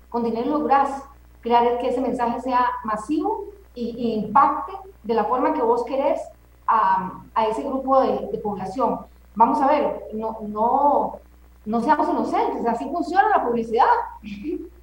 con 0.10 0.24
dinero 0.24 0.60
logras 0.60 1.04
crear 1.42 1.78
que 1.80 1.90
ese 1.90 2.02
mensaje 2.02 2.42
sea 2.42 2.66
masivo 2.84 3.46
y, 3.76 4.14
impacte 4.14 4.74
de 5.04 5.14
la 5.14 5.24
forma 5.24 5.54
que 5.54 5.62
vos 5.62 5.84
querés 5.86 6.20
a, 6.68 7.24
a 7.34 7.48
ese 7.48 7.64
grupo 7.64 8.02
de, 8.02 8.28
de, 8.32 8.38
población. 8.40 9.00
Vamos 9.36 9.62
a 9.62 9.68
ver, 9.68 10.08
no, 10.14 10.40
no, 10.42 11.20
no 11.66 11.82
seamos 11.82 12.10
inocentes, 12.10 12.66
así 12.66 12.90
funciona 12.90 13.30
la 13.30 13.46
publicidad. 13.46 13.86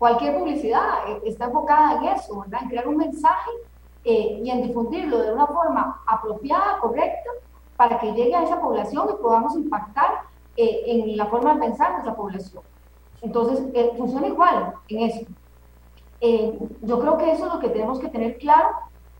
cualquier 0.00 0.38
publicidad 0.38 1.08
eh, 1.08 1.20
está 1.26 1.44
enfocada 1.44 1.98
en 1.98 2.04
eso, 2.04 2.40
¿verdad? 2.40 2.60
En 2.62 2.70
crear 2.70 2.88
un 2.88 2.96
mensaje 2.96 3.50
eh, 4.02 4.40
y 4.42 4.50
en 4.50 4.62
difundirlo 4.62 5.18
de 5.18 5.34
una 5.34 5.46
forma 5.46 6.02
apropiada, 6.06 6.78
correcta, 6.80 7.30
para 7.76 7.98
que 7.98 8.12
llegue 8.12 8.34
a 8.34 8.44
esa 8.44 8.58
población 8.58 9.10
y 9.10 9.22
podamos 9.22 9.54
impactar 9.56 10.22
eh, 10.56 10.84
en 10.86 11.18
la 11.18 11.26
forma 11.26 11.52
de 11.52 11.60
pensar 11.60 11.96
de 11.96 12.00
esa 12.00 12.16
población. 12.16 12.62
Entonces, 13.20 13.62
funciona 13.98 14.28
igual 14.28 14.72
en 14.88 15.00
eso. 15.00 15.26
yo 16.80 16.98
creo 16.98 17.18
que 17.18 17.32
eso 17.32 17.46
es 17.46 17.52
lo 17.52 17.60
que 17.60 17.68
tenemos 17.68 18.00
que 18.00 18.08
tener 18.08 18.38
claro 18.38 18.70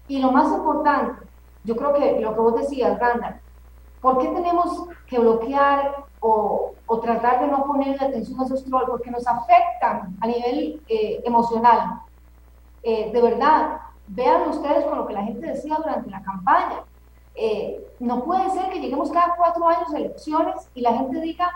y 0.09 0.19
lo 0.19 0.33
más 0.33 0.51
importante, 0.51 1.27
yo 1.65 1.77
creo 1.77 1.93
que 1.93 2.21
lo 2.21 2.33
que 2.33 2.41
vos 2.41 2.55
decías, 2.59 2.99
Randall, 2.99 3.39
¿por 4.01 4.17
qué 4.17 4.29
tenemos 4.29 4.87
que 5.07 5.19
bloquear 5.19 6.07
o, 6.21 6.75
tratar 7.03 7.41
de 7.41 7.47
no 7.47 7.65
ponerle 7.65 8.05
atención 8.05 8.41
a 8.41 8.45
esos 8.45 8.65
trolls 8.65 8.89
porque 8.89 9.11
nos 9.11 9.27
afectan 9.27 10.17
a 10.21 10.27
nivel 10.27 10.83
eh, 10.89 11.23
emocional. 11.25 12.03
Eh, 12.83 13.11
de 13.13 13.23
verdad, 13.23 13.81
vean 14.09 14.49
ustedes 14.49 14.85
con 14.85 14.99
lo 14.99 15.07
que 15.07 15.15
la 15.15 15.25
gente 15.25 15.47
decía 15.47 15.77
durante 15.77 16.11
la 16.11 16.23
campaña. 16.23 16.85
Eh, 17.35 17.95
no 18.01 18.25
puede 18.25 18.51
ser 18.51 18.71
que 18.71 18.81
lleguemos 18.81 19.11
cada 19.11 19.35
cuatro 19.37 19.67
años 19.67 19.93
a 19.95 19.99
elecciones 19.99 20.69
y 20.75 20.83
la 20.83 20.93
gente 20.95 21.21
diga 21.21 21.51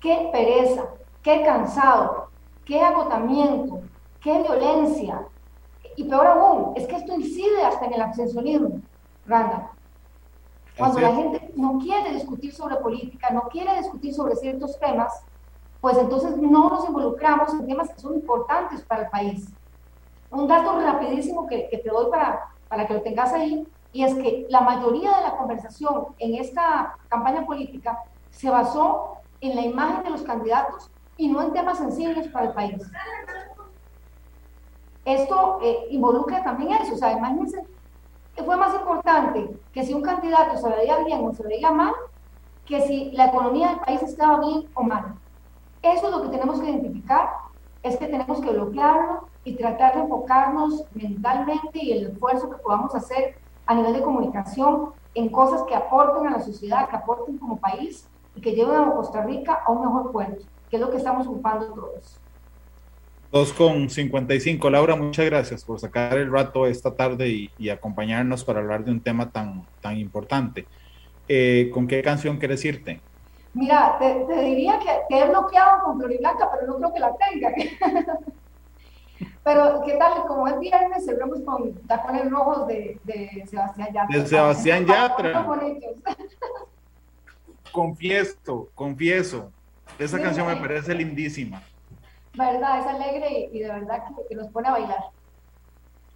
qué 0.00 0.28
pereza, 0.32 0.84
qué 1.22 1.42
cansado, 1.44 2.28
qué 2.64 2.82
agotamiento, 2.82 3.80
qué 4.20 4.42
violencia. 4.42 5.22
Y 5.96 6.04
peor 6.04 6.26
aún, 6.26 6.72
es 6.76 6.86
que 6.86 6.96
esto 6.96 7.14
incide 7.14 7.64
hasta 7.64 7.86
en 7.86 7.94
el 7.94 8.02
abstencionismo, 8.02 8.80
Randa. 9.26 9.72
Cuando 10.76 11.00
la 11.00 11.12
gente 11.12 11.47
no 11.58 11.78
quiere 11.78 12.14
discutir 12.14 12.54
sobre 12.54 12.76
política, 12.76 13.30
no 13.30 13.48
quiere 13.48 13.76
discutir 13.78 14.14
sobre 14.14 14.36
ciertos 14.36 14.78
temas, 14.78 15.12
pues 15.80 15.98
entonces 15.98 16.36
no 16.36 16.70
nos 16.70 16.88
involucramos 16.88 17.52
en 17.52 17.66
temas 17.66 17.90
que 17.90 18.00
son 18.00 18.14
importantes 18.14 18.82
para 18.82 19.02
el 19.02 19.10
país. 19.10 19.48
Un 20.30 20.46
dato 20.46 20.80
rapidísimo 20.80 21.48
que, 21.48 21.68
que 21.68 21.78
te 21.78 21.90
doy 21.90 22.10
para, 22.10 22.54
para 22.68 22.86
que 22.86 22.94
lo 22.94 23.02
tengas 23.02 23.32
ahí, 23.32 23.66
y 23.92 24.04
es 24.04 24.14
que 24.14 24.46
la 24.50 24.60
mayoría 24.60 25.16
de 25.16 25.22
la 25.22 25.36
conversación 25.36 26.06
en 26.18 26.36
esta 26.36 26.96
campaña 27.08 27.44
política 27.44 27.98
se 28.30 28.50
basó 28.50 29.16
en 29.40 29.56
la 29.56 29.62
imagen 29.62 30.04
de 30.04 30.10
los 30.10 30.22
candidatos 30.22 30.92
y 31.16 31.28
no 31.28 31.42
en 31.42 31.52
temas 31.52 31.78
sensibles 31.78 32.28
para 32.28 32.46
el 32.46 32.52
país. 32.52 32.82
Esto 35.04 35.58
eh, 35.62 35.88
involucra 35.90 36.44
también 36.44 36.72
eso, 36.72 36.94
o 36.94 36.98
sea, 36.98 37.12
imagínense, 37.12 37.64
fue 38.42 38.56
más 38.56 38.74
importante 38.74 39.58
que 39.72 39.84
si 39.84 39.94
un 39.94 40.02
candidato 40.02 40.56
se 40.56 40.68
veía 40.68 40.98
bien 41.04 41.24
o 41.24 41.32
se 41.32 41.42
veía 41.42 41.70
mal, 41.70 41.92
que 42.64 42.80
si 42.82 43.10
la 43.12 43.26
economía 43.26 43.68
del 43.68 43.80
país 43.80 44.02
estaba 44.02 44.40
bien 44.40 44.68
o 44.74 44.82
mal. 44.82 45.14
Eso 45.82 46.06
es 46.06 46.12
lo 46.12 46.22
que 46.22 46.28
tenemos 46.28 46.60
que 46.60 46.70
identificar, 46.70 47.30
es 47.82 47.96
que 47.96 48.06
tenemos 48.06 48.40
que 48.40 48.50
bloquearlo 48.50 49.28
y 49.44 49.56
tratar 49.56 49.94
de 49.94 50.00
enfocarnos 50.02 50.84
mentalmente 50.94 51.82
y 51.82 51.92
el 51.92 52.06
esfuerzo 52.08 52.50
que 52.50 52.56
podamos 52.56 52.94
hacer 52.94 53.36
a 53.66 53.74
nivel 53.74 53.94
de 53.94 54.02
comunicación 54.02 54.90
en 55.14 55.28
cosas 55.30 55.62
que 55.62 55.74
aporten 55.74 56.26
a 56.26 56.38
la 56.38 56.40
sociedad, 56.40 56.88
que 56.88 56.96
aporten 56.96 57.38
como 57.38 57.56
país 57.56 58.08
y 58.34 58.40
que 58.40 58.52
lleven 58.52 58.76
a 58.76 58.94
Costa 58.94 59.22
Rica 59.22 59.62
a 59.64 59.72
un 59.72 59.80
mejor 59.80 60.12
puerto, 60.12 60.44
que 60.68 60.76
es 60.76 60.82
lo 60.82 60.90
que 60.90 60.98
estamos 60.98 61.26
ocupando 61.26 61.66
todos. 61.72 62.20
2.55. 63.32 64.70
Laura, 64.70 64.96
muchas 64.96 65.26
gracias 65.26 65.64
por 65.64 65.78
sacar 65.78 66.16
el 66.16 66.30
rato 66.30 66.66
esta 66.66 66.94
tarde 66.94 67.50
y, 67.58 67.68
acompañarnos 67.68 68.44
para 68.44 68.60
hablar 68.60 68.84
de 68.84 68.90
un 68.90 69.00
tema 69.00 69.30
tan, 69.30 69.66
tan 69.80 69.98
importante. 69.98 70.66
Eh, 71.28 71.70
¿Con 71.72 71.86
qué 71.86 72.02
canción 72.02 72.38
quieres 72.38 72.64
irte? 72.64 73.00
Mira, 73.52 73.96
te, 73.98 74.24
diría 74.42 74.78
que, 74.78 74.90
que, 75.08 75.20
he 75.20 75.28
bloqueado 75.28 75.82
con 75.84 75.98
Blanca, 75.98 76.50
pero 76.52 76.78
no 76.78 76.78
creo 76.78 76.94
que 76.94 77.00
la 77.00 77.12
tenga. 77.16 77.52
Pero, 79.42 79.80
¿qué 79.84 79.94
tal? 79.94 80.26
Como 80.26 80.46
es 80.46 80.60
viernes, 80.60 81.06
cerramos 81.06 81.40
con 81.40 81.72
tacones 81.86 82.30
rojos 82.30 82.66
de, 82.66 83.00
de 83.04 83.46
Sebastián 83.48 83.88
Yatra. 83.94 84.18
De 84.18 84.26
Sebastián 84.26 84.86
Yatra. 84.86 85.46
confieso, 87.72 88.68
confieso. 88.74 89.50
Esa 89.98 90.20
canción 90.20 90.46
me 90.46 90.56
parece 90.56 90.94
lindísima. 90.94 91.62
¿Verdad? 92.34 92.80
Es 92.80 92.86
alegre 92.86 93.48
y, 93.52 93.60
de 93.60 93.68
verdad 93.68 94.04
que, 94.28 94.34
nos 94.34 94.48
pone 94.48 94.68
a 94.68 94.72
bailar. 94.72 94.98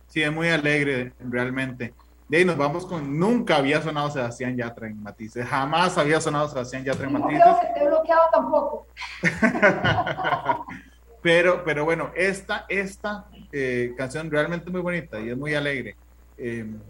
Sí, 0.09 0.23
es 0.23 0.33
muy 0.33 0.49
alegre, 0.49 1.13
realmente. 1.21 1.95
De 2.29 2.39
ahí 2.39 2.45
nos 2.45 2.57
vamos 2.57 2.87
con. 2.87 3.19
Nunca 3.19 3.57
había 3.57 3.83
sonado 3.83 4.11
Sebastián 4.11 4.57
Yatra 4.57 4.87
en 4.89 5.03
Matices. 5.03 5.47
Jamás 5.47 5.99
había 5.99 6.21
sonado 6.21 6.49
Sebastián 6.49 6.85
Yatra 6.85 7.07
en 7.07 7.13
Matices. 7.13 7.45
No 7.45 7.59
creo 7.59 7.75
que 7.75 7.81
he 7.81 7.87
bloqueado 7.87 8.23
tampoco. 8.33 8.87
Pero, 11.23 11.63
pero 11.65 11.85
bueno, 11.85 12.11
esta, 12.17 12.67
esta 12.69 13.27
eh, 13.53 13.95
canción 13.97 14.29
realmente 14.29 14.71
muy 14.71 14.81
bonita 14.81 15.21
y 15.21 15.31
es 15.31 15.37
muy 15.37 15.55
alegre. 15.55 15.97
Em, 16.37 16.81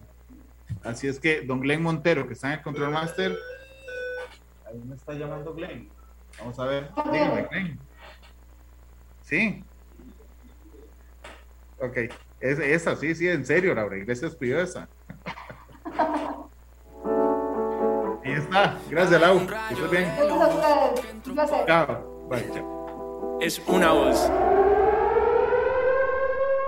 así 0.82 1.06
es 1.06 1.20
que 1.20 1.42
don 1.42 1.60
Glenn 1.60 1.82
Montero, 1.82 2.26
que 2.26 2.32
está 2.32 2.46
en 2.46 2.54
el 2.54 2.62
Control 2.62 2.90
Master, 2.90 3.36
ahí 4.66 4.80
me 4.86 4.94
está 4.94 5.12
llamando 5.12 5.52
Glenn. 5.52 5.90
Vamos 6.38 6.58
a 6.58 6.64
ver, 6.64 6.90
dígame, 7.12 7.46
Glenn. 7.50 7.78
Sí. 9.32 9.64
Ok, 11.80 11.96
es, 12.38 12.58
esa, 12.58 12.94
sí, 12.96 13.14
sí, 13.14 13.26
en 13.30 13.46
serio, 13.46 13.74
Laura, 13.74 13.96
Iglesias 13.96 14.36
pidió 14.36 14.60
esa. 14.60 14.90
Ahí 18.22 18.32
está, 18.32 18.78
gracias, 18.90 19.18
Lau. 19.18 19.40
Que 19.46 19.88
bien. 19.90 20.12
Chao. 21.66 22.28
Bye, 22.28 22.50
chao 22.52 23.38
es 23.40 23.58
una 23.66 23.92
voz. 23.92 24.30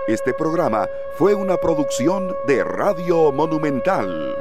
Este 0.07 0.33
programa 0.33 0.87
fue 1.19 1.35
una 1.35 1.57
producción 1.57 2.35
de 2.47 2.63
Radio 2.63 3.31
Monumental. 3.31 4.35